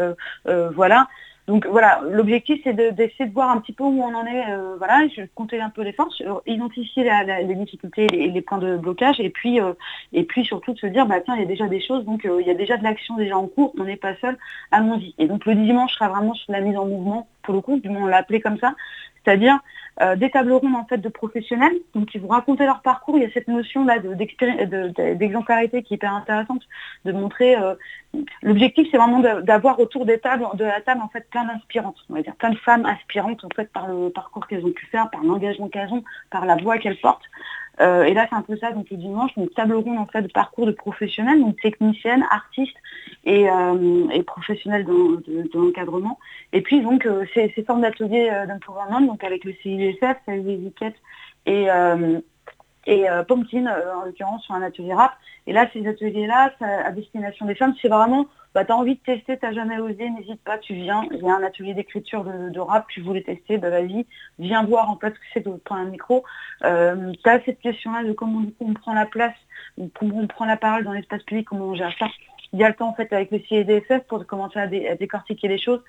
voilà. 0.74 1.08
Donc 1.50 1.66
voilà, 1.66 2.02
l'objectif 2.08 2.62
c'est 2.64 2.74
de- 2.74 2.92
d'essayer 2.92 3.26
de, 3.26 3.34
voir 3.34 3.50
un 3.50 3.60
petit 3.60 3.74
peu 3.74 3.84
où 3.84 4.04
on 4.04 4.14
en 4.14 4.24
est, 4.28 4.52
euh, 4.52 4.76
voilà, 4.78 5.02
compter 5.34 5.60
un 5.60 5.72
peu 5.72 5.82
les 5.82 5.94
forces, 5.94 6.22
euh, 6.22 6.36
identifier 6.46 7.04
les 7.04 7.56
difficultés, 7.56 8.06
les, 8.06 8.28
les 8.28 8.42
points 8.42 8.60
de 8.60 8.78
blocage, 8.78 9.20
et 9.20 9.32
puis 9.32 9.60
euh, 9.60 9.74
et 10.14 10.26
puis 10.26 10.46
surtout 10.46 10.74
de 10.74 10.78
se 10.78 10.86
dire 10.86 11.08
bah 11.08 11.22
tiens 11.22 11.34
il 11.34 11.42
y 11.42 11.44
a 11.44 11.48
déjà 11.48 11.66
des 11.68 11.82
choses, 11.82 12.06
donc 12.06 12.24
euh, 12.26 12.40
il 12.40 12.46
y 12.46 12.52
a 12.52 12.54
déjà 12.54 12.78
de 12.78 12.84
l'action 12.84 13.18
déjà 13.18 13.36
en 13.36 13.48
cours, 13.48 13.74
on 13.80 13.86
n'est 13.86 13.96
pas 13.96 14.16
seul, 14.18 14.38
allons-y. 14.70 15.16
Et 15.18 15.26
donc 15.26 15.48
le 15.48 15.56
dimanche 15.56 15.92
sera 15.96 16.10
vraiment 16.10 16.36
sur 16.36 16.52
la 16.52 16.62
mise 16.62 16.78
en 16.78 16.86
mouvement, 16.86 17.28
pour 17.42 17.56
le 17.56 17.62
coup, 17.62 17.80
du 17.80 17.90
moins 17.90 18.04
on 18.04 18.06
l'a 18.06 18.18
appelé 18.18 18.42
comme 18.42 18.60
ça, 18.60 18.76
c'est-à-dire 19.24 19.58
euh, 20.02 20.16
des 20.16 20.30
tables 20.30 20.52
rondes 20.54 20.76
en 20.76 20.86
fait 20.86 20.98
de 20.98 21.10
professionnels, 21.10 21.76
donc 21.94 22.08
qui 22.08 22.20
vont 22.20 22.30
raconter 22.30 22.66
leur 22.66 22.82
parcours. 22.82 23.18
Il 23.18 23.24
y 23.24 23.26
a 23.26 23.32
cette 23.32 23.48
notion 23.48 23.86
là 23.86 24.00
de- 24.00 24.14
d'expéri- 24.14 24.66
de- 24.68 25.14
d'exemplarité 25.16 25.84
qui 25.84 25.94
est 25.94 25.98
hyper 25.98 26.14
intéressante, 26.14 26.64
de 27.06 27.12
montrer. 27.12 27.56
euh, 27.56 27.76
L'objectif 28.42 28.88
c'est 28.90 28.98
vraiment 28.98 29.20
d'avoir 29.42 29.80
autour 29.80 30.06
des 30.06 30.18
tables, 30.18 30.46
de 30.56 30.64
la 30.64 30.82
table 30.82 31.02
en 31.04 31.10
fait 31.10 31.30
plein 31.30 31.46
d'inspirantes, 31.46 31.98
on 32.10 32.16
va 32.16 32.22
dire 32.24 32.36
plein 32.36 32.50
de 32.50 32.58
femmes 32.58 32.86
inspirantes 32.86 33.44
en 33.44 33.50
fait 33.56 33.72
par 33.72 33.88
le 33.88 34.10
parcours 34.10 34.48
qu'elles 34.48 34.66
ont 34.66 34.72
pu 34.72 34.86
faire, 34.88 35.10
par 35.12 35.24
l'engagement 35.24 35.68
qu'elles 35.70 35.94
ont, 35.94 36.04
par 36.32 36.46
la 36.46 36.56
voix 36.56 36.80
qu'elles 36.80 37.00
portent. 37.00 37.26
Euh, 37.82 38.04
et 38.04 38.14
là 38.14 38.28
c'est 38.30 38.36
un 38.36 38.42
peu 38.42 38.58
ça 38.58 38.72
donc 38.74 38.90
le 38.90 38.98
dimanche, 38.98 39.32
une 39.38 39.50
table 39.50 39.76
ronde 39.76 39.98
en 39.98 40.06
fait 40.06 40.22
de 40.22 40.28
parcours 40.28 40.66
de 40.66 40.72
professionnels, 40.72 41.40
donc 41.40 41.60
techniciennes, 41.62 42.26
artistes 42.30 42.76
et, 43.24 43.50
euh, 43.50 44.24
professionnels 44.24 44.86
dans, 44.86 44.94
de, 44.94 45.44
de 45.44 45.50
l'encadrement. 45.54 46.20
Et 46.52 46.62
puis 46.62 46.82
donc 46.82 47.06
euh, 47.06 47.26
ces, 47.34 47.52
ces 47.56 47.64
formes 47.64 47.82
d'ateliers 47.82 48.30
euh, 48.32 48.46
d'empowerment, 48.48 49.08
donc 49.08 49.24
avec 49.24 49.46
le 49.46 49.54
CISF, 49.62 50.18
étiquettes 50.28 50.96
et, 51.46 51.68
et 52.86 53.06
Pumpkin, 53.28 53.66
en 53.66 54.06
l'occurrence, 54.06 54.44
sur 54.44 54.54
un 54.56 54.62
atelier 54.62 54.94
rap. 54.94 55.14
Et 55.48 55.54
là, 55.54 55.68
ces 55.74 55.88
ateliers-là, 55.88 56.52
à 56.60 56.92
destination 56.92 57.46
des 57.46 57.56
femmes, 57.56 57.74
c'est 57.82 57.88
vraiment, 57.88 58.26
bah, 58.56 58.66
tu 58.66 58.72
as 58.72 58.76
envie 58.76 58.96
de 58.96 59.02
tester, 59.02 59.38
tu 59.38 59.54
jamais 59.54 59.80
osé, 59.80 60.10
n'hésite 60.10 60.44
pas, 60.44 60.58
tu 60.58 60.74
viens. 60.74 61.04
Il 61.12 61.20
y 61.20 61.30
a 61.30 61.36
un 61.36 61.44
atelier 61.44 61.74
d'écriture 61.74 62.24
de, 62.24 62.60
rap, 62.60 62.88
tu 62.90 63.02
voulais 63.02 63.22
tester, 63.22 63.58
bah, 63.58 63.70
vas-y, 63.70 64.06
viens 64.40 64.64
voir 64.64 64.90
en 64.90 64.98
fait 64.98 65.14
ce 65.14 65.20
que 65.20 65.26
c'est 65.34 65.46
de 65.46 65.52
prendre 65.58 65.82
un 65.82 65.90
micro. 65.90 66.24
Euh, 66.64 67.12
tu 67.24 67.30
as 67.30 67.42
cette 67.46 67.60
question-là 67.60 68.04
de 68.04 68.14
comment 68.14 68.44
coup, 68.44 68.54
on 68.62 68.74
prend 68.74 68.94
la 68.94 69.06
place, 69.06 69.36
comment 69.94 70.18
on 70.18 70.28
prend 70.28 70.46
la 70.46 70.58
parole 70.58 70.84
dans 70.84 70.94
l'espace 70.94 71.24
public, 71.24 71.48
comment 71.48 71.66
on 71.66 71.76
gère 71.76 71.96
ça. 72.00 72.08
Il 72.52 72.60
y 72.60 72.64
a 72.64 72.70
le 72.70 72.76
temps 72.76 72.90
en 72.90 72.96
fait 72.96 73.14
avec 73.14 73.30
le 73.30 73.40
CIDFF 73.40 74.08
pour 74.08 74.26
commencer 74.26 74.60
à, 74.60 74.64
à 74.64 74.96
décortiquer 74.96 75.48
les 75.48 75.60
choses. 75.60 75.82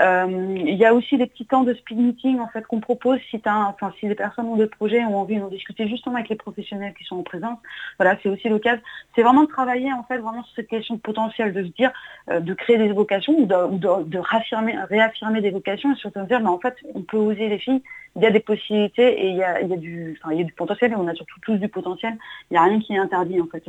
Euh, 0.00 0.54
il 0.56 0.74
y 0.74 0.86
a 0.86 0.94
aussi 0.94 1.18
des 1.18 1.26
petits 1.26 1.44
temps 1.44 1.64
de 1.64 1.74
speed 1.74 1.98
meeting 1.98 2.40
en 2.40 2.48
fait 2.48 2.66
qu'on 2.66 2.80
propose 2.80 3.18
si, 3.30 3.40
enfin, 3.44 3.92
si 4.00 4.08
les 4.08 4.14
personnes 4.14 4.46
ont 4.46 4.56
des 4.56 4.66
projets 4.66 5.04
ont 5.04 5.18
envie 5.18 5.36
d'en 5.36 5.48
discuter 5.48 5.86
justement 5.86 6.16
avec 6.16 6.30
les 6.30 6.36
professionnels 6.36 6.94
qui 6.96 7.04
sont 7.04 7.16
en 7.16 7.22
présence. 7.22 7.58
Voilà, 7.98 8.16
c'est 8.22 8.30
aussi 8.30 8.48
l'occasion. 8.48 8.82
C'est 9.14 9.22
vraiment 9.22 9.42
de 9.42 9.48
travailler 9.48 9.92
en 9.92 10.02
fait 10.04 10.16
vraiment 10.16 10.42
sur 10.44 10.54
cette 10.54 10.68
question 10.68 10.94
de 10.94 11.00
potentiel, 11.00 11.52
de 11.52 11.62
se 11.62 11.68
dire, 11.68 11.92
euh, 12.30 12.40
de 12.40 12.54
créer 12.54 12.78
des 12.78 12.90
vocations 12.92 13.34
ou 13.38 13.46
de, 13.46 14.18
réaffirmer, 14.18 15.40
des 15.42 15.50
vocations 15.50 15.92
et 15.92 15.96
surtout 15.96 16.20
de 16.20 16.24
dire, 16.26 16.40
mais 16.40 16.48
en 16.48 16.58
fait, 16.58 16.74
on 16.94 17.02
peut 17.02 17.18
oser 17.18 17.48
les 17.48 17.58
filles, 17.58 17.82
il 18.16 18.22
y 18.22 18.26
a 18.26 18.30
des 18.30 18.40
possibilités 18.40 19.24
et 19.24 19.28
il 19.28 19.36
y 19.36 19.42
a, 19.42 19.60
il 19.60 19.68
y 19.68 19.74
a 19.74 19.76
du, 19.76 20.18
enfin, 20.22 20.32
il 20.32 20.38
y 20.38 20.42
a 20.42 20.44
du 20.44 20.52
potentiel 20.52 20.92
et 20.92 20.96
on 20.96 21.06
a 21.06 21.14
surtout 21.14 21.38
tous 21.40 21.56
du 21.56 21.68
potentiel. 21.68 22.16
Il 22.50 22.54
n'y 22.54 22.58
a 22.58 22.62
rien 22.62 22.80
qui 22.80 22.94
est 22.94 22.98
interdit 22.98 23.40
en 23.40 23.46
fait. 23.46 23.64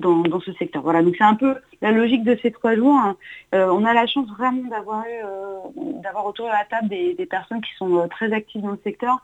Dans, 0.00 0.22
dans 0.22 0.40
ce 0.40 0.52
secteur. 0.54 0.82
Voilà, 0.82 1.02
donc 1.02 1.14
c'est 1.16 1.24
un 1.24 1.34
peu 1.34 1.56
la 1.80 1.92
logique 1.92 2.24
de 2.24 2.36
ces 2.42 2.50
trois 2.50 2.74
jours. 2.74 2.96
hein. 2.96 3.16
Euh, 3.54 3.68
on 3.70 3.84
a 3.84 3.92
la 3.94 4.06
chance 4.06 4.28
vraiment 4.36 4.68
d'avoir 4.68 5.04
eu, 5.06 5.24
euh, 5.24 6.00
d'avoir 6.02 6.26
autour 6.26 6.46
de 6.46 6.52
la 6.52 6.64
table 6.64 6.88
des, 6.88 7.14
des 7.14 7.26
personnes 7.26 7.60
qui 7.60 7.72
sont 7.78 7.98
euh, 7.98 8.06
très 8.08 8.32
actives 8.32 8.62
dans 8.62 8.72
le 8.72 8.80
secteur, 8.82 9.18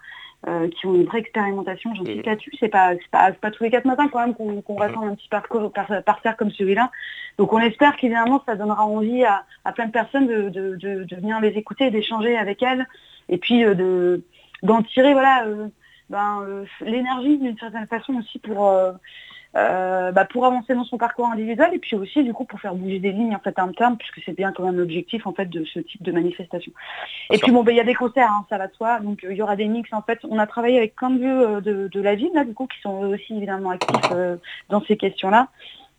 qui 0.75 0.87
ont 0.87 0.95
une 0.95 1.05
vraie 1.05 1.19
expérimentation. 1.19 1.95
J'en 1.95 2.03
suis 2.07 2.23
là-dessus. 2.23 2.53
C'est 2.59 2.71
pas, 2.71 2.93
c'est 2.95 3.11
pas, 3.11 3.27
c'est 3.29 3.41
pas 3.41 3.51
tous 3.51 3.63
les 3.63 3.71
quatre 3.71 3.85
matins 3.85 4.09
quand 4.09 4.21
même 4.21 4.35
qu'on 4.35 4.63
qu'on 4.63 4.75
rassemble 4.75 5.09
un 5.09 5.15
petit 5.15 5.29
parcours 5.29 5.71
par, 5.71 6.21
terre 6.23 6.37
comme 6.39 6.51
celui-là. 6.51 6.91
Donc 7.37 7.53
on 7.53 7.59
espère 7.59 7.95
qu'évidemment 7.97 8.43
ça 8.47 8.57
donnera 8.57 8.87
envie 8.87 9.23
à, 9.23 9.45
à 9.67 9.73
plein 9.73 9.85
de 9.85 9.93
personnes 9.93 10.27
de, 10.27 10.49
de, 10.49 10.77
de, 10.77 11.05
de 11.05 11.17
venir 11.17 11.43
les 11.43 11.51
écouter, 11.59 11.91
d'échanger 11.91 12.39
avec 12.39 12.63
elles, 12.63 12.89
et 13.29 13.37
puis 13.37 13.61
de 13.65 14.23
d'en 14.63 14.83
tirer 14.83 15.13
voilà 15.13 15.45
ben, 16.09 16.65
l'énergie 16.81 17.37
d'une 17.37 17.59
certaine 17.59 17.87
façon 17.87 18.15
aussi 18.15 18.39
pour 18.39 18.75
euh, 19.57 20.13
bah, 20.13 20.25
pour 20.25 20.47
avancer 20.47 20.75
dans 20.75 20.85
son 20.85 20.99
parcours 20.99 21.27
individuel 21.27 21.71
et 21.75 21.79
puis 21.79 21.97
aussi 21.97 22.23
du 22.23 22.33
coup 22.33 22.45
pour 22.45 22.61
faire 22.61 22.75
bouger 22.75 22.99
des 22.99 23.13
lignes 23.13 23.35
en 23.35 23.41
fait 23.41 23.59
interne 23.59 23.97
puisque 23.97 24.21
c'est 24.25 24.37
bien 24.37 24.53
quand 24.53 24.65
même 24.65 24.77
l'objectif 24.77 25.27
en 25.27 25.33
fait 25.33 25.47
de 25.47 25.65
ce 25.65 25.81
type 25.81 26.03
de 26.03 26.13
manifestation. 26.13 26.73
Et 27.31 27.39
puis 27.39 27.51
bon 27.51 27.63
bah, 27.63 27.73
il 27.73 27.77
y 27.77 27.81
a 27.81 27.85
des 27.85 27.95
concerts, 27.95 28.31
hein, 28.31 28.47
ça 28.49 28.59
va 28.59 28.69
de 28.69 28.75
soi, 28.75 29.01
donc 29.01 29.25
euh, 29.25 29.33
il 29.33 29.37
y 29.37 29.43
aura 29.43 29.57
des 29.57 29.67
mix 29.67 29.93
en 29.93 30.03
fait. 30.03 30.21
On 30.29 30.39
a 30.39 30.47
travaillé 30.47 30.79
avec 30.79 30.95
plein 30.95 31.11
de 31.11 31.19
lieux 31.19 31.49
euh, 31.49 31.61
de, 31.61 31.89
de 31.89 32.01
la 32.01 32.15
ville 32.15 32.31
là 32.35 32.45
du 32.45 32.55
coup 32.55 32.67
qui 32.67 32.81
sont 32.81 33.05
eux 33.05 33.15
aussi 33.15 33.37
évidemment 33.37 33.71
actifs 33.71 34.13
euh, 34.13 34.37
dans 34.69 34.83
ces 34.83 34.97
questions-là. 34.97 35.49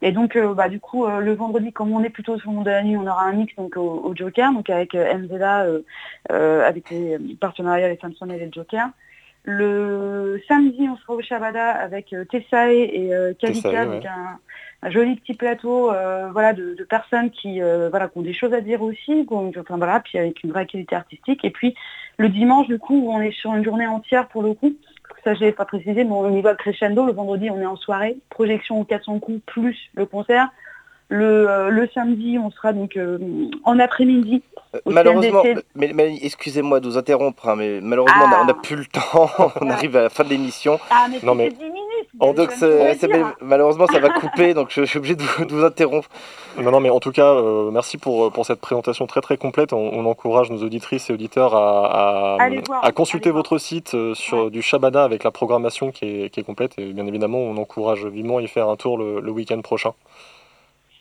Et 0.02 0.12
donc, 0.12 0.36
euh, 0.36 0.54
bah, 0.54 0.68
du 0.68 0.80
coup, 0.80 1.06
euh, 1.06 1.20
le 1.20 1.34
vendredi, 1.34 1.72
comme 1.72 1.91
on 1.93 2.04
est 2.04 2.10
plutôt 2.10 2.38
sur 2.39 2.49
le 2.49 2.56
monde 2.56 2.66
de 2.66 2.72
la 2.72 2.84
nuit, 2.84 2.97
on 2.97 3.06
aura 3.06 3.24
un 3.24 3.34
mix 3.34 3.56
donc 3.56 3.78
au, 3.78 4.02
au 4.04 4.16
Joker, 4.16 4.52
donc 4.52 4.70
avec 4.70 4.95
euh, 4.95 5.18
MZA, 5.18 5.66
euh, 5.66 5.82
euh, 6.32 6.68
avec 6.68 6.89
les 6.89 7.20
partenariats 7.39 7.89
les 7.89 7.97
Samson 7.97 8.30
et 8.30 8.39
les 8.39 8.52
Joker. 8.52 8.89
Le 9.44 10.39
samedi, 10.48 10.88
on 10.88 10.98
sera 10.98 11.14
au 11.14 11.22
Shabada 11.22 11.72
avec 11.72 12.14
euh, 12.14 12.26
Tessae 12.26 12.74
et 12.74 13.14
euh, 13.14 13.34
Kalika, 13.34 13.70
Tessae, 13.70 13.86
donc 13.86 14.04
ouais. 14.04 14.08
un, 14.08 14.39
un 14.84 14.89
joli 14.89 15.16
petit 15.16 15.34
plateau 15.34 15.92
euh, 15.92 16.30
voilà, 16.32 16.54
de, 16.54 16.76
de 16.76 16.84
personnes 16.84 17.32
qui, 17.32 17.62
euh, 17.62 17.89
voilà, 17.89 18.08
qui 18.08 18.18
ont 18.18 18.22
des 18.22 18.34
choses 18.34 18.54
à 18.54 18.62
dire 18.62 18.82
aussi, 18.82 19.28
enfin, 19.30 19.78
voilà, 19.78 20.00
puis 20.00 20.18
avec 20.18 20.44
une 20.44 20.52
vraie 20.52 20.66
qualité 20.66 20.96
artistique. 20.96 21.44
Et 21.44 21.50
puis 21.50 21.76
le 22.18 22.30
dimanche, 22.30 22.68
du 22.68 22.80
coup, 22.80 23.10
on 23.10 23.22
est 23.22 23.32
sur 23.32 23.54
une 23.56 23.64
journée 23.64 23.88
entière 23.88 24.28
pour 24.28 24.44
le 24.44 24.54
coup. 24.54 24.74
ça 25.24 25.34
je 25.34 25.39
l'ai 25.39 25.52
pas 25.52 25.66
précisé, 25.66 26.04
mais 26.04 26.12
on 26.12 26.36
y 26.36 26.42
va 26.42 26.56
crescendo. 26.56 27.06
Le 27.06 27.14
vendredi, 27.14 27.50
on 27.50 27.60
est 27.60 27.66
en 27.66 27.78
soirée, 27.78 28.18
projection 28.30 28.80
au 28.80 28.84
400 28.84 29.20
coups 29.20 29.42
plus 29.46 29.78
le 29.96 30.06
concert. 30.06 30.50
Le, 31.12 31.49
euh, 31.49 31.68
le 31.70 31.89
samedi, 31.93 32.38
on 32.41 32.49
sera 32.51 32.72
donc 32.72 32.95
euh, 32.95 33.18
en 33.66 33.80
après-midi. 33.80 34.41
au 34.86 34.91
Malheureusement, 34.91 35.43
mais, 35.76 35.91
mais 35.93 36.18
excusez-moi 36.22 36.80
de 36.80 36.88
vous 36.88 36.97
interrompre, 36.97 37.49
hein, 37.49 37.57
mais 37.57 37.82
malheureusement, 37.82 38.28
on 38.41 38.45
n'a 38.45 38.53
plus 38.53 38.78
le 38.78 38.86
temps. 38.86 39.30
on 39.62 39.70
arrive 39.70 39.97
à 39.97 40.03
la 40.03 40.09
fin 40.09 40.24
de 40.24 40.30
l'émission. 40.30 40.80
Ah, 40.89 41.07
mais 41.12 41.20
Non, 41.22 41.36
mais- 41.36 41.49
10 41.49 41.57
minutes. 41.66 41.78
Donc, 42.14 42.49
malheureusement, 43.41 43.88
ça 43.88 43.99
va 43.99 44.09
couper, 44.22 44.53
donc 44.53 44.70
je, 44.70 44.82
je 44.82 44.86
suis 44.86 44.99
obligé 44.99 45.16
de 45.16 45.22
vous, 45.22 45.43
de 45.43 45.53
vous 45.53 45.66
interrompre. 45.66 46.07
Non, 46.57 46.72
non, 46.72 46.80
mais 46.80 46.89
en 46.89 47.01
tout 47.01 47.12
cas, 47.12 47.26
euh, 47.34 47.72
merci 47.72 47.97
pour, 47.97 48.32
pour 48.32 48.45
cette 48.45 48.62
présentation 48.62 49.05
très 49.05 49.20
très 49.20 49.36
complète. 49.36 49.74
On, 49.74 49.78
on 49.93 50.05
encourage 50.05 50.49
nos 50.49 50.64
auditrices 50.64 51.09
et 51.09 51.14
auditeurs 51.14 51.53
à, 51.55 52.36
à, 52.36 52.41
Allez 52.41 52.62
voir, 52.66 52.86
à 52.86 52.91
consulter 52.93 53.32
votre 53.32 53.57
site 53.57 53.95
euh, 53.95 54.14
sur 54.14 54.49
du 54.49 54.62
Shabada 54.62 55.03
avec 55.03 55.26
la 55.26 55.32
programmation 55.32 55.91
qui 55.91 56.05
est, 56.05 56.30
qui 56.30 56.39
est 56.39 56.43
complète. 56.43 56.76
Et 56.78 56.93
bien 56.93 57.05
évidemment, 57.05 57.39
on 57.39 57.57
encourage 57.57 58.05
vivement 58.05 58.38
à 58.38 58.41
y 58.41 58.47
faire 58.47 58.70
un 58.70 58.78
tour 58.78 58.97
le, 58.97 59.20
le 59.20 59.32
week-end 59.32 59.59
prochain. 59.62 59.91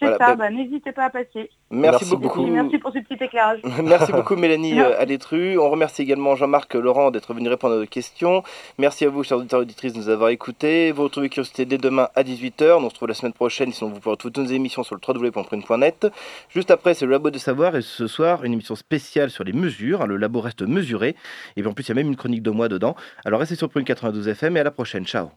C'est 0.00 0.06
Voilà, 0.06 0.18
ça, 0.18 0.34
bah- 0.34 0.48
bah, 0.48 0.50
n'hésitez 0.50 0.92
pas 0.92 1.04
à 1.04 1.10
passer. 1.10 1.50
Merci, 1.70 2.04
Merci 2.04 2.16
beaucoup. 2.16 2.46
Merci 2.46 2.78
pour 2.78 2.90
ce 2.92 2.98
petit 3.00 3.22
éclairage. 3.22 3.60
Merci 3.84 4.10
beaucoup 4.12 4.34
Mélanie 4.34 4.72
Merci. 4.74 4.92
euh, 4.94 4.98
Alétru. 5.00 5.58
On 5.58 5.68
remercie 5.70 6.02
également 6.02 6.34
Jean-Marc 6.36 6.74
Laurent 6.74 7.10
d'être 7.10 7.34
venu 7.34 7.48
répondre 7.48 7.74
à 7.74 7.78
nos 7.78 7.86
questions. 7.86 8.42
Merci 8.78 9.04
à 9.04 9.10
vous, 9.10 9.22
chers 9.22 9.36
auditeurs 9.38 9.60
et 9.60 9.62
auditrices, 9.62 9.92
de 9.92 9.98
nous 9.98 10.08
avoir 10.08 10.30
écoutés. 10.30 10.90
Vous 10.90 11.02
retrouvez 11.04 11.28
Curiosité 11.28 11.66
dès 11.66 11.76
demain 11.78 12.08
à 12.16 12.22
18h. 12.22 12.76
On 12.78 12.80
se 12.80 12.84
retrouve 12.86 13.08
la 13.08 13.14
semaine 13.14 13.34
prochaine. 13.34 13.72
Sinon, 13.72 13.90
vous 13.90 14.00
pourrez 14.00 14.12
retrouver 14.12 14.32
toutes 14.32 14.44
nos 14.44 14.50
émissions 14.50 14.82
sur 14.82 14.96
le 14.96 15.00
www.prune.net. 15.06 16.06
Juste 16.48 16.70
après, 16.70 16.94
c'est 16.94 17.04
le 17.04 17.12
Labo 17.12 17.30
de 17.30 17.38
Savoir. 17.38 17.76
Et 17.76 17.82
ce 17.82 18.06
soir, 18.06 18.42
une 18.44 18.54
émission 18.54 18.74
spéciale 18.74 19.30
sur 19.30 19.44
les 19.44 19.52
mesures. 19.52 20.06
Le 20.06 20.16
labo 20.16 20.40
reste 20.40 20.62
mesuré. 20.62 21.14
Et 21.56 21.60
puis 21.62 21.70
en 21.70 21.74
plus, 21.74 21.84
il 21.84 21.88
y 21.90 21.92
a 21.92 21.94
même 21.96 22.08
une 22.08 22.16
chronique 22.16 22.42
de 22.42 22.50
moi 22.50 22.68
dedans. 22.68 22.96
Alors 23.26 23.38
restez 23.40 23.54
sur 23.54 23.68
Prune 23.68 23.84
92 23.84 24.28
FM 24.28 24.56
et 24.56 24.60
à 24.60 24.64
la 24.64 24.70
prochaine. 24.70 25.04
Ciao. 25.06 25.30